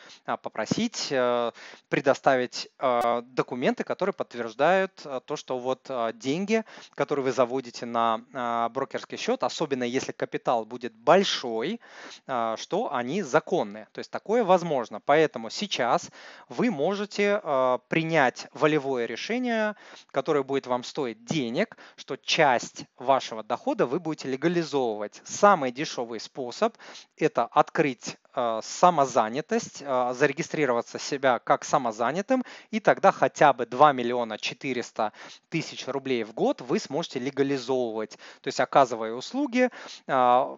попросить 0.43 1.09
э, 1.11 1.53
предоставить 1.88 2.68
э, 2.78 3.22
документы, 3.24 3.82
которые 3.82 4.12
подтверждают 4.12 4.93
то, 5.24 5.36
что 5.36 5.59
вот 5.59 5.91
деньги, 6.14 6.64
которые 6.95 7.24
вы 7.24 7.29
вы 7.30 7.34
заводите 7.34 7.86
на 7.86 8.24
а, 8.32 8.68
брокерский 8.70 9.16
счет, 9.16 9.44
особенно 9.44 9.84
если 9.84 10.10
капитал 10.10 10.64
будет 10.64 10.92
большой, 10.94 11.80
а, 12.26 12.56
что 12.56 12.92
они 12.92 13.22
законные. 13.22 13.86
То 13.92 14.00
есть 14.00 14.10
такое 14.10 14.42
возможно. 14.42 15.00
Поэтому 15.00 15.48
сейчас 15.48 16.10
вы 16.48 16.70
можете 16.70 17.40
а, 17.42 17.78
принять 17.88 18.48
волевое 18.52 19.06
решение, 19.06 19.76
которое 20.10 20.42
будет 20.42 20.66
вам 20.66 20.82
стоить 20.82 21.24
денег, 21.24 21.76
что 21.96 22.16
часть 22.16 22.84
вашего 22.98 23.44
дохода 23.44 23.86
вы 23.86 24.00
будете 24.00 24.28
легализовывать. 24.28 25.22
Самый 25.24 25.70
дешевый 25.70 26.18
способ– 26.18 26.76
это 27.16 27.44
открыть 27.44 28.16
самозанятость, 28.62 29.82
э, 29.82 30.12
зарегистрироваться 30.14 30.98
себя 30.98 31.38
как 31.38 31.64
самозанятым, 31.64 32.44
и 32.70 32.80
тогда 32.80 33.12
хотя 33.12 33.52
бы 33.52 33.66
2 33.66 33.92
миллиона 33.92 34.38
400 34.38 35.12
тысяч 35.48 35.86
рублей 35.86 36.24
в 36.24 36.32
год 36.32 36.60
вы 36.60 36.78
сможете 36.78 37.18
легализовывать, 37.18 38.18
то 38.40 38.48
есть 38.48 38.60
оказывая 38.60 39.12
услуги, 39.12 39.70
э, 40.06 40.56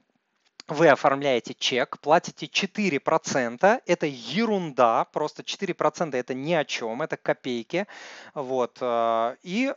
вы 0.73 0.89
оформляете 0.89 1.55
чек, 1.55 1.99
платите 1.99 2.47
4%, 2.47 3.83
это 3.87 4.07
ерунда, 4.07 5.05
просто 5.13 5.43
4% 5.43 6.17
это 6.17 6.35
ни 6.35 6.53
о 6.55 6.65
чем, 6.65 7.03
это 7.03 7.17
копейки, 7.17 7.87
вот, 8.35 8.79
и, 8.83 9.73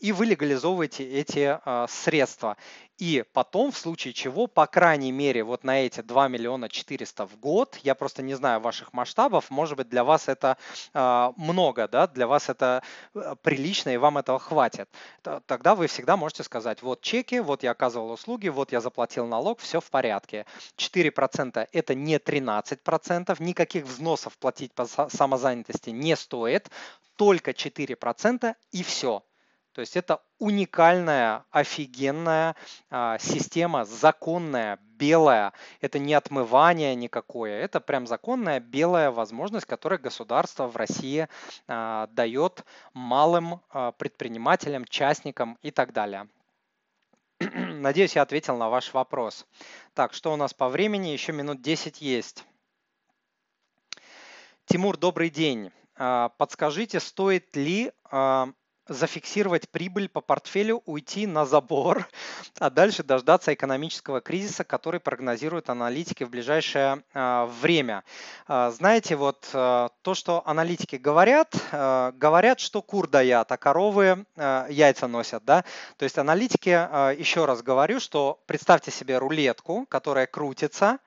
и 0.00 0.12
вы 0.12 0.26
легализовываете 0.26 1.04
эти 1.04 1.58
средства. 1.88 2.56
И 2.98 3.24
потом, 3.32 3.72
в 3.72 3.76
случае 3.76 4.14
чего, 4.14 4.46
по 4.46 4.66
крайней 4.66 5.10
мере, 5.10 5.42
вот 5.42 5.64
на 5.64 5.84
эти 5.84 6.00
2 6.00 6.28
миллиона 6.28 6.68
400 6.68 7.26
в 7.26 7.36
год, 7.40 7.76
я 7.82 7.96
просто 7.96 8.22
не 8.22 8.34
знаю 8.34 8.60
ваших 8.60 8.92
масштабов, 8.92 9.50
может 9.50 9.76
быть, 9.76 9.88
для 9.88 10.04
вас 10.04 10.28
это 10.28 10.56
э, 10.92 11.32
много, 11.36 11.88
да, 11.88 12.06
для 12.06 12.28
вас 12.28 12.48
это 12.48 12.84
э, 13.14 13.34
прилично 13.42 13.90
и 13.90 13.96
вам 13.96 14.18
этого 14.18 14.38
хватит. 14.38 14.88
Тогда 15.46 15.74
вы 15.74 15.88
всегда 15.88 16.16
можете 16.16 16.44
сказать, 16.44 16.82
вот 16.82 17.00
чеки, 17.00 17.40
вот 17.40 17.64
я 17.64 17.72
оказывал 17.72 18.12
услуги, 18.12 18.48
вот 18.48 18.70
я 18.70 18.80
заплатил 18.80 19.26
налог, 19.26 19.58
все 19.58 19.80
в 19.80 19.90
порядке. 19.90 20.03
4% 20.76 21.68
это 21.72 21.94
не 21.94 22.16
13%, 22.16 23.42
никаких 23.42 23.84
взносов 23.84 24.36
платить 24.38 24.72
по 24.72 24.86
самозанятости 24.86 25.90
не 25.90 26.16
стоит, 26.16 26.70
только 27.16 27.52
4% 27.52 28.54
и 28.72 28.82
все. 28.82 29.22
То 29.74 29.80
есть 29.80 29.96
это 29.96 30.20
уникальная, 30.38 31.44
офигенная 31.50 32.54
а, 32.90 33.18
система, 33.18 33.84
законная, 33.84 34.78
белая. 34.84 35.52
Это 35.80 35.98
не 35.98 36.14
отмывание 36.14 36.94
никакое, 36.94 37.60
это 37.60 37.80
прям 37.80 38.06
законная 38.06 38.60
белая 38.60 39.10
возможность, 39.10 39.66
которую 39.66 40.00
государство 40.00 40.68
в 40.68 40.76
России 40.76 41.26
а, 41.66 42.06
дает 42.12 42.64
малым 42.92 43.60
а, 43.70 43.90
предпринимателям, 43.90 44.84
частникам 44.84 45.58
и 45.62 45.72
так 45.72 45.92
далее. 45.92 46.28
Надеюсь, 47.54 48.16
я 48.16 48.22
ответил 48.22 48.56
на 48.56 48.68
ваш 48.68 48.92
вопрос. 48.92 49.46
Так, 49.94 50.12
что 50.12 50.32
у 50.32 50.36
нас 50.36 50.52
по 50.52 50.68
времени? 50.68 51.08
Еще 51.08 51.32
минут 51.32 51.62
10 51.62 52.00
есть. 52.00 52.44
Тимур, 54.66 54.96
добрый 54.96 55.30
день. 55.30 55.70
А, 55.94 56.30
подскажите, 56.30 56.98
стоит 56.98 57.54
ли 57.54 57.92
а, 58.10 58.48
зафиксировать 58.88 59.68
прибыль 59.68 60.08
по 60.08 60.20
портфелю, 60.20 60.82
уйти 60.86 61.26
на 61.26 61.46
забор, 61.46 62.06
а 62.58 62.70
дальше 62.70 63.02
дождаться 63.02 63.54
экономического 63.54 64.20
кризиса, 64.20 64.64
который 64.64 65.00
прогнозируют 65.00 65.70
аналитики 65.70 66.24
в 66.24 66.30
ближайшее 66.30 67.02
э, 67.12 67.46
время. 67.60 68.04
Э, 68.48 68.70
знаете, 68.74 69.16
вот 69.16 69.48
э, 69.52 69.88
то, 70.02 70.14
что 70.14 70.42
аналитики 70.46 70.96
говорят, 70.96 71.54
говорят, 71.72 72.60
что 72.60 72.82
кур 72.82 73.08
даят, 73.08 73.50
а 73.52 73.56
коровы 73.56 74.26
яйца 74.36 75.06
носят, 75.06 75.44
да. 75.44 75.64
То 75.96 76.04
есть 76.04 76.18
аналитики, 76.18 76.68
еще 77.18 77.44
раз 77.44 77.62
говорю, 77.62 78.00
что 78.00 78.40
представьте 78.46 78.90
себе 78.90 79.18
рулетку, 79.18 79.86
которая 79.88 80.26
крутится, 80.26 80.98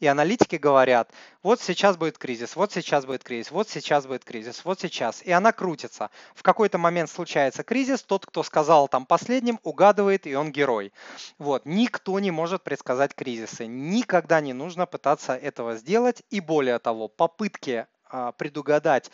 и 0.00 0.06
аналитики 0.06 0.56
говорят, 0.56 1.10
вот 1.42 1.60
сейчас 1.60 1.96
будет 1.96 2.18
кризис, 2.18 2.56
вот 2.56 2.72
сейчас 2.72 3.06
будет 3.06 3.24
кризис, 3.24 3.50
вот 3.50 3.68
сейчас 3.68 4.06
будет 4.06 4.24
кризис, 4.24 4.64
вот 4.64 4.80
сейчас. 4.80 5.22
И 5.22 5.30
она 5.30 5.52
крутится. 5.52 6.10
В 6.34 6.42
какой-то 6.42 6.78
момент 6.78 7.10
случается 7.10 7.62
кризис, 7.62 8.02
тот, 8.02 8.26
кто 8.26 8.42
сказал 8.42 8.88
там 8.88 9.06
последним, 9.06 9.60
угадывает, 9.62 10.26
и 10.26 10.34
он 10.34 10.52
герой. 10.52 10.92
Вот. 11.38 11.66
Никто 11.66 12.18
не 12.18 12.30
может 12.30 12.62
предсказать 12.62 13.14
кризисы. 13.14 13.66
Никогда 13.66 14.40
не 14.40 14.52
нужно 14.52 14.86
пытаться 14.86 15.34
этого 15.34 15.76
сделать. 15.76 16.22
И 16.30 16.40
более 16.40 16.78
того, 16.78 17.08
попытки 17.08 17.86
а, 18.08 18.32
предугадать 18.32 19.10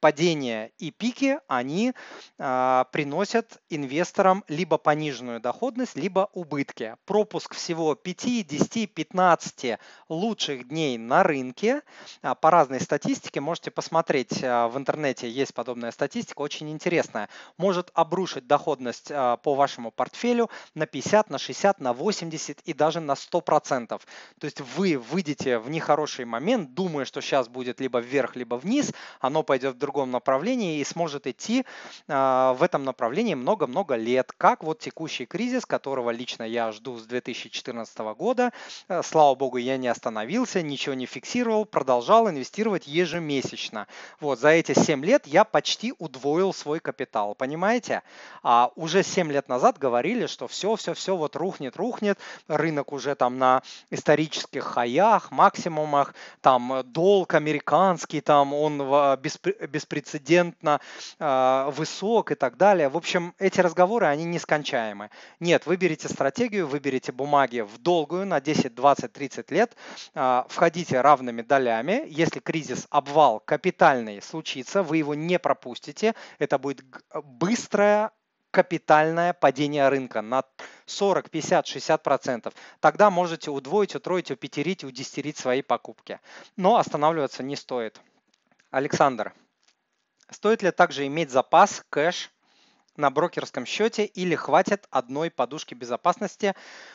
падения 0.00 0.72
и 0.78 0.90
пики, 0.90 1.38
они 1.48 1.92
э, 2.38 2.84
приносят 2.92 3.60
инвесторам 3.68 4.44
либо 4.48 4.78
пониженную 4.78 5.40
доходность, 5.40 5.96
либо 5.96 6.28
убытки. 6.32 6.96
Пропуск 7.04 7.54
всего 7.54 7.94
5, 7.94 8.46
10, 8.46 8.94
15 8.94 9.78
лучших 10.08 10.68
дней 10.68 10.98
на 10.98 11.22
рынке. 11.22 11.82
А, 12.22 12.34
по 12.34 12.50
разной 12.50 12.80
статистике 12.80 13.40
можете 13.40 13.70
посмотреть 13.70 14.42
а, 14.42 14.68
в 14.68 14.76
интернете, 14.76 15.28
есть 15.30 15.54
подобная 15.54 15.92
статистика, 15.92 16.40
очень 16.40 16.70
интересная. 16.70 17.28
Может 17.56 17.90
обрушить 17.94 18.46
доходность 18.46 19.08
по 19.08 19.54
вашему 19.54 19.90
портфелю 19.90 20.50
на 20.74 20.86
50, 20.86 21.30
на 21.30 21.38
60, 21.38 21.80
на 21.80 21.92
80 21.92 22.60
и 22.60 22.72
даже 22.72 23.00
на 23.00 23.12
100%. 23.12 23.88
То 23.88 24.44
есть 24.44 24.60
вы 24.60 24.98
выйдете 24.98 25.58
в 25.58 25.70
нехороший 25.70 26.24
момент, 26.24 26.74
думая, 26.74 27.04
что 27.04 27.20
сейчас 27.20 27.48
будет 27.48 27.80
либо 27.80 27.98
вверх, 27.98 28.36
либо 28.36 28.56
вниз, 28.56 28.92
оно 29.20 29.42
пойдет 29.42 29.74
в 29.74 29.78
другом 29.86 30.10
направлении 30.10 30.78
и 30.80 30.84
сможет 30.84 31.26
идти 31.26 31.64
в 32.08 32.58
этом 32.60 32.84
направлении 32.84 33.34
много-много 33.34 33.94
лет, 33.94 34.32
как 34.36 34.62
вот 34.64 34.80
текущий 34.80 35.26
кризис, 35.26 35.64
которого 35.64 36.10
лично 36.10 36.42
я 36.42 36.72
жду 36.72 36.98
с 36.98 37.04
2014 37.04 37.98
года. 38.16 38.52
Э, 38.88 39.02
слава 39.02 39.34
богу, 39.34 39.58
я 39.58 39.76
не 39.76 39.88
остановился, 39.88 40.62
ничего 40.62 40.94
не 40.94 41.06
фиксировал, 41.06 41.64
продолжал 41.64 42.28
инвестировать 42.28 42.86
ежемесячно. 42.86 43.86
Вот 44.20 44.40
за 44.40 44.48
эти 44.48 44.74
7 44.78 45.04
лет 45.04 45.26
я 45.26 45.44
почти 45.44 45.94
удвоил 45.98 46.52
свой 46.52 46.80
капитал, 46.80 47.34
понимаете? 47.34 48.02
А 48.42 48.70
уже 48.74 49.02
7 49.02 49.30
лет 49.30 49.48
назад 49.48 49.78
говорили, 49.78 50.26
что 50.26 50.48
все, 50.48 50.74
все, 50.76 50.94
все 50.94 51.16
вот 51.16 51.36
рухнет, 51.36 51.76
рухнет, 51.76 52.18
рынок 52.48 52.92
уже 52.92 53.14
там 53.14 53.38
на 53.38 53.62
исторических 53.90 54.64
хаях, 54.64 55.30
максимумах, 55.30 56.14
там 56.40 56.82
долг 56.86 57.34
американский, 57.34 58.20
там 58.20 58.52
он 58.52 58.78
беспрецедентно 59.76 60.80
э, 61.18 61.70
высок 61.70 62.32
и 62.32 62.34
так 62.34 62.56
далее. 62.56 62.88
В 62.88 62.96
общем, 62.96 63.34
эти 63.38 63.60
разговоры, 63.60 64.06
они 64.06 64.24
нескончаемы. 64.24 65.10
Нет, 65.38 65.66
выберите 65.66 66.08
стратегию, 66.08 66.66
выберите 66.66 67.12
бумаги 67.12 67.60
в 67.60 67.78
долгую 67.78 68.26
на 68.26 68.40
10, 68.40 68.74
20, 68.74 69.12
30 69.12 69.50
лет, 69.50 69.76
а, 70.14 70.46
входите 70.48 71.00
равными 71.00 71.42
долями. 71.42 72.04
Если 72.08 72.40
кризис, 72.40 72.86
обвал 72.90 73.40
капитальный 73.40 74.22
случится, 74.22 74.82
вы 74.82 74.96
его 74.96 75.14
не 75.14 75.38
пропустите. 75.38 76.14
Это 76.38 76.58
будет 76.58 76.82
быстрое 77.12 78.10
капитальное 78.50 79.34
падение 79.34 79.90
рынка 79.90 80.22
на 80.22 80.42
40, 80.86 81.28
50, 81.28 81.66
60 81.66 82.02
процентов. 82.02 82.54
Тогда 82.80 83.10
можете 83.10 83.50
удвоить, 83.50 83.94
утроить, 83.94 84.30
упетерить, 84.30 84.84
удестерить 84.84 85.36
свои 85.36 85.60
покупки. 85.60 86.20
Но 86.56 86.76
останавливаться 86.76 87.42
не 87.42 87.56
стоит. 87.56 88.00
Александр, 88.70 89.32
стоит 90.30 90.62
ли 90.62 90.70
также 90.70 91.06
иметь 91.06 91.30
запас, 91.30 91.84
кэш 91.90 92.30
на 92.96 93.10
брокерском 93.10 93.66
счете 93.66 94.04
или 94.04 94.34
хватит 94.34 94.86
одной 94.90 95.30
подушки 95.30 95.74
безопасности, 95.74 96.54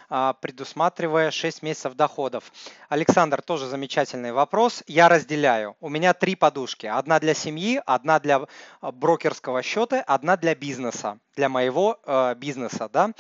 а, 0.10 0.34
предусматривая 0.34 1.32
6 1.32 1.62
месяцев 1.62 1.94
доходов? 1.94 2.52
Александр, 2.90 3.42
тоже 3.42 3.68
замечательный 3.68 4.32
вопрос. 4.32 4.84
Я 4.88 5.10
разделяю. 5.10 5.76
У 5.80 5.90
меня 5.90 6.14
три 6.14 6.36
подушки. 6.36 6.86
Одна 6.86 7.20
для 7.20 7.34
семьи, 7.34 7.82
одна 7.86 8.20
для 8.20 8.48
а, 8.82 8.92
брокерского 8.92 9.62
счета, 9.62 10.02
одна 10.02 10.38
для 10.38 10.56
бизнеса, 10.56 11.20
для 11.36 11.50
моего 11.50 12.00
э, 12.04 12.36
бизнеса. 12.36 12.90
Да? 12.92 13.12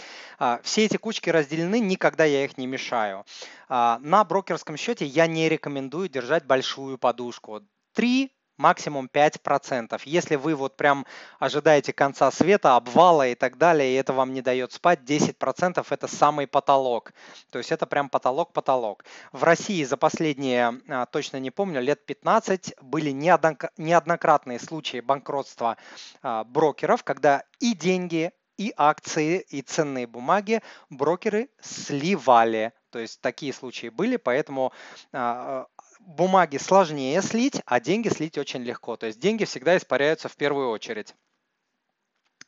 Все 0.64 0.86
эти 0.86 0.97
кучки 0.97 1.30
разделены, 1.30 1.80
никогда 1.80 2.26
я 2.26 2.43
их 2.43 2.57
не 2.57 2.68
мешаю. 2.68 3.26
На 3.70 4.26
брокерском 4.28 4.76
счете 4.76 5.05
я 5.05 5.28
не 5.28 5.47
рекомендую 5.47 6.09
держать 6.09 6.45
большую 6.45 6.97
подушку. 6.97 7.62
Три 7.93 8.34
максимум 8.62 9.09
5%. 9.12 10.01
Если 10.05 10.36
вы 10.36 10.55
вот 10.55 10.78
прям 10.78 11.05
ожидаете 11.39 11.91
конца 11.93 12.32
света, 12.32 12.76
обвала 12.76 13.28
и 13.28 13.36
так 13.36 13.57
далее, 13.57 13.91
и 13.91 13.95
это 13.95 14.14
вам 14.14 14.34
не 14.34 14.41
дает 14.41 14.72
спать, 14.72 14.99
10% 14.99 15.86
это 15.89 16.07
самый 16.07 16.47
потолок. 16.47 17.14
То 17.51 17.57
есть 17.57 17.72
это 17.72 17.86
прям 17.86 18.09
потолок-потолок. 18.09 19.03
В 19.32 19.43
России 19.43 19.84
за 19.84 19.97
последние, 19.97 20.80
а, 20.88 21.05
точно 21.07 21.38
не 21.38 21.51
помню, 21.51 21.82
лет 21.82 22.05
15 22.05 22.76
были 22.82 23.12
неоднократные 23.12 24.59
случаи 24.59 24.99
банкротства 24.99 25.78
а, 26.22 26.43
брокеров, 26.43 27.03
когда 27.03 27.43
и 27.59 27.74
деньги, 27.74 28.32
и 28.57 28.74
акции, 28.78 29.43
и 29.49 29.64
ценные 29.64 30.05
бумаги 30.05 30.62
брокеры 30.89 31.49
сливали. 31.62 32.74
То 32.91 32.99
есть 32.99 33.22
такие 33.22 33.53
случаи 33.53 33.88
были, 33.88 34.18
поэтому 34.18 34.72
а, 35.14 35.66
бумаги 36.05 36.57
сложнее 36.57 37.21
слить, 37.21 37.61
а 37.65 37.79
деньги 37.79 38.09
слить 38.09 38.37
очень 38.37 38.63
легко. 38.63 38.97
То 38.97 39.07
есть 39.07 39.19
деньги 39.19 39.45
всегда 39.45 39.77
испаряются 39.77 40.29
в 40.29 40.35
первую 40.35 40.69
очередь. 40.69 41.15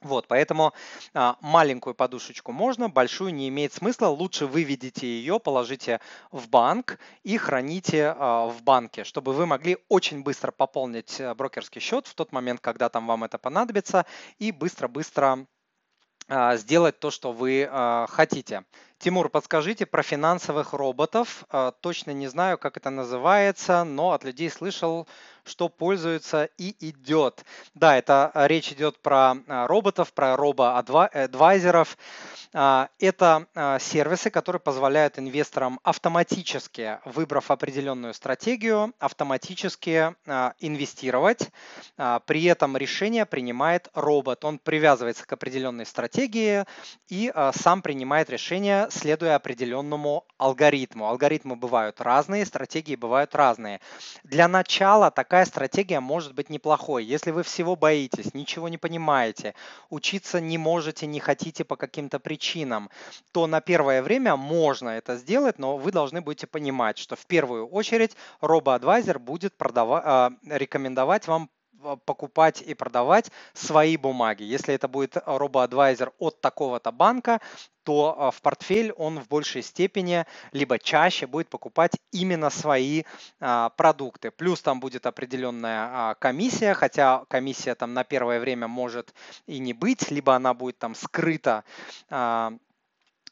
Вот, 0.04 0.28
поэтому 0.28 0.74
а, 1.14 1.38
маленькую 1.40 1.96
подушечку 1.96 2.52
можно, 2.52 2.90
большую 2.90 3.34
не 3.34 3.48
имеет 3.48 3.74
смысла. 3.74 4.08
Лучше 4.08 4.46
выведите 4.46 5.08
ее, 5.08 5.40
положите 5.40 6.02
в 6.32 6.50
банк 6.50 7.00
и 7.24 7.38
храните 7.38 8.14
а, 8.18 8.48
в 8.48 8.62
банке, 8.64 9.06
чтобы 9.06 9.32
вы 9.32 9.46
могли 9.46 9.78
очень 9.88 10.22
быстро 10.22 10.52
пополнить 10.52 11.22
а, 11.22 11.34
брокерский 11.36 11.80
счет 11.80 12.08
в 12.08 12.16
тот 12.16 12.34
момент, 12.34 12.60
когда 12.60 12.90
там 12.90 13.08
вам 13.08 13.24
это 13.24 13.38
понадобится, 13.38 14.06
и 14.40 14.52
быстро-быстро 14.52 15.48
сделать 16.56 17.00
то, 17.00 17.12
что 17.12 17.32
вы 17.32 17.68
а, 17.70 18.08
хотите. 18.10 18.64
Тимур, 18.98 19.28
подскажите 19.28 19.86
про 19.86 20.02
финансовых 20.02 20.72
роботов. 20.72 21.44
А, 21.50 21.72
точно 21.72 22.12
не 22.12 22.28
знаю, 22.28 22.58
как 22.58 22.78
это 22.78 22.90
называется, 22.90 23.84
но 23.84 24.12
от 24.12 24.24
людей 24.24 24.50
слышал, 24.50 25.08
что 25.46 25.70
пользуется 25.70 26.50
и 26.58 26.76
идет. 26.90 27.44
Да, 27.74 27.98
это 27.98 28.32
речь 28.34 28.72
идет 28.72 29.00
про 29.00 29.36
роботов, 29.48 30.14
про 30.14 30.36
робо-адвайзеров. 30.36 31.98
Это 32.54 33.48
сервисы, 33.82 34.30
которые 34.30 34.60
позволяют 34.60 35.18
инвесторам 35.18 35.80
автоматически, 35.84 37.00
выбрав 37.06 37.50
определенную 37.50 38.14
стратегию, 38.14 38.94
автоматически 39.00 40.16
инвестировать. 40.60 41.50
При 41.98 42.44
этом 42.44 42.78
решение 42.78 43.26
принимает 43.26 43.90
робот. 43.96 44.46
Он 44.46 44.60
привязывается 44.60 45.26
к 45.26 45.34
определенной 45.34 45.88
стратегии 45.88 46.64
и 47.10 47.34
сам 47.56 47.82
принимает 47.82 48.30
решение 48.30 48.88
следуя 48.92 49.36
определенному 49.36 50.26
алгоритму. 50.38 51.08
Алгоритмы 51.08 51.56
бывают 51.56 52.02
разные, 52.02 52.46
стратегии 52.46 52.96
бывают 52.96 53.34
разные. 53.34 53.82
Для 54.24 54.48
начала 54.48 55.10
такая 55.10 55.33
стратегия 55.46 56.00
может 56.00 56.34
быть 56.34 56.50
неплохой. 56.50 57.04
Если 57.04 57.32
вы 57.32 57.44
всего 57.44 57.76
боитесь, 57.76 58.34
ничего 58.34 58.70
не 58.70 58.78
понимаете, 58.78 59.56
учиться 59.90 60.40
не 60.40 60.58
можете, 60.58 61.08
не 61.08 61.20
хотите 61.20 61.64
по 61.64 61.76
каким-то 61.76 62.20
причинам, 62.20 62.90
то 63.32 63.48
на 63.48 63.60
первое 63.60 64.02
время 64.02 64.36
можно 64.36 64.90
это 64.90 65.16
сделать, 65.18 65.60
но 65.60 65.78
вы 65.78 65.92
должны 65.92 66.22
будете 66.22 66.48
понимать, 66.48 66.98
что 66.98 67.16
в 67.16 67.26
первую 67.26 67.68
очередь 67.68 68.16
робо-адвайзер 68.42 69.20
будет 69.20 69.58
продавать, 69.58 70.04
а, 70.06 70.32
рекомендовать 70.46 71.28
вам 71.28 71.50
покупать 72.06 72.62
и 72.62 72.74
продавать 72.74 73.32
свои 73.54 73.98
бумаги. 73.98 74.44
Если 74.44 74.74
это 74.74 74.88
будет 74.88 75.18
робо-адвайзер 75.26 76.12
от 76.20 76.42
такого-то 76.42 76.92
банка, 76.92 77.40
то 77.84 78.16
а, 78.18 78.32
в 78.32 78.42
портфель 78.42 78.92
он 78.94 79.20
в 79.20 79.28
большей 79.28 79.62
степени 79.62 80.26
либо 80.52 80.80
чаще 80.80 81.28
будет 81.28 81.50
покупать 81.50 81.92
именно 82.12 82.50
свои 82.50 83.04
продукты. 83.76 84.32
Плюс 84.32 84.62
там 84.62 84.80
будет 84.80 85.06
определенная 85.06 85.90
а, 85.92 86.16
комиссия, 86.16 86.74
хотя 86.74 87.26
комиссия 87.28 87.76
там 87.76 87.94
на 87.94 88.04
первое 88.04 88.40
время 88.40 88.68
может 88.68 89.14
и 89.48 89.60
не 89.60 89.74
быть, 89.74 90.12
либо 90.12 90.36
она 90.36 90.54
будет 90.54 90.78
там 90.78 90.96
скрыта 90.96 91.64
а, 92.10 92.52
э, 92.52 92.58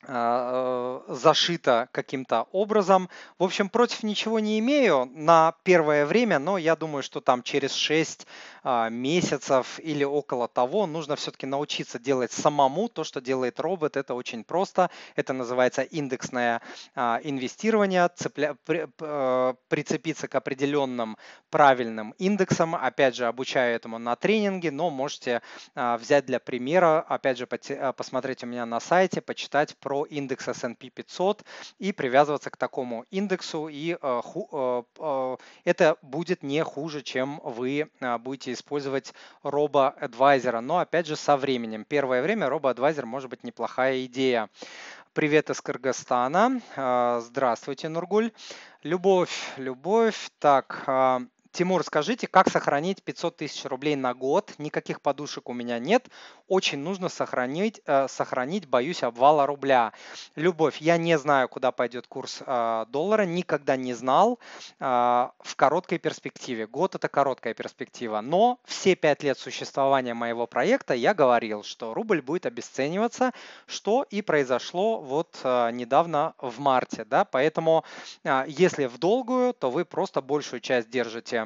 зашито 0.04 1.88
каким-то 1.92 2.48
образом. 2.52 3.10
В 3.38 3.44
общем, 3.44 3.70
против 3.70 4.04
ничего 4.04 4.40
не 4.40 4.60
имею 4.60 5.10
на 5.14 5.54
первое 5.64 6.06
время, 6.06 6.40
но 6.40 6.58
я 6.58 6.76
думаю, 6.76 7.04
что 7.04 7.22
там 7.22 7.44
через 7.44 7.74
6 7.74 8.26
а, 8.64 8.90
месяцев 8.90 9.80
или 9.80 10.04
около 10.04 10.48
того 10.48 10.86
нужно 10.86 11.16
все-таки 11.16 11.46
научиться 11.46 12.00
делать 12.00 12.32
самому 12.32 12.90
то, 12.90 13.04
что 13.04 13.22
делает 13.22 13.60
робот. 13.60 13.98
Это 13.98 14.14
очень 14.14 14.44
просто. 14.44 14.90
Это 15.16 15.34
называется 15.34 15.82
индексное 15.82 16.62
а, 16.96 17.20
инвестирование, 17.24 18.10
цепля... 18.16 18.56
Э, 18.68 19.54
прицепиться 19.68 20.28
к 20.28 20.36
определенным 20.36 21.18
правильным 21.50 22.14
индексам. 22.18 22.76
Опять 22.76 23.16
же, 23.16 23.26
обучаю 23.26 23.76
этому 23.76 23.98
на 23.98 24.16
тренинге, 24.16 24.72
но 24.72 24.90
можете 24.90 25.42
взять 25.76 26.26
для 26.26 26.40
примера, 26.40 27.02
опять 27.08 27.38
же, 27.38 27.48
посмотреть 27.48 28.44
у 28.44 28.48
меня 28.48 28.66
на 28.66 28.80
сайте, 28.80 29.22
почитать 29.22 29.76
про 29.78 29.91
про 29.92 30.06
индекс 30.06 30.48
S&P 30.48 30.90
500 30.90 31.44
и 31.78 31.92
привязываться 31.92 32.50
к 32.50 32.56
такому 32.56 33.04
индексу, 33.12 33.68
и 33.68 33.98
э, 34.02 34.22
э, 34.54 34.84
э, 35.00 35.38
это 35.66 35.98
будет 36.02 36.44
не 36.44 36.64
хуже, 36.64 37.02
чем 37.02 37.42
вы 37.44 37.90
будете 38.22 38.54
использовать 38.54 39.14
робо-адвайзера, 39.44 40.62
но 40.62 40.78
опять 40.78 41.08
же 41.08 41.18
со 41.18 41.36
временем. 41.36 41.84
Первое 41.84 42.22
время 42.22 42.48
робо-адвайзер 42.48 43.06
может 43.06 43.30
быть 43.30 43.44
неплохая 43.44 44.06
идея. 44.06 44.48
Привет 45.12 45.50
из 45.50 45.60
Кыргызстана. 45.60 46.62
Здравствуйте, 47.20 47.90
Нургуль. 47.90 48.32
Любовь, 48.84 49.52
любовь. 49.58 50.30
Так, 50.40 50.86
Тимур, 51.52 51.84
скажите, 51.84 52.28
как 52.28 52.50
сохранить 52.50 53.04
500 53.04 53.36
тысяч 53.36 53.66
рублей 53.66 53.98
на 53.98 54.14
год? 54.14 54.54
Никаких 54.58 55.02
подушек 55.02 55.50
у 55.50 55.54
меня 55.54 55.80
нет. 55.80 56.08
Очень 56.48 56.80
нужно 56.80 57.10
сохранить, 57.10 57.82
э, 57.86 58.08
сохранить, 58.08 58.70
боюсь, 58.70 59.04
обвала 59.04 59.46
рубля. 59.46 59.92
Любовь, 60.38 60.78
я 60.78 60.96
не 60.96 61.18
знаю, 61.18 61.50
куда 61.50 61.74
пойдет 61.74 62.08
курс 62.08 62.42
э, 62.46 62.86
доллара, 62.88 63.24
никогда 63.24 63.76
не 63.76 63.94
знал 63.94 64.40
э, 64.80 64.84
в 64.86 65.56
короткой 65.58 66.00
перспективе. 66.00 66.68
Год 66.68 66.96
это 66.96 67.10
короткая 67.10 67.54
перспектива. 67.54 68.22
Но 68.22 68.58
все 68.64 68.96
пять 68.96 69.22
лет 69.22 69.38
существования 69.38 70.14
моего 70.14 70.48
проекта 70.48 70.94
я 70.94 71.14
говорил, 71.14 71.64
что 71.64 71.94
рубль 71.94 72.22
будет 72.22 72.46
обесцениваться, 72.46 73.34
что 73.66 74.06
и 74.10 74.22
произошло 74.22 75.02
вот 75.02 75.40
недавно 75.44 76.34
в 76.38 76.60
марте. 76.60 77.04
Да? 77.04 77.26
Поэтому 77.26 77.84
если 78.48 78.86
в 78.86 78.98
долгую, 78.98 79.54
то 79.54 79.70
вы 79.70 79.84
просто 79.84 80.22
большую 80.22 80.62
часть 80.62 80.90
держите 80.90 81.41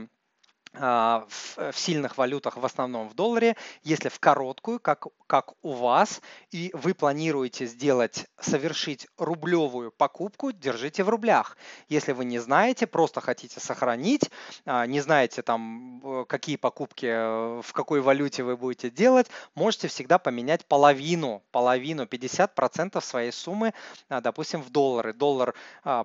в, 0.80 1.72
в 1.72 1.78
сильных 1.78 2.18
валютах, 2.18 2.58
в 2.58 2.66
основном 2.66 3.10
в 3.10 3.14
долларе. 3.14 3.56
Если 3.84 4.10
в 4.10 4.20
короткую, 4.20 4.80
как, 4.80 5.08
как 5.28 5.54
у 5.62 5.74
вас, 5.74 6.22
и 6.52 6.72
вы 6.74 6.94
планируете 6.94 7.66
сделать, 7.66 8.26
совершить 8.40 9.08
рублевую 9.18 9.92
покупку, 9.92 10.52
держите 10.52 11.04
в 11.04 11.10
рублях. 11.10 11.58
Если 11.90 12.12
вы 12.12 12.26
не 12.26 12.40
знаете, 12.40 12.88
просто 12.88 13.22
хотите 13.22 13.60
сохранить, 13.60 14.30
а, 14.66 14.86
не 14.86 15.02
знаете 15.02 15.42
там, 15.42 16.02
э, 16.04 16.26
какие 16.26 16.56
покупки, 16.56 17.06
э, 17.06 17.62
в 17.62 17.74
какой 17.74 18.02
валюте 18.02 18.44
вы 18.44 18.58
будете 18.58 18.90
делать, 18.90 19.28
можете 19.56 19.88
всегда 19.88 20.18
поменять 20.18 20.66
половину, 20.66 21.44
половину, 21.52 22.06
50% 22.06 23.04
своей 23.04 23.32
суммы, 23.32 23.74
а, 24.10 24.22
допустим, 24.22 24.62
в 24.62 24.70
доллары. 24.70 25.14
Доллар 25.14 25.54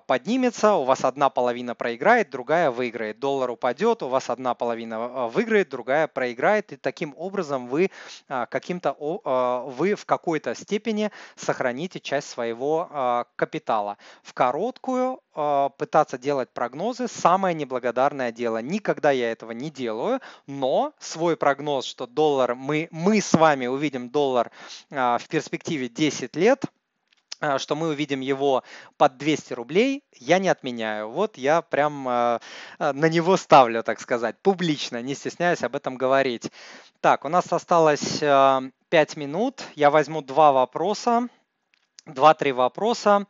поднимется, 0.07 0.73
у 0.73 0.83
вас 0.83 1.03
одна 1.03 1.29
половина 1.29 1.75
проиграет, 1.75 2.29
другая 2.29 2.71
выиграет. 2.71 3.19
Доллар 3.19 3.51
упадет, 3.51 4.03
у 4.03 4.07
вас 4.07 4.29
одна 4.29 4.53
половина 4.61 4.97
а, 4.97 5.27
выиграет, 5.27 5.69
другая 5.69 6.07
проиграет, 6.07 6.71
и 6.71 6.75
таким 6.75 7.15
образом 7.17 7.67
вы 7.67 7.89
а, 8.27 8.45
каким-то 8.45 8.95
а, 9.25 9.65
вы 9.65 9.95
в 9.95 10.05
какой-то 10.05 10.53
степени 10.53 11.09
сохраните 11.35 11.99
часть 11.99 12.29
своего 12.29 13.25
капитала. 13.35 13.97
В 14.21 14.33
короткую 14.33 15.19
пытаться 15.77 16.17
делать 16.17 16.49
прогнозы 16.51 17.07
самое 17.07 17.55
неблагодарное 17.55 18.31
дело. 18.31 18.61
Никогда 18.61 19.11
я 19.11 19.31
этого 19.31 19.51
не 19.51 19.71
делаю, 19.71 20.19
но 20.45 20.93
свой 20.99 21.37
прогноз, 21.37 21.85
что 21.85 22.05
доллар 22.05 22.53
мы 22.53 22.87
мы 22.91 23.21
с 23.21 23.33
вами 23.33 23.65
увидим 23.65 24.09
доллар 24.09 24.51
в 24.89 25.23
перспективе 25.29 25.89
10 25.89 26.35
лет 26.35 26.65
а, 26.65 26.69
что 27.57 27.75
мы 27.75 27.89
увидим 27.89 28.19
его 28.19 28.63
под 28.97 29.17
200 29.17 29.53
рублей, 29.53 30.03
я 30.15 30.39
не 30.39 30.49
отменяю. 30.49 31.09
Вот 31.09 31.37
я 31.37 31.61
прям 31.61 32.07
а, 32.07 32.39
а, 32.79 32.93
на 32.93 33.09
него 33.09 33.37
ставлю, 33.37 33.83
так 33.83 33.99
сказать, 33.99 34.35
публично, 34.41 35.01
не 35.01 35.15
стесняюсь 35.15 35.63
об 35.63 35.75
этом 35.75 35.97
говорить. 35.97 36.51
Так, 37.01 37.25
у 37.25 37.29
нас 37.29 37.51
осталось 37.51 38.19
5 38.19 38.69
минут. 39.15 39.63
Я 39.75 39.89
возьму 39.89 40.21
два 40.21 40.51
вопроса, 40.51 41.27
два-три 42.05 42.51
вопроса. 42.51 43.25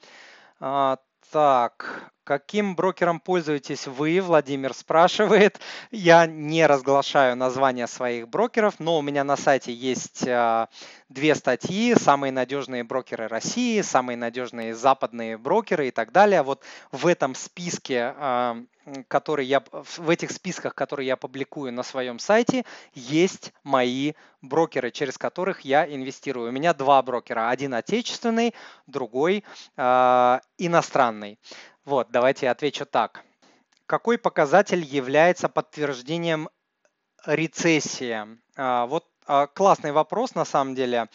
А, 0.59 0.97
так, 1.32 2.12
каким 2.24 2.76
брокером 2.76 3.20
пользуетесь 3.20 3.88
вы? 3.88 4.20
Владимир 4.22 4.74
спрашивает. 4.74 5.59
Я 5.91 6.26
не 6.26 6.66
разглашаю 6.66 7.38
названия 7.38 7.88
своих 7.88 8.28
брокеров, 8.28 8.80
но 8.80 8.97
у 8.97 9.01
меня 9.01 9.24
на 9.24 9.38
сайте 9.38 9.74
есть 9.74 10.28
а, 10.28 10.68
две 11.12 11.36
статьи 11.36 11.93
«Самые 11.95 12.32
надежные 12.32 12.84
брокеры 12.84 13.28
России», 13.28 13.82
«Самые 13.82 14.18
надежные 14.18 14.74
западные 14.74 15.38
брокеры» 15.38 15.89
и 15.89 15.91
так 15.91 16.12
далее. 16.12 16.41
Вот 16.41 16.64
в 16.91 17.05
этом 17.05 17.36
списке, 17.36 18.14
а, 18.18 18.57
который 19.07 19.45
я, 19.45 19.62
в 19.72 20.09
этих 20.09 20.32
списках, 20.32 20.74
которые 20.74 21.07
я 21.07 21.18
публикую 21.18 21.74
на 21.74 21.84
своем 21.84 22.18
сайте, 22.18 22.64
есть 22.93 23.53
мои 23.64 24.14
брокеры, 24.41 24.91
через 24.91 25.18
которых 25.18 25.62
я 25.62 25.86
инвестирую. 25.86 26.49
У 26.49 26.51
меня 26.53 26.74
два 26.74 27.01
брокера. 27.01 27.49
Один 27.49 27.74
отечественный, 27.74 28.55
другой 28.88 29.43
э, 29.78 30.39
иностранный. 30.57 31.39
Вот, 31.86 32.09
давайте 32.12 32.45
я 32.45 32.51
отвечу 32.51 32.86
так. 32.86 33.24
Какой 33.86 34.18
показатель 34.18 34.84
является 34.84 35.49
подтверждением 35.49 36.49
рецессии? 37.26 38.39
А, 38.55 38.86
вот 38.86 39.05
а, 39.05 39.11
классный 39.53 39.91
вопрос 39.91 40.36
на 40.36 40.45
самом 40.45 40.76
деле. 40.76 41.07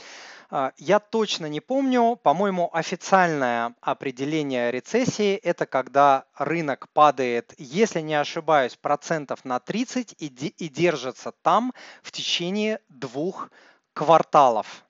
А, 0.49 0.73
я 0.79 1.01
точно 1.01 1.47
не 1.47 1.61
помню, 1.61 2.17
по-моему, 2.23 2.71
официальное 2.73 3.75
определение 3.81 4.71
рецессии– 4.71 5.35
это 5.43 5.67
когда 5.67 6.25
рынок 6.37 6.89
падает, 6.93 7.55
если 7.59 8.01
не 8.01 8.15
ошибаюсь, 8.15 8.77
процентов 8.77 9.45
на 9.45 9.59
30 9.59 10.15
и, 10.19 10.27
и 10.27 10.69
держится 10.69 11.33
там 11.43 11.73
в 12.03 12.13
течение 12.13 12.81
двух 12.89 13.51
кварталов. 13.93 14.86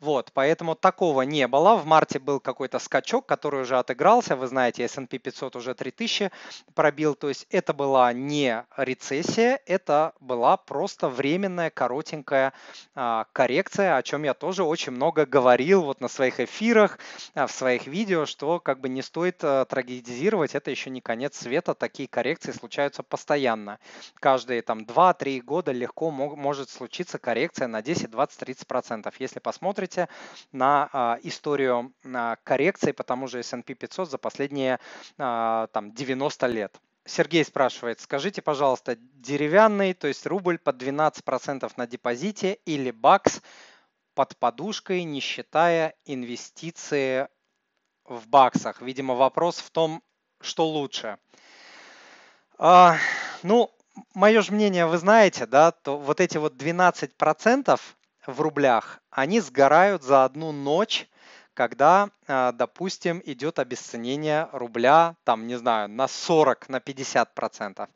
Вот, 0.00 0.32
поэтому 0.34 0.74
такого 0.74 1.22
не 1.22 1.46
было. 1.46 1.76
В 1.76 1.86
марте 1.86 2.18
был 2.18 2.40
какой-то 2.40 2.78
скачок, 2.78 3.26
который 3.26 3.62
уже 3.62 3.78
отыгрался. 3.78 4.36
Вы 4.36 4.48
знаете, 4.48 4.84
S&P 4.84 5.18
500 5.18 5.56
уже 5.56 5.74
3000 5.74 6.30
пробил. 6.74 7.14
То 7.14 7.28
есть 7.28 7.46
это 7.48 7.72
была 7.72 8.12
не 8.12 8.64
рецессия, 8.76 9.60
это 9.66 10.12
была 10.20 10.56
просто 10.56 11.08
временная 11.08 11.70
коротенькая 11.70 12.52
а, 12.94 13.26
коррекция, 13.32 13.96
о 13.96 14.02
чем 14.02 14.24
я 14.24 14.34
тоже 14.34 14.64
очень 14.64 14.92
много 14.92 15.26
говорил 15.26 15.82
вот 15.82 16.00
на 16.00 16.08
своих 16.08 16.40
эфирах, 16.40 16.98
а, 17.34 17.46
в 17.46 17.52
своих 17.52 17.86
видео, 17.86 18.26
что 18.26 18.60
как 18.60 18.80
бы 18.80 18.88
не 18.88 19.00
стоит 19.00 19.42
а, 19.42 19.64
трагедизировать. 19.64 20.54
Это 20.54 20.70
еще 20.70 20.90
не 20.90 21.00
конец 21.00 21.38
света. 21.38 21.74
Такие 21.74 22.08
коррекции 22.08 22.52
случаются 22.52 23.02
постоянно. 23.02 23.78
Каждые 24.16 24.60
там 24.60 24.80
2-3 24.80 25.40
года 25.40 25.72
легко 25.72 26.10
мог, 26.10 26.36
может 26.36 26.68
случиться 26.68 27.18
коррекция 27.18 27.68
на 27.68 27.80
10, 27.80 28.10
20, 28.10 28.38
30 28.38 28.66
процентов. 28.66 29.14
Если 29.18 29.38
посмотрите, 29.38 29.83
посмотрите 29.84 30.08
на 30.52 30.88
а, 30.92 31.18
историю 31.22 31.92
а, 32.04 32.36
коррекции 32.44 32.92
по 32.92 33.04
тому 33.04 33.28
же 33.28 33.40
S&P 33.40 33.74
500 33.74 34.10
за 34.10 34.18
последние 34.18 34.78
а, 35.18 35.66
там 35.68 35.92
90 35.92 36.46
лет. 36.46 36.76
Сергей 37.06 37.44
спрашивает, 37.44 38.00
скажите, 38.00 38.40
пожалуйста, 38.40 38.96
деревянный, 38.96 39.92
то 39.92 40.06
есть 40.06 40.26
рубль 40.26 40.58
под 40.58 40.82
12% 40.82 41.70
на 41.76 41.86
депозите 41.86 42.54
или 42.64 42.90
бакс 42.90 43.42
под 44.14 44.36
подушкой, 44.38 45.04
не 45.04 45.20
считая 45.20 45.94
инвестиции 46.06 47.28
в 48.04 48.26
баксах? 48.28 48.80
Видимо, 48.80 49.14
вопрос 49.14 49.58
в 49.58 49.70
том, 49.70 50.02
что 50.40 50.66
лучше. 50.66 51.18
А, 52.56 52.96
ну, 53.42 53.70
мое 54.14 54.40
же 54.40 54.52
мнение 54.52 54.86
вы 54.86 54.96
знаете, 54.96 55.46
да, 55.46 55.72
то 55.72 55.98
вот 55.98 56.20
эти 56.20 56.38
вот 56.38 56.54
12% 56.54 57.80
в 58.26 58.40
рублях, 58.40 59.00
они 59.10 59.40
сгорают 59.40 60.02
за 60.02 60.24
одну 60.24 60.52
ночь, 60.52 61.08
когда, 61.54 62.10
а, 62.26 62.52
допустим, 62.52 63.22
идет 63.24 63.58
обесценение 63.58 64.48
рубля, 64.52 65.14
там, 65.24 65.46
не 65.46 65.56
знаю, 65.56 65.88
на 65.88 66.08
40, 66.08 66.68
на 66.68 66.80
50 66.80 67.32
процентов. 67.34 67.88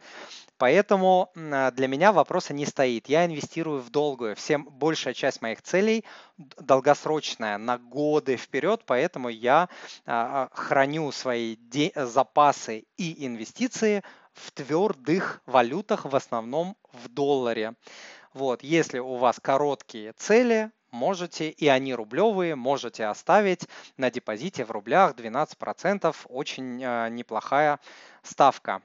Поэтому 0.59 1.31
а, 1.35 1.71
для 1.73 1.89
меня 1.89 2.13
вопроса 2.13 2.55
не 2.55 2.67
стоит. 2.67 3.09
Я 3.09 3.27
инвестирую 3.27 3.81
в 3.81 3.91
долгую. 3.91 4.37
Всем 4.37 4.65
большая 4.71 5.13
часть 5.13 5.43
моих 5.43 5.61
целей 5.63 6.05
долгосрочная, 6.37 7.59
на 7.59 7.79
годы 7.79 8.37
вперед, 8.37 8.83
поэтому 8.87 9.29
я 9.29 9.69
а, 10.07 10.49
храню 10.53 11.11
свои 11.11 11.57
запасы 11.97 12.85
и 12.97 13.27
инвестиции 13.27 14.03
в 14.35 14.53
твердых 14.53 15.43
валютах, 15.47 16.05
в 16.05 16.15
основном 16.15 16.77
в 16.93 17.09
долларе. 17.09 17.75
Вот, 18.35 18.63
если 18.63 18.99
у 18.99 19.17
вас 19.17 19.39
короткие 19.41 20.13
цели, 20.13 20.71
можете, 20.91 21.51
и 21.51 21.69
они 21.69 21.95
рублевые, 21.95 22.55
можете 22.55 23.07
оставить 23.07 23.69
на 23.97 24.11
депозите 24.11 24.65
в 24.65 24.71
рублях 24.71 25.15
12%, 25.15 26.15
очень 26.29 26.83
э, 26.83 27.09
неплохая 27.11 27.79
ставка. 28.23 28.83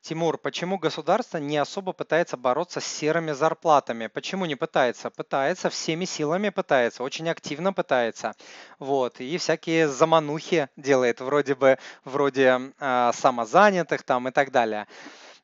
Тимур, 0.00 0.38
почему 0.38 0.78
государство 0.78 1.38
не 1.38 1.58
особо 1.58 1.92
пытается 1.92 2.36
бороться 2.36 2.80
с 2.80 2.86
серыми 2.86 3.32
зарплатами? 3.32 4.06
Почему 4.06 4.46
не 4.46 4.54
пытается? 4.54 5.10
Пытается, 5.10 5.70
всеми 5.70 6.04
силами 6.04 6.50
пытается, 6.50 7.02
очень 7.02 7.28
активно 7.28 7.72
пытается. 7.72 8.34
Вот, 8.78 9.20
и 9.20 9.36
всякие 9.38 9.88
заманухи 9.88 10.68
делает, 10.76 11.20
вроде 11.20 11.56
бы, 11.56 11.78
вроде 12.04 12.72
э, 12.78 13.10
самозанятых 13.12 14.04
там 14.04 14.28
и 14.28 14.30
так 14.30 14.52
далее. 14.52 14.86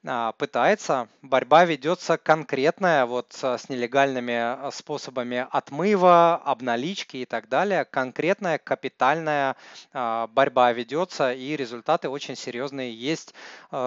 А, 0.07 0.32
пытается. 0.32 1.09
Борьба 1.22 1.64
ведется 1.64 2.18
конкретная 2.18 3.07
вот 3.07 3.32
с 3.32 3.68
нелегальными 3.70 4.34
а, 4.34 4.70
способами 4.70 5.46
отмыва, 5.50 6.36
обналички 6.44 7.18
и 7.18 7.24
так 7.24 7.48
далее. 7.48 7.86
Конкретная 7.86 8.59
капитальная 8.59 9.57
а, 9.94 10.26
борьба 10.26 10.72
ведется 10.72 11.32
и 11.32 11.57
результаты 11.57 12.11
очень 12.11 12.36
серьезные 12.36 12.94
есть. 12.94 13.34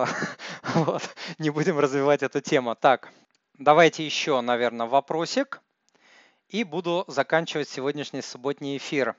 Вот. 0.73 1.03
Не 1.37 1.49
будем 1.49 1.79
развивать 1.79 2.23
эту 2.23 2.41
тему. 2.41 2.75
Так, 2.75 3.11
давайте 3.57 4.05
еще, 4.05 4.41
наверное, 4.41 4.87
вопросик. 4.87 5.61
И 6.49 6.63
буду 6.63 7.03
заканчивать 7.07 7.69
сегодняшний 7.69 8.21
субботний 8.21 8.77
эфир. 8.77 9.15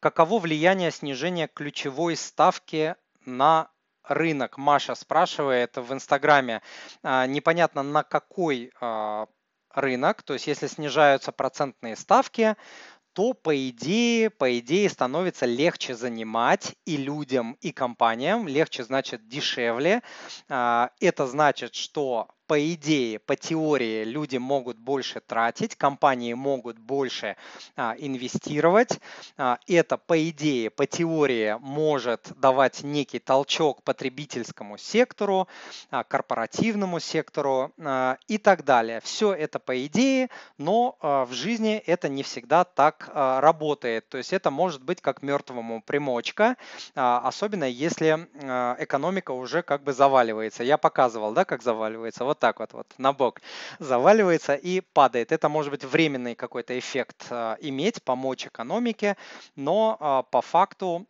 Каково 0.00 0.38
влияние 0.38 0.90
снижения 0.90 1.48
ключевой 1.48 2.16
ставки 2.16 2.96
на 3.24 3.70
рынок. 4.08 4.58
Маша 4.58 4.94
спрашивает 4.94 5.76
в 5.76 5.92
Инстаграме, 5.92 6.62
а, 7.02 7.26
непонятно 7.26 7.82
на 7.82 8.02
какой 8.02 8.72
а, 8.80 9.26
рынок, 9.74 10.22
то 10.22 10.34
есть 10.34 10.46
если 10.46 10.66
снижаются 10.66 11.32
процентные 11.32 11.96
ставки, 11.96 12.56
то 13.12 13.32
по 13.32 13.68
идее, 13.68 14.30
по 14.30 14.58
идее 14.58 14.88
становится 14.88 15.44
легче 15.44 15.94
занимать 15.94 16.76
и 16.84 16.96
людям, 16.96 17.56
и 17.60 17.72
компаниям. 17.72 18.46
Легче 18.46 18.84
значит 18.84 19.26
дешевле. 19.26 20.02
А, 20.48 20.90
это 21.00 21.26
значит, 21.26 21.74
что 21.74 22.28
по 22.48 22.72
идее, 22.72 23.18
по 23.18 23.36
теории 23.36 24.04
люди 24.04 24.38
могут 24.38 24.78
больше 24.78 25.20
тратить, 25.20 25.76
компании 25.76 26.32
могут 26.32 26.78
больше 26.78 27.36
а, 27.76 27.94
инвестировать. 27.98 28.98
А, 29.36 29.58
это 29.66 29.98
по 29.98 30.28
идее, 30.30 30.70
по 30.70 30.86
теории 30.86 31.56
может 31.60 32.32
давать 32.40 32.82
некий 32.82 33.18
толчок 33.18 33.82
потребительскому 33.82 34.78
сектору, 34.78 35.46
а, 35.90 36.04
корпоративному 36.04 37.00
сектору 37.00 37.74
а, 37.78 38.16
и 38.28 38.38
так 38.38 38.64
далее. 38.64 39.02
Все 39.04 39.34
это 39.34 39.58
по 39.58 39.84
идее, 39.84 40.30
но 40.56 40.96
а, 41.00 41.26
в 41.26 41.34
жизни 41.34 41.76
это 41.86 42.08
не 42.08 42.22
всегда 42.22 42.64
так 42.64 43.10
а, 43.12 43.42
работает. 43.42 44.08
То 44.08 44.16
есть 44.16 44.32
это 44.32 44.50
может 44.50 44.82
быть 44.82 45.02
как 45.02 45.22
мертвому 45.22 45.82
примочка, 45.82 46.56
а, 46.94 47.20
особенно 47.22 47.64
если 47.64 48.26
а, 48.42 48.74
экономика 48.78 49.32
уже 49.32 49.60
как 49.60 49.82
бы 49.82 49.92
заваливается. 49.92 50.64
Я 50.64 50.78
показывал, 50.78 51.34
да, 51.34 51.44
как 51.44 51.62
заваливается. 51.62 52.24
Вот 52.24 52.37
так 52.38 52.60
вот, 52.60 52.72
вот 52.72 52.86
на 52.98 53.12
бок 53.12 53.40
заваливается 53.78 54.54
и 54.54 54.80
падает. 54.80 55.32
Это 55.32 55.48
может 55.48 55.70
быть 55.70 55.84
временный 55.84 56.34
какой-то 56.34 56.78
эффект 56.78 57.26
а, 57.30 57.56
иметь, 57.60 58.02
помочь 58.02 58.46
экономике, 58.46 59.16
но 59.56 59.96
а, 60.00 60.22
по 60.22 60.40
факту 60.40 61.06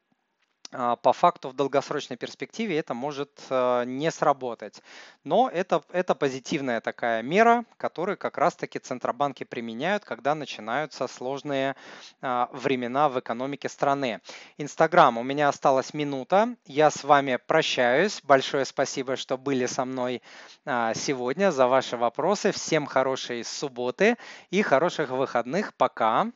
по 0.70 1.12
факту 1.14 1.48
в 1.48 1.54
долгосрочной 1.54 2.16
перспективе 2.16 2.78
это 2.78 2.92
может 2.92 3.30
а, 3.48 3.84
не 3.84 4.10
сработать. 4.10 4.82
Но 5.24 5.48
это, 5.48 5.82
это 5.92 6.14
позитивная 6.14 6.80
такая 6.80 7.22
мера, 7.22 7.64
которую 7.78 8.18
как 8.18 8.36
раз-таки 8.36 8.78
центробанки 8.78 9.44
применяют, 9.44 10.04
когда 10.04 10.34
начинаются 10.34 11.06
сложные 11.06 11.74
а, 12.20 12.50
времена 12.52 13.08
в 13.08 13.18
экономике 13.18 13.68
страны. 13.68 14.20
Инстаграм, 14.58 15.16
у 15.16 15.22
меня 15.22 15.48
осталась 15.48 15.94
минута. 15.94 16.54
Я 16.66 16.90
с 16.90 17.02
вами 17.02 17.38
прощаюсь. 17.46 18.20
Большое 18.22 18.66
спасибо, 18.66 19.16
что 19.16 19.38
были 19.38 19.66
со 19.66 19.84
мной 19.84 20.22
сегодня 20.66 21.50
за 21.50 21.66
ваши 21.66 21.96
вопросы. 21.96 22.52
Всем 22.52 22.86
хорошей 22.86 23.42
субботы 23.44 24.16
и 24.50 24.62
хороших 24.62 25.10
выходных. 25.10 25.72
Пока. 25.74 26.30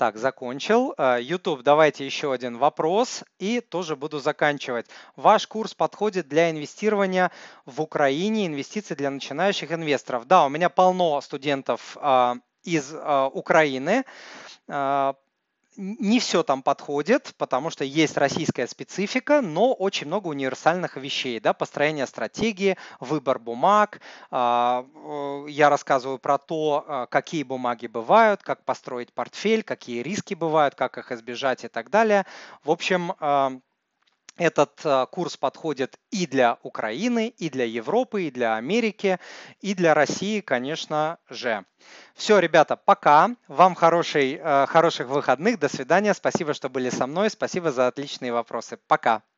Так, 0.00 0.16
закончил. 0.16 0.94
Э, 0.96 1.18
YouTube, 1.20 1.62
давайте 1.62 2.06
еще 2.06 2.32
один 2.32 2.56
вопрос 2.56 3.22
и 3.38 3.60
тоже 3.60 3.96
буду 3.96 4.18
заканчивать. 4.18 4.86
Ваш 5.14 5.46
курс 5.46 5.74
подходит 5.74 6.26
для 6.26 6.50
инвестирования 6.50 7.30
в 7.66 7.82
Украине, 7.82 8.46
инвестиции 8.46 8.94
для 8.94 9.10
начинающих 9.10 9.70
инвесторов. 9.70 10.26
Да, 10.26 10.46
у 10.46 10.48
меня 10.48 10.70
полно 10.70 11.20
студентов 11.20 11.98
а, 12.00 12.36
из 12.62 12.94
а, 12.94 13.28
Украины. 13.28 14.04
Не 15.76 16.18
все 16.18 16.42
там 16.42 16.62
подходит, 16.62 17.32
потому 17.38 17.70
что 17.70 17.84
есть 17.84 18.16
российская 18.16 18.66
специфика, 18.66 19.40
но 19.40 19.72
очень 19.72 20.08
много 20.08 20.26
универсальных 20.26 20.96
вещей, 20.96 21.38
да, 21.38 21.52
построение 21.52 22.06
стратегии, 22.06 22.76
выбор 22.98 23.38
бумаг. 23.38 24.00
А, 24.32 24.84
я 25.48 25.70
рассказываю 25.70 26.18
про 26.18 26.38
то, 26.38 26.84
а, 26.86 27.06
какие 27.06 27.44
бумаги 27.44 27.86
бывают, 27.86 28.42
как 28.42 28.64
построить 28.64 29.12
портфель, 29.12 29.62
какие 29.62 30.02
риски 30.02 30.34
бывают, 30.34 30.74
как 30.74 30.98
их 30.98 31.12
избежать 31.12 31.64
и 31.64 31.68
так 31.68 31.88
далее. 31.88 32.26
В 32.64 32.70
общем, 32.72 33.12
а, 33.20 33.52
этот 34.40 34.80
э, 34.84 35.06
курс 35.10 35.36
подходит 35.36 35.98
и 36.10 36.26
для 36.26 36.56
Украины, 36.62 37.28
и 37.36 37.50
для 37.50 37.66
Европы, 37.66 38.22
и 38.22 38.30
для 38.30 38.56
Америки, 38.56 39.20
и 39.60 39.74
для 39.74 39.92
России, 39.92 40.40
конечно 40.40 41.18
же. 41.28 41.66
Все, 42.14 42.38
ребята, 42.38 42.76
пока. 42.76 43.36
Вам 43.48 43.74
хороший, 43.74 44.40
э, 44.42 44.66
хороших 44.66 45.08
выходных. 45.08 45.58
До 45.58 45.68
свидания. 45.68 46.14
Спасибо, 46.14 46.54
что 46.54 46.70
были 46.70 46.88
со 46.88 47.06
мной. 47.06 47.28
Спасибо 47.28 47.70
за 47.70 47.86
отличные 47.86 48.32
вопросы. 48.32 48.78
Пока. 48.88 49.22